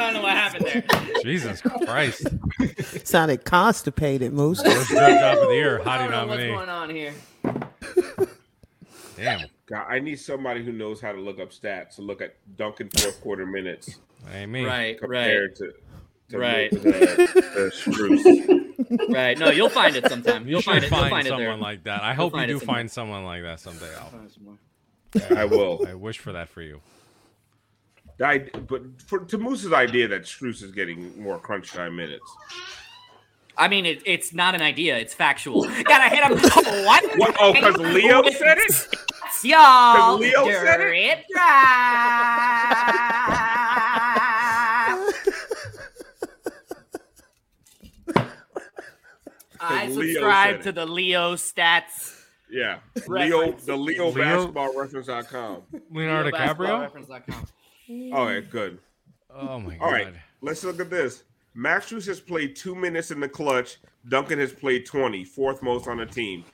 don't 0.00 0.14
know 0.14 0.22
what 0.22 0.32
happened 0.32 0.66
there. 0.66 0.84
Jesus 1.22 1.60
Christ. 1.60 2.26
Sounded 3.06 3.44
constipated, 3.44 4.32
Moose. 4.32 4.62
First 4.62 4.88
drip 4.88 5.18
drop 5.20 5.38
of 5.38 5.48
the 5.48 5.54
year, 5.54 5.80
I 5.80 5.84
hottie 5.84 6.10
don't 6.10 6.10
know 6.10 6.26
what's 6.28 6.44
going 6.44 6.68
on 6.70 6.90
here. 6.90 7.12
Damn. 9.16 9.48
God, 9.66 9.84
I 9.88 9.98
need 9.98 10.16
somebody 10.18 10.64
who 10.64 10.72
knows 10.72 11.00
how 11.00 11.12
to 11.12 11.20
look 11.20 11.38
up 11.40 11.50
stats 11.50 11.96
to 11.96 12.02
look 12.02 12.22
at 12.22 12.36
Duncan 12.56 12.88
fourth 12.88 13.20
quarter 13.20 13.44
minutes 13.44 13.98
Ain't 14.32 14.50
me. 14.50 14.64
Right, 14.64 14.96
right, 15.02 15.54
to, 15.56 15.72
to 16.30 16.38
Right. 16.38 16.70
the, 16.70 16.78
the 16.80 17.70
Strus. 17.74 18.67
Right. 19.08 19.36
No, 19.38 19.50
you'll 19.50 19.68
find 19.68 19.94
it 19.96 20.08
sometime. 20.08 20.44
You 20.46 20.52
You'll 20.52 20.60
should 20.62 20.72
find 20.72 20.84
it. 20.84 20.90
You'll 20.90 20.98
find 21.00 21.10
find 21.10 21.26
it 21.26 21.30
someone 21.30 21.46
there. 21.46 21.56
like 21.56 21.84
that. 21.84 22.02
I 22.02 22.08
You'll 22.08 22.30
hope 22.30 22.36
you 22.36 22.46
do 22.46 22.58
find 22.60 22.90
someone 22.90 23.24
like 23.24 23.42
that 23.42 23.60
someday, 23.60 23.90
Al. 23.94 25.36
I 25.38 25.44
will. 25.44 25.86
I 25.86 25.94
wish 25.94 26.18
for 26.18 26.32
that 26.32 26.48
for 26.48 26.62
you. 26.62 26.80
The 28.18 28.26
id- 28.26 28.66
but 28.66 28.82
for 29.02 29.20
to 29.20 29.38
Moose's 29.38 29.72
idea 29.72 30.08
that 30.08 30.22
Strus 30.22 30.62
is 30.62 30.72
getting 30.72 31.22
more 31.22 31.38
crunch 31.38 31.72
time 31.72 31.96
minutes. 31.96 32.24
I 33.56 33.68
mean, 33.68 33.86
it, 33.86 34.02
it's 34.06 34.32
not 34.32 34.54
an 34.54 34.62
idea. 34.62 34.96
It's 34.98 35.14
factual. 35.14 35.62
Gotta 35.84 36.14
hit 36.14 36.24
him. 36.24 36.38
What? 36.84 37.04
What? 37.18 37.36
Oh, 37.40 37.52
because 37.52 37.76
Leo 37.76 38.22
said 38.30 38.58
it. 38.58 38.88
Y'all. 39.44 39.96
'Cause 39.96 40.20
Leo 40.20 40.44
said 40.50 40.80
it? 40.80 41.24
Drip 41.26 41.26
drop. 41.32 41.58
I 49.68 49.86
'Cause 49.86 49.96
Leo 49.96 50.12
subscribe 50.14 50.54
said 50.56 50.62
to 50.64 50.72
the 50.72 50.86
Leo 50.86 51.34
stats. 51.34 52.14
Yeah, 52.50 52.78
Leo, 53.06 53.52
the 53.52 53.76
Leo, 53.76 54.10
Leo- 54.10 54.12
basketball 54.14 54.74
reference.com. 54.78 55.62
Leonardo 55.90 56.30
DiCaprio? 56.30 56.90
DiCaprio. 56.90 58.12
All 58.14 58.24
right, 58.26 58.48
good. 58.50 58.78
Oh 59.30 59.58
my 59.60 59.74
god. 59.76 59.82
All 59.84 59.92
right, 59.92 60.14
let's 60.40 60.64
look 60.64 60.80
at 60.80 60.88
this. 60.90 61.24
Max 61.54 61.86
Strus 61.92 62.06
has 62.06 62.20
played 62.20 62.56
two 62.56 62.74
minutes 62.74 63.10
in 63.10 63.20
the 63.20 63.28
clutch. 63.28 63.78
Duncan 64.08 64.38
has 64.38 64.52
played 64.52 64.86
20, 64.86 65.24
fourth 65.24 65.62
most 65.62 65.88
on 65.88 65.98
the 65.98 66.06
team. 66.06 66.44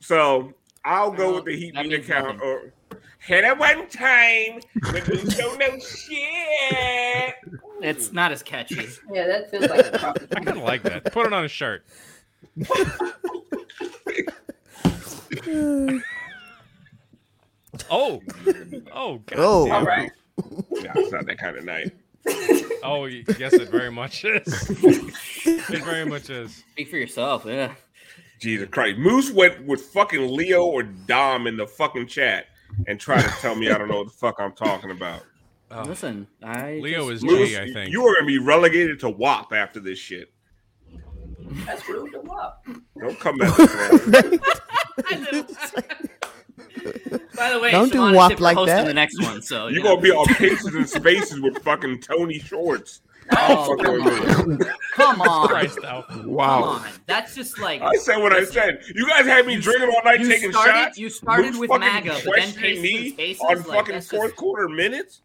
So 0.00 0.52
I'll 0.84 1.10
go 1.10 1.26
Well, 1.26 1.34
with 1.36 1.44
the 1.46 1.56
Heat 1.56 1.74
that 1.74 1.84
beat 1.84 1.92
means 1.92 2.10
account. 2.10 2.42
Or 2.42 2.72
hit 3.20 3.44
it 3.44 3.56
one 3.56 3.86
time 3.88 4.60
when 4.92 5.04
you 5.06 5.24
don't 5.30 5.58
know 5.58 5.78
shit. 5.78 7.34
It's 7.80 8.12
not 8.12 8.32
as 8.32 8.42
catchy. 8.42 8.86
Yeah, 9.12 9.26
that 9.26 9.50
feels 9.50 9.68
like 9.68 9.86
a 9.86 9.98
proper 9.98 10.26
I 10.36 10.40
kind 10.40 10.58
of 10.58 10.64
like 10.64 10.82
that. 10.82 11.12
Put 11.12 11.26
it 11.26 11.32
on 11.32 11.44
a 11.44 11.48
shirt. 11.48 11.84
oh. 17.90 18.22
Oh. 18.92 19.18
God 19.26 19.38
Oh. 19.38 19.70
All 19.70 19.84
right. 19.84 20.10
Yeah, 20.70 20.92
it's 20.96 21.12
not 21.12 21.26
that 21.26 21.38
kind 21.38 21.56
of 21.56 21.64
night. 21.64 21.92
Oh, 22.86 23.04
y- 23.04 23.24
yes, 23.38 23.54
it 23.54 23.70
very 23.70 23.90
much 23.90 24.26
is. 24.26 24.68
it 25.46 25.82
very 25.84 26.04
much 26.04 26.28
is. 26.28 26.62
Speak 26.72 26.90
for 26.90 26.98
yourself. 26.98 27.46
Yeah. 27.46 27.72
Jesus 28.38 28.68
Christ. 28.68 28.98
Moose 28.98 29.30
went 29.30 29.64
with 29.66 29.80
fucking 29.80 30.30
Leo 30.36 30.66
or 30.66 30.82
Dom 30.82 31.46
in 31.46 31.56
the 31.56 31.66
fucking 31.66 32.08
chat 32.08 32.48
and 32.86 33.00
tried 33.00 33.22
to 33.22 33.28
tell 33.40 33.54
me 33.54 33.70
I 33.70 33.78
don't 33.78 33.88
know 33.88 33.96
what 33.98 34.08
the 34.08 34.12
fuck 34.12 34.34
I'm 34.38 34.52
talking 34.52 34.90
about. 34.90 35.22
Oh. 35.70 35.84
Listen, 35.84 36.26
I 36.42 36.74
Leo 36.74 37.10
just- 37.10 37.24
is 37.24 37.24
Moose, 37.24 37.48
G, 37.48 37.58
I 37.58 37.72
think. 37.72 37.90
you 37.90 38.04
are 38.06 38.14
gonna 38.16 38.26
be 38.26 38.36
relegated 38.38 39.00
to 39.00 39.08
WAP 39.08 39.54
after 39.54 39.80
this 39.80 39.98
shit. 39.98 40.30
That's 41.64 41.88
rude 41.88 42.13
to 42.64 42.72
walk. 42.72 42.80
Don't 42.98 43.20
come 43.20 43.38
back. 43.38 43.58
man. 44.06 44.40
By 47.36 47.50
the 47.52 47.60
way, 47.60 47.70
Don't 47.70 47.90
do 47.92 47.98
Siobhan 47.98 48.14
WAP 48.14 48.40
like 48.40 48.56
hosting 48.56 48.76
that. 48.76 48.86
The 48.86 48.94
next 48.94 49.20
one, 49.22 49.42
so 49.42 49.66
You're 49.66 49.78
you 49.78 49.82
know. 49.82 49.90
gonna 49.90 50.02
be 50.02 50.10
on 50.10 50.26
paces 50.34 50.74
and 50.74 50.88
spaces 50.88 51.40
with 51.40 51.62
fucking 51.62 52.00
Tony 52.00 52.38
Shorts. 52.38 53.00
Oh, 53.32 53.74
come 53.82 54.02
on. 54.02 54.58
Come 54.92 55.20
on. 55.22 55.48
Christ, 55.48 55.78
Al. 55.82 56.02
Come 56.02 56.26
Wow. 56.30 56.62
on. 56.64 56.86
That's 57.06 57.34
just 57.34 57.58
like 57.58 57.80
I 57.80 57.94
said 57.96 58.18
what 58.18 58.32
I 58.34 58.44
said. 58.44 58.82
You 58.94 59.08
guys 59.08 59.24
had 59.24 59.46
me 59.46 59.56
drinking 59.56 59.88
all 59.88 60.02
night 60.04 60.18
taking 60.22 60.52
started- 60.52 60.72
shots. 60.72 60.98
you 60.98 61.08
started 61.08 61.46
Moose 61.52 61.58
with 61.58 61.70
fucking 61.70 61.86
MAGA, 61.86 62.08
but 62.10 62.22
then 62.24 62.24
questioning 62.34 62.60
Paces 62.60 62.82
me 62.82 63.10
Spaces, 63.10 63.40
on 63.40 63.56
like, 63.56 63.66
fucking 63.66 64.00
fourth 64.02 64.30
just- 64.32 64.36
quarter 64.36 64.68
minutes. 64.68 65.22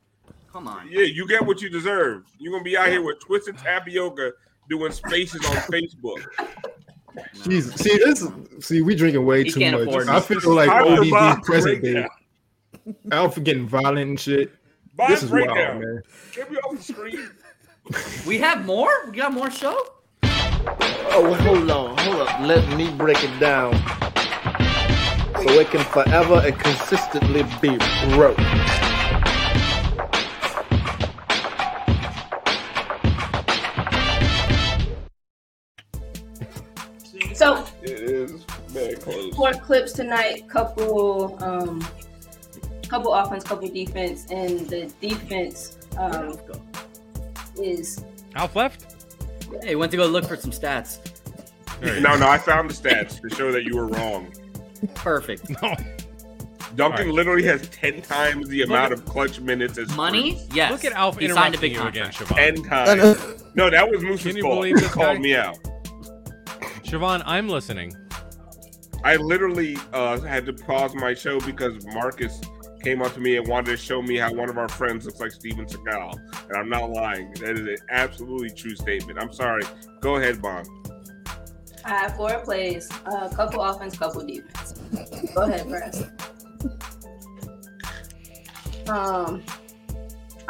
come 0.51 0.67
on. 0.67 0.87
Yeah, 0.89 1.01
you 1.03 1.27
get 1.27 1.45
what 1.45 1.61
you 1.61 1.69
deserve. 1.69 2.23
You're 2.39 2.53
gonna 2.53 2.63
be 2.63 2.77
out 2.77 2.87
here 2.87 3.01
with 3.01 3.19
twisted 3.19 3.57
tapioca 3.57 4.31
doing 4.69 4.91
spaces 4.93 5.45
on 5.45 5.55
Facebook. 5.63 6.23
Jesus. 7.43 7.75
See, 7.75 7.97
this 7.97 8.21
is 8.21 8.31
see, 8.65 8.81
we 8.81 8.95
drinking 8.95 9.25
way 9.25 9.43
He 9.43 9.51
too 9.51 9.59
much. 9.71 10.07
I 10.07 10.17
it. 10.17 10.23
feel 10.23 10.53
like 10.53 10.69
Hyper 10.69 10.89
ODB 10.89 11.11
Bob 11.11 11.43
present 11.43 11.81
breakdown. 11.81 12.09
day. 12.85 12.95
Alpha 13.11 13.39
getting 13.41 13.67
violent 13.67 14.09
and 14.09 14.19
shit. 14.19 14.51
Bob 14.95 15.09
This 15.09 15.23
is 15.23 15.31
wild, 15.31 15.47
breakdown. 15.47 15.79
man. 15.79 16.01
Get 16.35 16.51
me 16.51 16.57
off 16.57 16.77
the 16.77 16.83
screen. 16.83 17.29
We 18.27 18.37
have 18.37 18.65
more? 18.67 18.91
We 19.07 19.17
got 19.17 19.33
more 19.33 19.49
show? 19.49 19.75
Oh, 20.23 21.33
hold 21.41 21.71
on, 21.71 21.97
hold 21.97 22.27
up. 22.27 22.39
Let 22.41 22.77
me 22.77 22.91
break 22.91 23.23
it 23.23 23.39
down. 23.39 23.73
So 25.41 25.49
it 25.53 25.71
can 25.71 25.83
forever 25.85 26.35
and 26.45 26.59
consistently 26.59 27.43
be 27.61 27.77
broke. 28.13 28.37
Four 39.39 39.53
clips 39.53 39.93
tonight. 39.93 40.49
Couple, 40.49 41.41
um, 41.41 41.79
couple 42.89 43.13
offense, 43.13 43.41
couple 43.45 43.69
defense, 43.69 44.25
and 44.29 44.67
the 44.67 44.91
defense 44.99 45.77
um, 45.97 46.37
is 47.55 48.03
Alf 48.35 48.53
left? 48.57 48.97
Hey, 49.63 49.75
went 49.75 49.91
to 49.91 49.97
go 49.97 50.07
look 50.07 50.25
for 50.25 50.35
some 50.35 50.51
stats. 50.51 50.99
No, 51.81 52.17
no, 52.17 52.27
I 52.27 52.37
found 52.37 52.69
the 52.69 52.73
stats 52.73 53.21
to 53.21 53.33
show 53.33 53.49
that 53.53 53.63
you 53.63 53.77
were 53.77 53.87
wrong. 53.87 54.27
Perfect. 54.93 55.49
No. 55.61 55.73
Duncan 56.75 57.05
Right. 57.05 57.15
literally 57.15 57.43
has 57.43 57.69
ten 57.69 58.01
times 58.01 58.49
the 58.49 58.63
amount 58.63 58.91
of 58.91 59.05
clutch 59.05 59.39
minutes 59.39 59.77
as 59.77 59.95
Money? 59.95 60.33
Strus. 60.33 60.53
Yes. 60.55 60.71
Look 60.73 60.83
at 60.83 60.91
Alf 60.91 61.17
He 61.17 61.29
signed 61.29 61.55
a 61.55 61.57
interrupting 61.57 61.61
big 61.61 61.71
you 61.71 61.87
again, 61.87 62.11
contract. 62.11 62.31
Siobhan. 62.33 62.55
Ten 62.55 62.63
times. 63.15 63.43
No, 63.55 63.69
that 63.69 63.89
was 63.89 64.03
Moose's 64.03 64.27
Can 64.27 64.35
you 64.35 64.41
fault. 64.43 64.55
believe 64.55 64.75
He 64.75 64.81
this 64.81 64.91
called 64.93 65.15
guy? 65.15 65.21
me 65.21 65.35
out. 65.35 65.57
Siobhan, 66.83 67.23
I'm 67.25 67.47
listening. 67.47 67.93
I 69.03 69.15
literally 69.15 69.77
uh, 69.93 70.19
had 70.19 70.45
to 70.47 70.53
pause 70.53 70.93
my 70.93 71.13
show 71.13 71.39
because 71.41 71.85
Marcus 71.87 72.41
came 72.83 73.01
up 73.01 73.13
to 73.13 73.19
me 73.19 73.37
and 73.37 73.47
wanted 73.47 73.71
to 73.71 73.77
show 73.77 74.01
me 74.01 74.17
how 74.17 74.33
one 74.33 74.49
of 74.49 74.57
our 74.57 74.67
friends 74.67 75.05
looks 75.05 75.19
like 75.19 75.31
Steven 75.31 75.65
Seagal. 75.65 76.19
And 76.47 76.57
I'm 76.57 76.69
not 76.69 76.89
lying. 76.89 77.31
That 77.35 77.57
is 77.57 77.61
an 77.61 77.77
absolutely 77.89 78.49
true 78.49 78.75
statement. 78.75 79.19
I'm 79.19 79.31
sorry. 79.31 79.63
Go 80.01 80.15
ahead, 80.15 80.41
Bond. 80.41 80.67
I 81.85 81.89
have 81.89 82.15
four 82.15 82.39
plays, 82.39 82.89
a 83.05 83.09
uh, 83.09 83.29
couple 83.29 83.61
offense, 83.61 83.97
couple 83.97 84.25
defense. 84.25 84.73
Go 85.33 85.43
ahead, 85.43 85.67
Brass. 85.67 86.03
Um. 88.87 89.43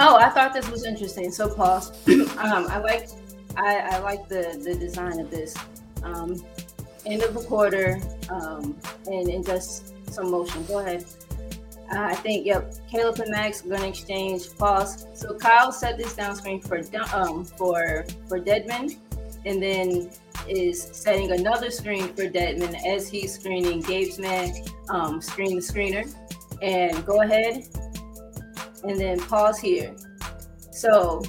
Oh, 0.02 0.16
I 0.16 0.30
thought 0.30 0.54
this 0.54 0.70
was 0.70 0.86
interesting. 0.86 1.32
So 1.32 1.54
pause. 1.54 1.92
um, 2.38 2.68
I 2.70 2.80
like, 2.80 3.10
I, 3.58 3.78
I 3.78 3.98
like 4.00 4.28
the 4.28 4.60
the 4.64 4.76
design 4.76 5.20
of 5.20 5.30
this. 5.30 5.56
Um, 6.04 6.42
end 7.06 7.24
of 7.24 7.34
the 7.34 7.42
quarter, 7.42 8.00
um, 8.30 8.76
and, 9.08 9.30
and 9.30 9.46
just 9.46 9.94
some 10.14 10.32
motion. 10.32 10.64
Go 10.66 10.80
ahead. 10.80 11.06
Uh, 11.92 12.02
I 12.02 12.16
think, 12.16 12.46
yep, 12.46 12.72
Caleb 12.90 13.20
and 13.20 13.32
Max 13.32 13.66
are 13.66 13.70
going 13.70 13.82
to 13.82 13.88
exchange 13.88 14.56
pause. 14.58 15.08
So 15.14 15.34
Kyle 15.34 15.72
set 15.72 15.98
this 15.98 16.16
down 16.16 16.36
screen 16.36 16.62
for 16.62 16.78
um 17.14 17.46
for 17.46 18.06
for 18.28 18.40
Dedmon, 18.40 18.96
and 19.46 19.62
then 19.62 20.12
is 20.48 20.82
setting 20.82 21.32
another 21.32 21.70
screen 21.70 22.14
for 22.14 22.24
Dedmon 22.24 22.76
as 22.86 23.10
he's 23.10 23.34
screening 23.34 23.82
Gabe's 23.82 24.20
man, 24.20 24.54
um, 24.90 25.22
screen 25.22 25.56
the 25.56 25.62
screener. 25.62 26.12
And 26.62 27.06
go 27.06 27.22
ahead 27.22 27.68
and 28.84 29.00
then 29.00 29.20
pause 29.20 29.60
here. 29.60 29.96
So 30.72 31.24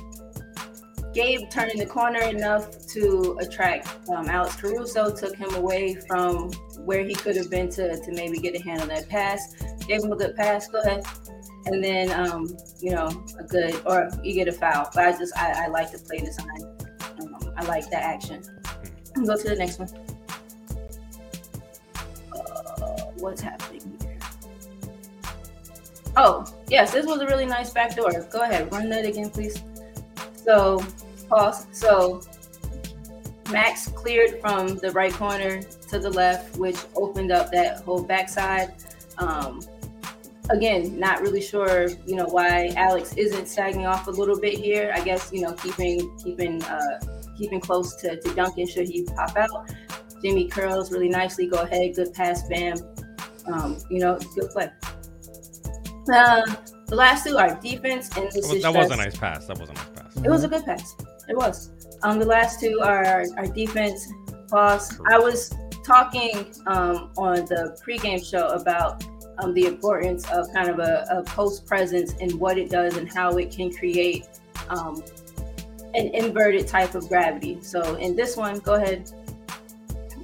Gabe 1.12 1.50
turning 1.50 1.78
the 1.78 1.86
corner 1.86 2.20
enough 2.20 2.86
to 2.88 3.36
attract 3.40 4.08
um, 4.10 4.28
Alex 4.28 4.56
Caruso, 4.56 5.14
took 5.14 5.34
him 5.34 5.52
away 5.54 5.96
from 6.06 6.52
where 6.84 7.04
he 7.04 7.14
could 7.14 7.36
have 7.36 7.50
been 7.50 7.68
to, 7.70 8.00
to 8.00 8.12
maybe 8.12 8.38
get 8.38 8.54
a 8.54 8.62
hand 8.62 8.80
on 8.80 8.88
that 8.88 9.08
pass. 9.08 9.54
Gave 9.86 10.04
him 10.04 10.12
a 10.12 10.16
good 10.16 10.36
pass. 10.36 10.68
Go 10.68 10.80
ahead. 10.80 11.04
And 11.66 11.82
then, 11.82 12.12
um, 12.12 12.56
you 12.80 12.92
know, 12.92 13.24
a 13.38 13.42
good, 13.42 13.80
or 13.86 14.08
you 14.22 14.34
get 14.34 14.48
a 14.48 14.52
foul. 14.52 14.88
But 14.94 15.04
I 15.04 15.18
just, 15.18 15.36
I, 15.36 15.64
I 15.64 15.66
like 15.66 15.90
the 15.90 15.98
play 15.98 16.18
design. 16.18 16.62
Um, 17.20 17.52
I 17.56 17.64
like 17.66 17.90
that 17.90 18.02
action. 18.02 18.42
Go 19.14 19.36
to 19.36 19.48
the 19.48 19.56
next 19.56 19.78
one. 19.78 19.88
Uh, 22.32 23.02
what's 23.18 23.40
happening 23.40 23.98
here? 24.00 24.18
Oh, 26.16 26.44
yes, 26.68 26.92
this 26.92 27.04
was 27.04 27.20
a 27.20 27.26
really 27.26 27.46
nice 27.46 27.72
backdoor. 27.72 28.12
Go 28.30 28.42
ahead, 28.42 28.72
run 28.72 28.88
that 28.88 29.04
again, 29.04 29.30
please. 29.30 29.60
So, 30.36 30.82
So, 31.72 32.22
Max 33.50 33.88
cleared 33.88 34.40
from 34.40 34.76
the 34.76 34.90
right 34.92 35.12
corner 35.12 35.62
to 35.62 35.98
the 35.98 36.10
left, 36.10 36.56
which 36.56 36.76
opened 36.94 37.32
up 37.32 37.50
that 37.52 37.82
whole 37.82 38.02
backside. 38.02 38.74
Um, 39.18 39.60
again, 40.50 40.98
not 40.98 41.20
really 41.20 41.40
sure, 41.40 41.88
you 42.06 42.16
know, 42.16 42.26
why 42.26 42.72
Alex 42.76 43.14
isn't 43.16 43.46
sagging 43.46 43.86
off 43.86 44.06
a 44.06 44.10
little 44.10 44.38
bit 44.38 44.58
here. 44.58 44.92
I 44.94 45.00
guess, 45.00 45.32
you 45.32 45.42
know, 45.42 45.52
keeping 45.54 46.16
keeping 46.18 46.62
uh, 46.64 47.00
keeping 47.36 47.60
close 47.60 47.96
to, 47.96 48.20
to 48.20 48.34
Duncan 48.34 48.66
should 48.66 48.88
he 48.88 49.04
pop 49.04 49.36
out. 49.36 49.72
Jimmy 50.22 50.48
curls 50.48 50.92
really 50.92 51.08
nicely. 51.08 51.46
Go 51.46 51.62
ahead, 51.62 51.94
good 51.94 52.12
pass, 52.12 52.46
bam. 52.48 52.76
Um, 53.46 53.78
you 53.90 54.00
know, 54.00 54.18
good 54.34 54.50
play. 54.50 54.70
Uh, 56.12 56.42
the 56.86 56.96
last 56.96 57.24
two 57.24 57.36
are 57.36 57.54
defense 57.60 58.10
and 58.16 58.30
this 58.32 58.48
That, 58.48 58.56
is 58.56 58.62
that 58.62 58.74
was 58.74 58.90
a 58.90 58.96
nice 58.96 59.16
pass. 59.16 59.46
That 59.46 59.58
was 59.58 59.70
a 59.70 59.72
nice 59.72 59.88
pass. 59.94 60.16
it 60.16 60.28
was 60.28 60.44
a 60.44 60.48
good 60.48 60.64
pass. 60.64 60.96
It 61.30 61.36
was. 61.36 61.70
Um, 62.02 62.18
the 62.18 62.26
last 62.26 62.60
two 62.60 62.80
are 62.82 63.04
our 63.04 63.46
defense. 63.46 64.12
Pause. 64.50 65.00
I 65.08 65.18
was 65.18 65.54
talking 65.86 66.52
um, 66.66 67.10
on 67.16 67.46
the 67.46 67.78
pregame 67.86 68.24
show 68.28 68.48
about 68.48 69.04
um, 69.38 69.54
the 69.54 69.66
importance 69.66 70.28
of 70.30 70.52
kind 70.52 70.68
of 70.68 70.80
a, 70.80 71.06
a 71.10 71.22
post 71.22 71.66
presence 71.66 72.14
and 72.20 72.34
what 72.34 72.58
it 72.58 72.68
does 72.68 72.96
and 72.96 73.10
how 73.10 73.36
it 73.38 73.50
can 73.50 73.72
create 73.72 74.26
um, 74.68 75.02
an 75.94 76.08
inverted 76.14 76.66
type 76.66 76.94
of 76.94 77.08
gravity. 77.08 77.58
So 77.62 77.94
in 77.94 78.16
this 78.16 78.36
one, 78.36 78.58
go 78.58 78.74
ahead. 78.74 79.10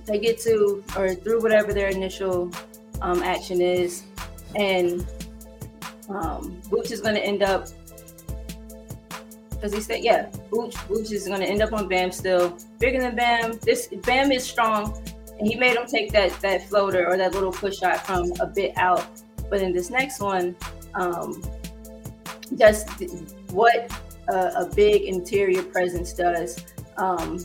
They 0.06 0.18
get 0.18 0.40
to 0.40 0.84
or 0.96 1.14
through 1.14 1.40
whatever 1.40 1.72
their 1.72 1.88
initial 1.88 2.50
um, 3.00 3.22
action 3.22 3.60
is, 3.60 4.04
and 4.54 5.06
um, 6.08 6.60
is 6.84 7.00
going 7.00 7.14
to 7.14 7.24
end 7.24 7.42
up 7.42 7.68
Does 9.60 9.72
he 9.72 9.80
said, 9.80 10.04
yeah, 10.04 10.30
Booch, 10.88 11.12
is 11.12 11.26
going 11.28 11.40
to 11.40 11.46
end 11.46 11.62
up 11.62 11.72
on 11.72 11.88
Bam 11.88 12.10
still. 12.10 12.56
Bigger 12.78 13.00
than 13.00 13.14
Bam. 13.14 13.58
This 13.62 13.88
Bam 14.04 14.32
is 14.32 14.44
strong, 14.44 15.00
and 15.38 15.46
he 15.46 15.54
made 15.54 15.76
him 15.76 15.86
take 15.86 16.12
that 16.12 16.38
that 16.40 16.68
floater 16.68 17.06
or 17.08 17.16
that 17.16 17.32
little 17.32 17.52
push 17.52 17.78
shot 17.78 18.06
from 18.06 18.32
a 18.40 18.46
bit 18.46 18.76
out. 18.76 19.06
But 19.50 19.62
in 19.62 19.72
this 19.72 19.90
next 19.90 20.20
one, 20.20 20.56
um, 20.94 21.42
just 22.56 22.88
what 23.50 23.90
a, 24.28 24.36
a 24.36 24.70
big 24.74 25.02
interior 25.02 25.62
presence 25.62 26.12
does. 26.12 26.64
Um, 26.96 27.44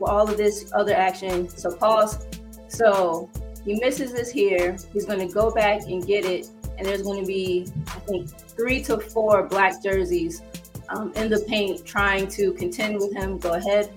all 0.00 0.28
of 0.28 0.36
this 0.36 0.70
other 0.74 0.94
action. 0.94 1.48
So 1.48 1.74
pause. 1.74 2.26
So 2.68 3.30
he 3.64 3.74
misses 3.80 4.12
this 4.12 4.30
here. 4.30 4.76
He's 4.92 5.06
going 5.06 5.26
to 5.26 5.32
go 5.32 5.50
back 5.50 5.82
and 5.82 6.06
get 6.06 6.24
it, 6.24 6.48
and 6.76 6.86
there's 6.86 7.02
going 7.02 7.20
to 7.20 7.26
be, 7.26 7.66
I 7.88 7.98
think, 8.00 8.28
three 8.28 8.82
to 8.84 8.98
four 8.98 9.46
black 9.46 9.82
jerseys 9.82 10.42
um, 10.90 11.12
in 11.14 11.28
the 11.28 11.44
paint 11.48 11.84
trying 11.84 12.28
to 12.28 12.52
contend 12.52 12.96
with 12.96 13.14
him. 13.14 13.38
Go 13.38 13.54
ahead. 13.54 13.92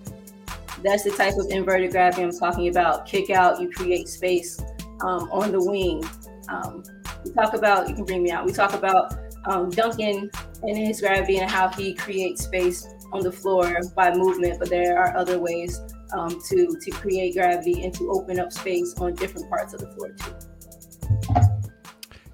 That's 0.83 1.03
the 1.03 1.11
type 1.11 1.35
of 1.37 1.47
inverted 1.49 1.91
gravity 1.91 2.23
I'm 2.23 2.31
talking 2.31 2.67
about. 2.69 3.05
Kick 3.05 3.29
out, 3.29 3.61
you 3.61 3.69
create 3.71 4.07
space 4.07 4.59
um, 5.01 5.29
on 5.31 5.51
the 5.51 5.63
wing. 5.63 6.03
Um, 6.49 6.83
we 7.23 7.31
talk 7.31 7.53
about, 7.53 7.87
you 7.87 7.95
can 7.95 8.05
bring 8.05 8.23
me 8.23 8.31
out. 8.31 8.45
We 8.45 8.51
talk 8.51 8.73
about 8.73 9.15
um, 9.45 9.69
Duncan 9.69 10.29
and 10.63 10.77
his 10.77 11.01
gravity 11.01 11.37
and 11.37 11.49
how 11.49 11.69
he 11.69 11.93
creates 11.93 12.43
space 12.43 12.87
on 13.11 13.21
the 13.21 13.31
floor 13.31 13.79
by 13.95 14.15
movement, 14.15 14.59
but 14.59 14.69
there 14.69 14.97
are 14.97 15.15
other 15.15 15.39
ways 15.39 15.79
um, 16.13 16.41
to 16.49 16.77
to 16.79 16.91
create 16.91 17.33
gravity 17.33 17.83
and 17.83 17.93
to 17.95 18.09
open 18.11 18.39
up 18.39 18.51
space 18.51 18.93
on 18.97 19.15
different 19.15 19.49
parts 19.49 19.73
of 19.73 19.79
the 19.81 19.87
floor 19.93 20.09
too. 20.11 21.50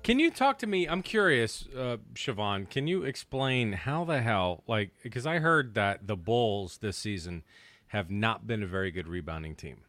Can 0.08 0.20
you 0.20 0.32
talk 0.32 0.58
to 0.60 0.68
me? 0.68 0.88
I'm 0.88 1.02
curious, 1.02 1.68
uh, 1.76 1.98
Siobhan. 2.14 2.70
Can 2.70 2.88
you 2.88 3.04
explain 3.04 3.74
how 3.74 4.06
the 4.06 4.22
hell, 4.22 4.64
like, 4.66 4.92
because 5.04 5.28
I 5.28 5.40
heard 5.40 5.74
that 5.74 6.08
the 6.08 6.16
Bulls 6.16 6.78
this 6.78 6.96
season 6.96 7.44
have 7.88 8.10
not 8.10 8.48
been 8.48 8.64
a 8.64 8.68
very 8.68 8.90
good 8.90 9.10
rebounding 9.10 9.54
team, 9.54 9.82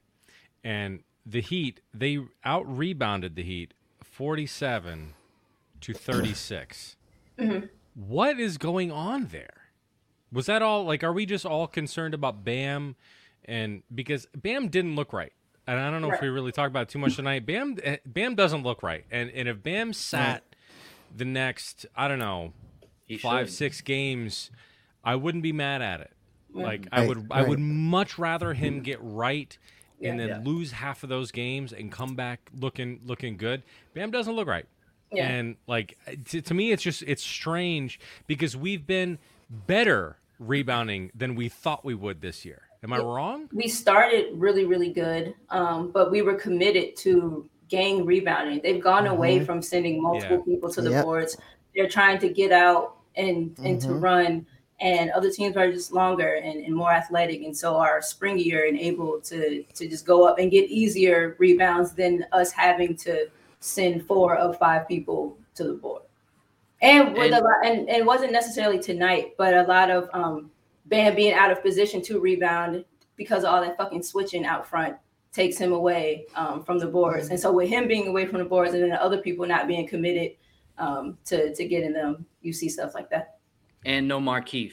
and 0.64 1.04
the 1.24 1.40
Heat 1.40 1.82
they 1.94 2.18
out 2.42 2.66
rebounded 2.66 3.36
the 3.36 3.44
Heat 3.44 3.74
47 4.02 5.14
to 5.82 5.94
36. 5.94 6.96
Mhm. 7.38 7.68
What 7.94 8.40
is 8.40 8.58
going 8.58 8.90
on 8.90 9.26
there? 9.26 9.70
Was 10.32 10.46
that 10.46 10.62
all? 10.62 10.82
Like, 10.82 11.04
are 11.04 11.12
we 11.12 11.26
just 11.26 11.46
all 11.46 11.68
concerned 11.68 12.12
about 12.12 12.44
Bam? 12.44 12.96
And 13.44 13.84
because 13.94 14.26
Bam 14.36 14.66
didn't 14.66 14.96
look 14.96 15.12
right, 15.12 15.32
and 15.68 15.78
I 15.78 15.90
don't 15.90 16.02
know 16.02 16.12
if 16.12 16.20
we 16.20 16.28
really 16.28 16.50
talk 16.52 16.68
about 16.68 16.82
it 16.82 16.88
too 16.88 16.98
much 16.98 17.14
tonight. 17.16 17.46
Bam, 17.46 17.76
eh, 17.82 17.98
Bam 18.06 18.34
doesn't 18.34 18.62
look 18.64 18.82
right, 18.82 19.04
and 19.10 19.30
and 19.30 19.48
if 19.48 19.62
Bam 19.62 19.92
sat 19.92 20.42
the 21.16 21.24
next, 21.24 21.86
I 21.94 22.08
don't 22.08 22.18
know, 22.18 22.52
five 23.20 23.46
should. 23.48 23.54
six 23.56 23.80
games, 23.80 24.50
I 25.04 25.14
wouldn't 25.14 25.42
be 25.42 25.52
mad 25.52 25.80
at 25.82 26.00
it. 26.00 26.12
Yeah. 26.54 26.64
Like 26.64 26.88
I 26.92 27.00
Right, 27.00 27.08
would, 27.08 27.26
I 27.30 27.42
would 27.42 27.58
much 27.60 28.18
rather 28.18 28.54
him 28.54 28.80
get 28.80 28.98
right 29.02 29.56
and 30.02 30.18
Yeah. 30.18 30.26
then 30.26 30.28
Yeah. 30.44 30.50
lose 30.50 30.72
half 30.72 31.02
of 31.02 31.08
those 31.08 31.30
games 31.30 31.72
and 31.72 31.90
come 31.92 32.14
back 32.16 32.50
looking 32.54 33.00
looking 33.04 33.36
good. 33.36 33.62
Bam 33.94 34.10
doesn't 34.10 34.34
look 34.34 34.48
right. 34.48 34.66
Yeah. 35.12 35.28
And 35.28 35.56
like 35.66 35.96
to, 36.26 36.40
to 36.42 36.54
me, 36.54 36.72
it's 36.72 36.82
just 36.82 37.02
it's 37.06 37.22
strange 37.22 37.98
because 38.26 38.56
we've 38.56 38.86
been 38.86 39.18
better 39.50 40.18
rebounding 40.38 41.10
than 41.14 41.34
we 41.34 41.48
thought 41.48 41.84
we 41.84 41.94
would 41.94 42.20
this 42.20 42.44
year. 42.44 42.67
Am 42.84 42.92
I 42.92 42.98
wrong? 42.98 43.48
We 43.52 43.66
started 43.68 44.28
really, 44.34 44.64
really 44.64 44.92
good, 44.92 45.34
um, 45.50 45.90
but 45.90 46.10
we 46.10 46.22
were 46.22 46.34
committed 46.34 46.96
to 46.98 47.48
gang 47.68 48.04
rebounding. 48.06 48.60
They've 48.62 48.80
gone 48.82 49.06
away 49.06 49.40
Mhm. 49.40 49.46
from 49.46 49.62
sending 49.62 50.00
multiple 50.00 50.38
Yeah. 50.38 50.54
people 50.54 50.70
to 50.70 50.80
the 50.80 50.90
Yep. 50.90 51.04
boards. 51.04 51.36
They're 51.74 51.88
trying 51.88 52.18
to 52.20 52.28
get 52.28 52.52
out 52.52 52.96
and 53.16 53.56
and 53.64 53.80
to 53.80 53.88
Mhm. 53.88 54.02
run. 54.02 54.46
And 54.80 55.10
other 55.10 55.28
teams 55.28 55.56
are 55.56 55.72
just 55.72 55.92
longer 55.92 56.34
and, 56.34 56.64
and 56.64 56.74
more 56.74 56.92
athletic, 56.92 57.42
and 57.42 57.54
so 57.56 57.74
are 57.76 57.98
springier 57.98 58.68
and 58.68 58.78
able 58.78 59.20
to 59.22 59.64
to 59.74 59.88
just 59.88 60.06
go 60.06 60.24
up 60.24 60.38
and 60.38 60.50
get 60.52 60.70
easier 60.70 61.34
rebounds 61.38 61.92
than 61.94 62.24
us 62.32 62.52
having 62.52 62.94
to 62.98 63.28
send 63.58 64.06
four 64.06 64.36
of 64.36 64.56
five 64.56 64.86
people 64.86 65.36
to 65.56 65.64
the 65.64 65.72
board. 65.74 66.02
And 66.80 67.12
with 67.12 67.32
And- 67.32 67.34
a 67.34 67.40
lot, 67.44 67.56
and, 67.64 67.88
and 67.88 67.98
it 67.98 68.06
wasn't 68.06 68.30
necessarily 68.30 68.78
tonight, 68.78 69.34
but 69.36 69.52
a 69.52 69.64
lot 69.64 69.90
of 69.90 70.08
um, 70.14 70.52
Bam 70.88 71.14
being 71.14 71.34
out 71.34 71.50
of 71.50 71.62
position 71.62 72.02
to 72.02 72.18
rebound 72.20 72.84
because 73.16 73.44
of 73.44 73.50
all 73.52 73.60
that 73.60 73.76
fucking 73.76 74.02
switching 74.02 74.44
out 74.46 74.66
front 74.66 74.96
takes 75.32 75.56
him 75.58 75.72
away 75.72 76.24
um, 76.34 76.64
from 76.64 76.78
the 76.78 76.86
boards. 76.86 77.28
And 77.28 77.38
so 77.38 77.52
with 77.52 77.68
him 77.68 77.86
being 77.86 78.08
away 78.08 78.26
from 78.26 78.38
the 78.38 78.44
boards 78.44 78.72
and 78.74 78.82
then 78.82 78.90
the 78.90 79.02
other 79.02 79.18
people 79.18 79.46
not 79.46 79.66
being 79.68 79.86
committed 79.86 80.32
um, 80.78 81.18
to 81.26 81.54
to 81.54 81.66
getting 81.68 81.92
them, 81.92 82.24
you 82.42 82.52
see 82.52 82.68
stuff 82.68 82.94
like 82.94 83.10
that. 83.10 83.38
And 83.84 84.08
no 84.08 84.18
Markieff, 84.20 84.72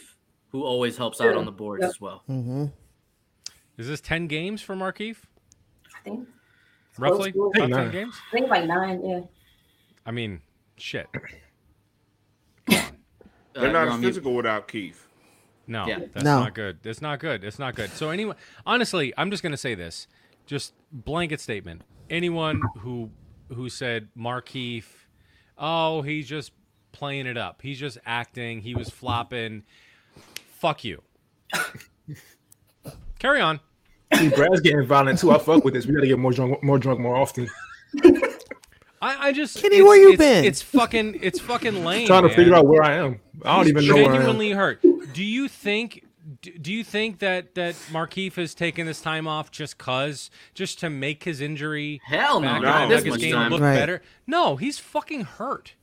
who 0.50 0.64
always 0.64 0.96
helps 0.98 1.20
out 1.22 1.36
on 1.36 1.46
the 1.46 1.52
boards 1.52 1.82
Yep. 1.82 1.90
as 1.90 2.02
well. 2.02 2.24
Mm-hmm. 2.30 2.66
Is 3.78 3.88
this 3.88 4.00
ten 4.02 4.28
games 4.28 4.62
for 4.62 4.76
Markieff? 4.76 5.18
I 5.96 6.00
think 6.04 6.28
Roughly 6.98 7.34
close 7.34 7.52
about 7.56 7.68
to- 7.68 7.74
ten 7.76 7.92
games. 7.92 8.16
I 8.32 8.38
think 8.38 8.50
like 8.50 8.66
nine. 8.66 9.04
Yeah. 9.06 9.22
I 10.06 10.12
mean, 10.12 10.42
Shit. 10.78 11.08
They're 12.68 12.84
Uh, 13.56 13.72
not 13.72 13.88
as 13.88 13.94
on 13.94 14.02
mute. 14.02 14.10
physical 14.10 14.36
without 14.36 14.68
Keith. 14.68 15.05
No, 15.68 15.86
Yeah. 15.88 16.00
that's 16.14 16.24
No. 16.24 16.40
not 16.42 16.54
good. 16.54 16.80
It's 16.84 17.02
not 17.02 17.20
good. 17.20 17.44
It's 17.44 17.58
not 17.60 17.76
good. 17.76 17.90
So 17.92 18.10
anyone, 18.10 18.36
honestly, 18.66 19.14
I'm 19.18 19.32
just 19.32 19.42
gonna 19.44 19.58
say 19.58 19.76
this, 19.76 20.08
just 20.46 20.74
blanket 20.92 21.40
statement. 21.40 21.82
Anyone 22.10 22.62
who 22.80 23.10
who 23.54 23.70
said 23.70 24.08
Markieff, 24.18 24.86
oh, 25.58 26.02
he's 26.02 26.28
just 26.28 26.52
playing 26.92 27.28
it 27.28 27.38
up. 27.38 27.62
He's 27.62 27.80
just 27.80 27.98
acting. 28.06 28.62
He 28.62 28.74
was 28.76 28.90
flopping. 28.90 29.64
Fuck 30.60 30.84
you. 30.84 31.02
Carry 33.20 33.42
on. 33.42 33.60
See, 34.14 34.30
Brad's 34.30 34.62
getting 34.62 34.86
violent 34.86 35.20
too. 35.20 35.32
I 35.32 35.38
fuck 35.40 35.64
with 35.66 35.74
this. 35.74 35.86
We 35.86 35.94
gotta 35.94 36.08
get 36.08 36.20
more 36.20 36.32
drunk, 36.32 36.64
more 36.64 36.78
drunk, 36.80 37.00
more 37.00 37.16
often. 37.16 37.48
I, 39.06 39.28
I 39.28 39.32
just 39.34 39.62
Kenny, 39.62 39.82
where 39.82 39.98
you 39.98 40.14
it's- 40.14 40.18
been? 40.20 40.46
It's 40.46 40.62
fucking. 40.62 41.20
It's 41.22 41.40
fucking 41.40 41.84
lame. 41.84 42.08
trying 42.08 42.24
to 42.24 42.28
man. 42.30 42.36
figure 42.38 42.56
out 42.56 42.66
where 42.66 42.84
I 42.84 42.94
am. 42.96 43.20
I 43.44 43.56
don't 43.58 43.66
He's 43.66 43.72
even 43.72 43.88
know 43.88 43.96
where 43.96 44.04
I 44.04 44.08
am. 44.08 44.14
genuinely 44.14 44.52
hurt. 44.52 44.82
Do 45.14 45.24
you 45.24 45.48
think? 45.48 46.06
do- 46.42 46.58
Do 46.58 46.74
you 46.74 46.84
think 46.84 47.20
that 47.20 47.54
that 47.56 47.76
Markieff 47.92 48.34
has 48.36 48.56
taken 48.56 48.88
this 48.88 49.02
time 49.02 49.28
off 49.28 49.52
just 49.52 49.78
cause, 49.78 50.30
just 50.56 50.80
to 50.80 50.90
make 50.90 51.24
his 51.24 51.40
injury 51.42 52.02
Hell 52.06 52.40
no, 52.40 52.48
back 52.48 52.62
not 52.64 52.84
in 52.84 52.90
the 52.90 52.96
this 52.96 53.04
Nuggets 53.06 53.14
much 53.14 53.22
game 53.22 53.34
time. 53.36 53.52
look 53.52 53.62
Right. 53.62 53.76
better? 53.76 54.02
No, 54.26 54.56
he's 54.56 54.80
fucking 54.80 55.22
hurt. 55.22 55.74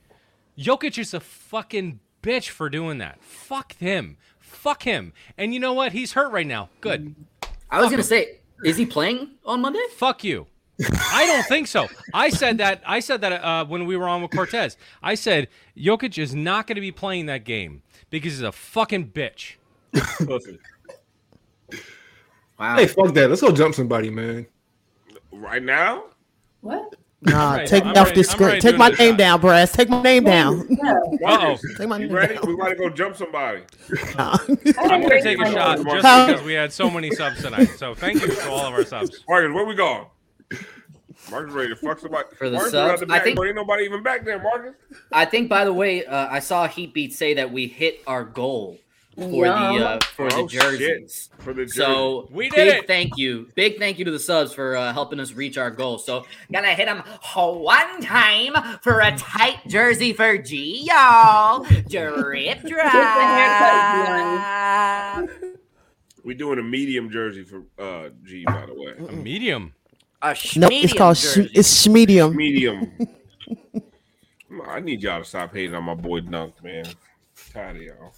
Jokic 0.57 0.97
is 0.97 1.13
a 1.13 1.19
fucking 1.19 1.99
bitch 2.21 2.49
for 2.49 2.69
doing 2.69 2.97
that. 2.99 3.23
Fuck 3.23 3.75
him. 3.77 4.17
Fuck 4.39 4.83
him. 4.83 5.13
And 5.37 5.53
you 5.53 5.59
know 5.59 5.73
what? 5.73 5.93
He's 5.93 6.11
hurt 6.13 6.31
right 6.31 6.45
now. 6.47 6.69
Good. 6.81 7.15
I 7.69 7.81
was 7.81 7.89
gonna 7.89 8.03
say, 8.03 8.39
is 8.65 8.77
he 8.77 8.85
playing 8.85 9.29
on 9.45 9.61
Monday? 9.61 9.79
Fuck 9.97 10.23
you. 10.23 10.47
I 10.79 11.25
don't 11.27 11.45
think 11.45 11.67
so. 11.67 11.87
I 12.13 12.29
said 12.29 12.57
that. 12.57 12.81
I 12.85 12.99
said 12.99 13.21
that 13.21 13.31
uh, 13.43 13.65
when 13.65 13.85
we 13.85 13.95
were 13.95 14.07
on 14.07 14.21
with 14.21 14.31
Cortez. 14.31 14.75
I 15.01 15.15
said 15.15 15.47
Jokic 15.77 16.17
is 16.17 16.33
not 16.33 16.67
going 16.67 16.75
to 16.75 16.81
be 16.81 16.91
playing 16.91 17.27
that 17.27 17.43
game 17.45 17.83
because 18.09 18.33
he's 18.33 18.41
a 18.41 18.51
fucking 18.51 19.11
bitch. 19.11 19.55
Wow. 22.59 22.75
Hey, 22.77 22.87
fuck 22.87 23.13
that. 23.13 23.29
Let's 23.29 23.41
go 23.41 23.51
jump 23.51 23.75
somebody, 23.75 24.09
man. 24.09 24.45
right 25.31 25.61
now, 25.63 26.05
What? 26.61 26.95
Nah, 27.25 27.53
ready. 27.55 27.67
take 27.67 27.85
I'm 27.85 27.93
me 27.93 27.99
off 27.99 28.07
ready. 28.07 28.19
this 28.19 28.29
screen. 28.29 28.59
Take 28.59 28.77
my 28.77 28.89
name 28.89 29.13
shot. 29.13 29.17
down, 29.17 29.41
Brass. 29.41 29.71
Take 29.71 29.87
my 29.89 30.01
name 30.01 30.25
down. 30.25 30.67
Yeah. 30.69 30.99
Uh 31.25 31.57
Take 31.77 31.87
my 31.87 31.97
you 31.97 32.07
name 32.07 32.15
ready? 32.15 32.35
down. 32.35 32.43
We 32.45 32.57
gotta 32.57 32.75
go 32.75 32.89
jump 32.89 33.15
somebody. 33.15 33.61
Nah. 34.17 34.37
I'm 34.47 35.01
going 35.01 35.09
to 35.09 35.21
take 35.21 35.39
a 35.39 35.49
shot 35.51 35.77
just 35.77 35.95
because 35.95 36.43
we 36.43 36.51
had 36.51 36.73
so 36.73 36.89
many 36.89 37.11
subs 37.11 37.41
tonight. 37.41 37.69
So 37.77 37.95
thank 37.95 38.19
you 38.21 38.27
to 38.27 38.49
all 38.51 38.65
of 38.65 38.73
our 38.73 38.83
subs. 38.83 39.23
Marcus, 39.29 39.53
where 39.55 39.65
we 39.65 39.73
going? 39.73 40.05
Marcus 41.31 41.53
ready 41.53 41.69
to 41.69 41.75
fuck 41.75 41.99
somebody. 41.99 42.27
For 42.35 42.49
the 42.49 42.57
Marcus 42.57 42.71
subs? 42.71 43.01
out 43.01 43.07
the 43.07 43.13
I 43.13 43.19
think- 43.19 43.37
bro. 43.37 43.47
Ain't 43.47 43.55
nobody 43.55 43.83
even 43.85 44.03
back 44.03 44.25
there, 44.25 44.41
Marcus. 44.41 44.73
I 45.11 45.25
think, 45.25 45.49
by 45.49 45.65
the 45.65 45.73
way, 45.73 46.05
uh, 46.05 46.27
I 46.29 46.39
saw 46.39 46.67
Heat 46.67 46.93
Beat 46.93 47.13
say 47.13 47.33
that 47.35 47.51
we 47.51 47.67
hit 47.67 48.01
our 48.07 48.23
goal 48.23 48.77
for 49.15 49.45
Yum. 49.45 49.77
the 49.77 49.85
uh, 49.87 49.99
for 50.15 50.25
Oh, 50.33 50.41
the 50.41 50.47
jerseys. 50.47 51.29
shit. 51.37 51.43
For 51.43 51.53
the 51.53 51.67
So 51.69 52.27
We 52.31 52.49
did 52.49 52.55
big 52.55 52.77
it. 52.79 52.87
thank 52.87 53.15
you, 53.15 53.47
big 53.53 53.77
thank 53.77 53.99
you 53.99 54.05
to 54.05 54.11
the 54.11 54.17
subs 54.19 54.53
for 54.53 54.75
uh, 54.75 54.91
helping 54.91 55.19
us 55.19 55.33
reach 55.33 55.55
our 55.57 55.69
goal. 55.69 55.99
So 55.99 56.25
gonna 56.51 56.73
hit 56.73 56.87
them 56.87 57.03
one 57.35 58.01
time 58.01 58.53
for 58.81 59.01
a 59.01 59.15
tight 59.15 59.59
jersey 59.67 60.13
for 60.13 60.37
G, 60.39 60.81
y'all. 60.87 61.63
Drip 61.87 62.61
drop. 62.65 63.69
We 66.23 66.33
doing 66.33 66.57
a 66.59 66.63
medium 66.63 67.11
jersey 67.11 67.43
for 67.43 67.63
uh 67.77 68.09
G, 68.23 68.45
by 68.45 68.65
the 68.65 68.73
way. 68.73 68.93
A 68.97 69.11
medium. 69.11 69.73
A 70.23 70.35
No, 70.55 70.69
it's 70.71 70.93
called 70.93 71.17
sh- 71.17 71.49
it's 71.53 71.87
medium. 71.87 72.35
Medium. 72.35 72.91
I 74.67 74.79
need 74.79 75.03
y'all 75.03 75.19
to 75.19 75.25
stop 75.27 75.53
hating 75.53 75.75
on 75.75 75.83
my 75.83 75.95
boy 75.95 76.21
Dunk, 76.21 76.63
man. 76.63 76.85
tired 77.51 77.75
of 77.75 77.81
y'all. 77.81 78.13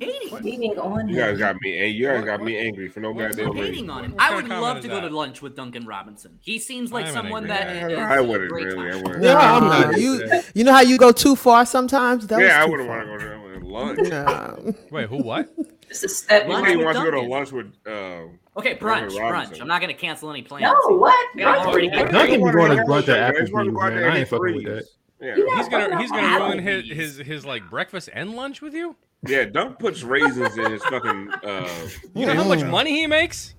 Hating 0.00 0.78
on 0.78 1.08
You 1.08 1.16
guys 1.16 1.38
got 1.38 1.56
me, 1.60 1.78
and 1.86 1.94
you 1.94 2.06
guys 2.06 2.24
got 2.24 2.42
me 2.42 2.56
angry 2.56 2.88
for 2.88 3.00
no 3.00 3.10
What's 3.12 3.36
goddamn 3.36 3.54
hating 3.56 3.72
reason. 3.72 3.90
on 3.90 4.04
him? 4.04 4.12
What 4.12 4.22
I 4.22 4.24
kind 4.28 4.36
would 4.36 4.44
of 4.44 4.50
love 4.50 4.60
comment 4.60 4.82
to 4.82 4.88
is 4.88 4.94
go 4.94 5.00
that? 5.02 5.08
to 5.08 5.16
lunch 5.16 5.42
with 5.42 5.56
Duncan 5.56 5.86
Robinson. 5.86 6.38
He 6.40 6.58
seems 6.58 6.92
I 6.92 6.94
like 6.96 7.06
haven't 7.06 7.22
someone 7.22 7.44
agreed 7.44 7.56
that 7.58 7.82
with 7.88 7.92
is 7.92 7.98
I 7.98 8.16
a 8.16 8.22
wouldn't 8.22 8.50
great 8.50 8.64
really. 8.66 8.88
I 8.88 8.92
time. 8.92 9.02
wouldn't. 9.02 9.24
Yeah, 9.24 9.36
I'm 9.56 9.64
not. 9.64 9.98
you 10.00 10.28
you 10.54 10.64
know 10.64 10.72
how 10.72 10.80
you 10.80 10.96
go 10.96 11.12
too 11.12 11.34
far 11.36 11.66
sometimes. 11.66 12.26
That 12.28 12.40
yeah, 12.40 12.60
I 12.62 12.64
was 12.64 12.66
too 12.66 12.70
wouldn't 12.72 12.88
far. 12.88 13.06
want 13.06 13.20
to 13.20 13.26
go 13.26 13.32
to 13.32 13.43
lunch. 13.74 14.08
Nah. 14.08 14.56
Wait, 14.90 15.08
who? 15.08 15.22
What? 15.22 15.52
It's 15.90 16.02
a 16.02 16.08
step. 16.08 16.48
Lunch 16.48 16.62
Nobody 16.62 16.76
with 16.76 16.84
wants 16.86 17.00
to 17.00 17.04
go 17.04 17.10
to 17.10 17.20
lunch 17.20 17.52
with. 17.52 17.72
Uh, 17.86 18.28
Okay, 18.56 18.76
brunch, 18.76 19.10
brunch. 19.10 19.60
I'm 19.60 19.66
not 19.66 19.80
gonna 19.80 19.94
cancel 19.94 20.30
any 20.30 20.42
plans. 20.42 20.62
No, 20.62 20.96
what? 20.96 21.28
Yeah, 21.34 21.50
I'm 21.50 21.72
Duncan 21.72 22.12
Duncan 22.12 22.44
be 22.44 22.52
going 22.52 22.70
to 22.76 22.84
brunch 22.84 22.88
with 22.88 23.08
you, 23.08 23.14
at 23.14 23.34
man. 23.34 23.40
He's 23.40 23.50
Applebee's, 23.50 23.72
go 23.74 23.80
man. 23.80 23.98
I 23.98 24.06
get 24.08 24.16
ain't 24.16 24.28
fucking 24.28 24.54
with 24.54 24.64
threes. 24.64 24.96
Yeah. 25.20 25.34
He's 25.56 25.68
gonna 25.68 25.98
he's 26.00 26.10
gonna 26.12 26.44
ruin 26.44 26.58
his, 26.60 26.88
his 26.88 27.16
his 27.18 27.44
like 27.46 27.68
breakfast 27.68 28.10
and 28.12 28.34
lunch 28.36 28.62
with 28.62 28.74
you. 28.74 28.94
Yeah, 29.26 29.44
Dunk 29.46 29.78
puts 29.78 30.02
raisins 30.02 30.56
in 30.56 30.70
his 30.70 30.84
fucking. 30.84 31.30
Uh, 31.42 31.68
You 32.14 32.26
know 32.26 32.34
how 32.34 32.44
much 32.44 32.62
money 32.62 32.90
he 32.92 33.06
makes? 33.08 33.54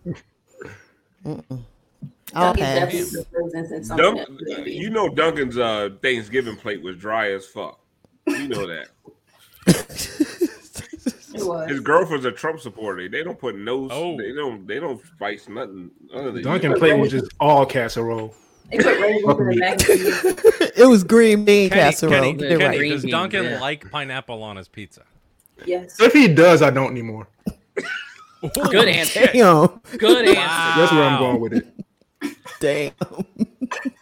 I'll 2.34 2.54
pass. 2.54 2.80
definitely 2.80 3.24
put 3.24 3.28
raisins 3.34 3.72
in 3.72 3.84
something 3.84 4.26
Dunk, 4.26 4.68
you 4.68 4.90
know 4.92 5.10
Duncan's 5.10 5.58
uh, 5.58 5.90
Thanksgiving 6.02 6.56
plate 6.56 6.82
was 6.82 6.96
dry 6.98 7.32
as 7.32 7.46
fuck. 7.48 7.80
You 8.28 8.48
know 8.48 8.66
that. 8.68 8.88
It 11.36 11.46
was. 11.46 11.70
His 11.70 11.80
girlfriend's 11.82 12.26
a 12.26 12.32
Trump 12.32 12.60
supporter. 12.62 13.10
They 13.10 13.24
don't 13.24 13.38
put 13.38 13.58
no. 13.58 13.90
Oh. 13.92 14.18
They 14.18 14.32
don't. 14.32 14.66
They 14.66 14.80
don't 14.80 15.06
spice 15.06 15.50
nothing. 15.50 15.92
None 16.14 16.28
of 16.28 16.34
the 16.34 16.42
Duncan 16.42 16.74
plate 16.76 16.98
was 16.98 17.12
just 17.12 17.32
all 17.40 17.66
casserole. 17.66 18.34
They 18.72 18.78
put 18.78 19.00
raisins 19.00 19.40
in 19.40 19.48
the 19.50 19.56
mac 19.58 19.72
and 19.72 19.82
cheese. 19.82 20.72
it 20.78 20.88
was 20.88 21.04
green 21.04 21.46
bean 21.46 21.70
Kenny, 21.70 21.82
casserole. 21.82 22.14
Kenny, 22.14 22.50
You're 22.50 22.58
Kenny, 22.58 22.80
right. 22.80 22.90
Does 22.90 23.04
Duncan 23.04 23.44
yeah. 23.44 23.60
like 23.60 23.90
pineapple 23.92 24.42
on 24.44 24.56
his 24.56 24.68
pizza? 24.68 25.04
Yes. 25.66 26.00
If 26.00 26.14
he 26.14 26.28
does, 26.28 26.62
I 26.62 26.70
don't 26.70 26.92
anymore. 26.92 27.28
Good 28.70 28.88
answer. 28.88 29.28
Damn. 29.34 29.82
Good 29.98 30.28
answer. 30.28 30.80
That's 30.80 30.92
where 30.92 31.04
I'm 31.04 31.20
going 31.20 31.40
with 31.42 31.54
it. 31.54 31.68
Damn. 32.60 32.94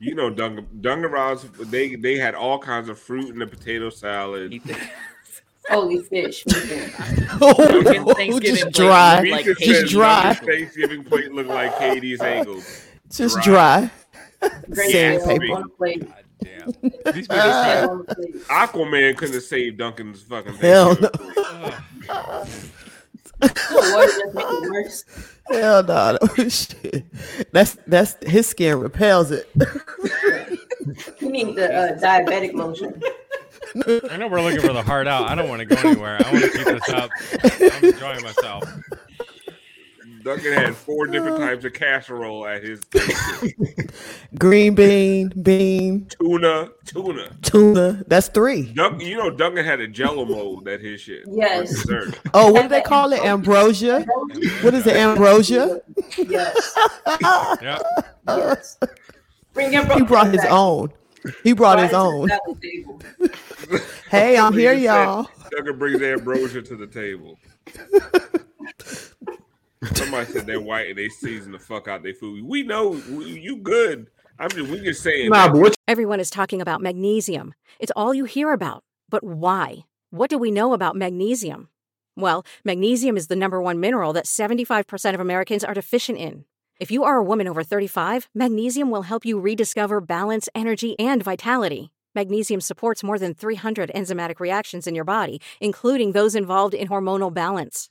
You 0.00 0.14
know 0.14 0.30
Duncan. 0.30 0.66
Duncan 0.80 1.38
They 1.70 1.94
they 1.94 2.16
had 2.16 2.34
all 2.34 2.58
kinds 2.58 2.88
of 2.88 2.98
fruit 2.98 3.28
in 3.28 3.38
the 3.38 3.46
potato 3.46 3.90
salad. 3.90 4.60
Holy 5.68 6.02
fish. 6.02 6.44
Oh, 7.42 7.54
Thanksgiving 8.14 8.42
just 8.42 8.62
plate 8.62 8.74
dry. 8.74 9.20
looked 9.20 9.30
like 9.30 9.46
Mika 9.46 9.60
Haitian 9.60 9.74
said 9.74 9.88
dry. 9.88 10.34
Thanksgiving 10.34 11.04
plate 11.04 11.32
looked 11.32 11.48
like 11.48 11.78
Katie's 11.78 12.20
ankles. 12.20 12.82
Just 13.10 13.40
dry. 13.42 13.90
Great 14.70 14.90
Sandpaper. 14.90 15.38
deal 15.46 15.54
on 15.56 15.62
the 15.62 15.68
plate. 15.68 16.02
Damn. 16.42 16.72
These 17.14 17.26
Uh, 17.30 17.34
try- 17.34 17.86
On 17.86 17.98
the 17.98 18.14
plate. 18.14 18.34
Aquaman 18.48 19.16
couldn't 19.16 19.34
have 19.34 19.42
saved 19.44 19.78
Duncan's 19.78 20.22
fucking. 20.22 20.54
Hell 20.54 20.96
no. 21.00 21.10
Hell 25.50 25.82
no. 25.82 26.18
Shit. 26.48 27.04
That's 27.52 27.76
that's 27.86 28.16
his 28.24 28.46
skin 28.46 28.78
repels 28.78 29.30
it. 29.30 29.48
You 31.20 31.30
need 31.30 31.56
the 31.56 31.74
uh, 31.74 31.98
diabetic 31.98 32.54
lotion. 32.54 33.02
I 34.10 34.16
know 34.16 34.28
we're 34.28 34.40
looking 34.42 34.60
for 34.60 34.72
the 34.72 34.82
heart 34.82 35.06
out. 35.06 35.28
I 35.28 35.34
don't 35.34 35.48
want 35.48 35.60
to 35.60 35.66
go 35.66 35.76
anywhere. 35.88 36.18
I 36.24 36.32
want 36.32 36.44
to 36.44 36.50
keep 36.50 36.66
this 36.66 36.88
up. 36.88 37.10
I'm 37.60 37.84
enjoying 37.84 38.22
myself. 38.22 38.64
Duncan 40.22 40.52
had 40.52 40.76
four 40.76 41.06
different 41.06 41.36
oh. 41.36 41.46
types 41.46 41.64
of 41.64 41.72
casserole 41.72 42.46
at 42.46 42.62
his 42.62 42.80
Green 44.38 44.74
bean, 44.74 45.32
bean, 45.42 46.06
tuna, 46.20 46.70
tuna. 46.84 47.36
tuna. 47.42 48.04
That's 48.06 48.28
three. 48.28 48.72
Duncan, 48.72 49.06
you 49.06 49.16
know 49.16 49.30
Duncan 49.30 49.64
had 49.64 49.80
a 49.80 49.88
Jello 49.88 50.24
mold 50.24 50.68
at 50.68 50.80
his 50.80 51.00
shit. 51.00 51.24
Yes. 51.28 51.86
Oh, 52.34 52.52
what 52.52 52.62
do 52.62 52.68
they 52.68 52.82
call 52.82 53.12
it? 53.12 53.24
Ambrosia. 53.24 54.04
What 54.62 54.74
is 54.74 54.86
it? 54.86 54.96
Ambrosia. 54.96 55.80
Yes. 56.16 56.78
Yeah. 57.62 57.78
Yes. 58.28 58.78
Bring 59.52 59.72
your 59.72 59.84
He 59.94 60.02
brought 60.02 60.28
his 60.28 60.42
back. 60.42 60.50
own. 60.50 60.92
He 61.42 61.52
brought 61.52 61.78
his 61.80 61.92
Right 61.92 62.30
to 62.38 62.56
the 62.60 63.30
own. 63.72 63.80
Hey, 64.10 64.38
I'm 64.38 64.52
here, 64.52 64.72
y'all. 64.72 65.28
Duncan 65.50 65.78
brings 65.78 66.00
ambrosia 66.02 66.62
to 66.62 66.76
the 66.76 66.86
table. 66.86 67.36
Somebody 69.94 70.30
said 70.30 70.46
they're 70.46 70.60
white 70.60 70.88
and 70.88 70.98
they 70.98 71.08
season 71.08 71.52
the 71.52 71.58
fuck 71.58 71.88
out 71.88 72.02
their 72.02 72.14
food. 72.14 72.44
We 72.44 72.62
know 72.62 72.94
you 72.94 73.56
good. 73.56 74.08
I'm 74.38 74.50
just 74.50 74.70
we 74.70 74.80
just 74.80 75.02
saying. 75.02 75.30
Nah, 75.30 75.52
but 75.52 75.76
Everyone 75.88 76.20
is 76.20 76.30
talking 76.30 76.60
about 76.60 76.80
magnesium. 76.80 77.54
It's 77.78 77.92
all 77.96 78.14
you 78.14 78.24
hear 78.24 78.52
about. 78.52 78.84
But 79.08 79.24
why? 79.24 79.84
What 80.10 80.30
do 80.30 80.38
we 80.38 80.50
know 80.50 80.72
about 80.72 80.96
magnesium? 80.96 81.68
Well, 82.16 82.44
magnesium 82.64 83.16
is 83.16 83.28
the 83.28 83.36
number 83.36 83.60
one 83.60 83.80
mineral 83.80 84.12
that 84.12 84.26
75% 84.26 85.14
of 85.14 85.20
Americans 85.20 85.64
are 85.64 85.74
deficient 85.74 86.18
in. 86.18 86.44
If 86.78 86.90
you 86.90 87.04
are 87.04 87.16
a 87.16 87.24
woman 87.24 87.48
over 87.48 87.62
35, 87.62 88.28
magnesium 88.34 88.90
will 88.90 89.02
help 89.02 89.24
you 89.24 89.40
rediscover 89.40 90.00
balance, 90.00 90.48
energy, 90.54 90.98
and 90.98 91.22
vitality. 91.22 91.92
Magnesium 92.14 92.60
supports 92.60 93.02
more 93.02 93.18
than 93.18 93.34
300 93.34 93.90
enzymatic 93.94 94.40
reactions 94.40 94.86
in 94.86 94.94
your 94.94 95.04
body, 95.04 95.40
including 95.60 96.12
those 96.12 96.34
involved 96.34 96.74
in 96.74 96.88
hormonal 96.88 97.32
balance. 97.32 97.90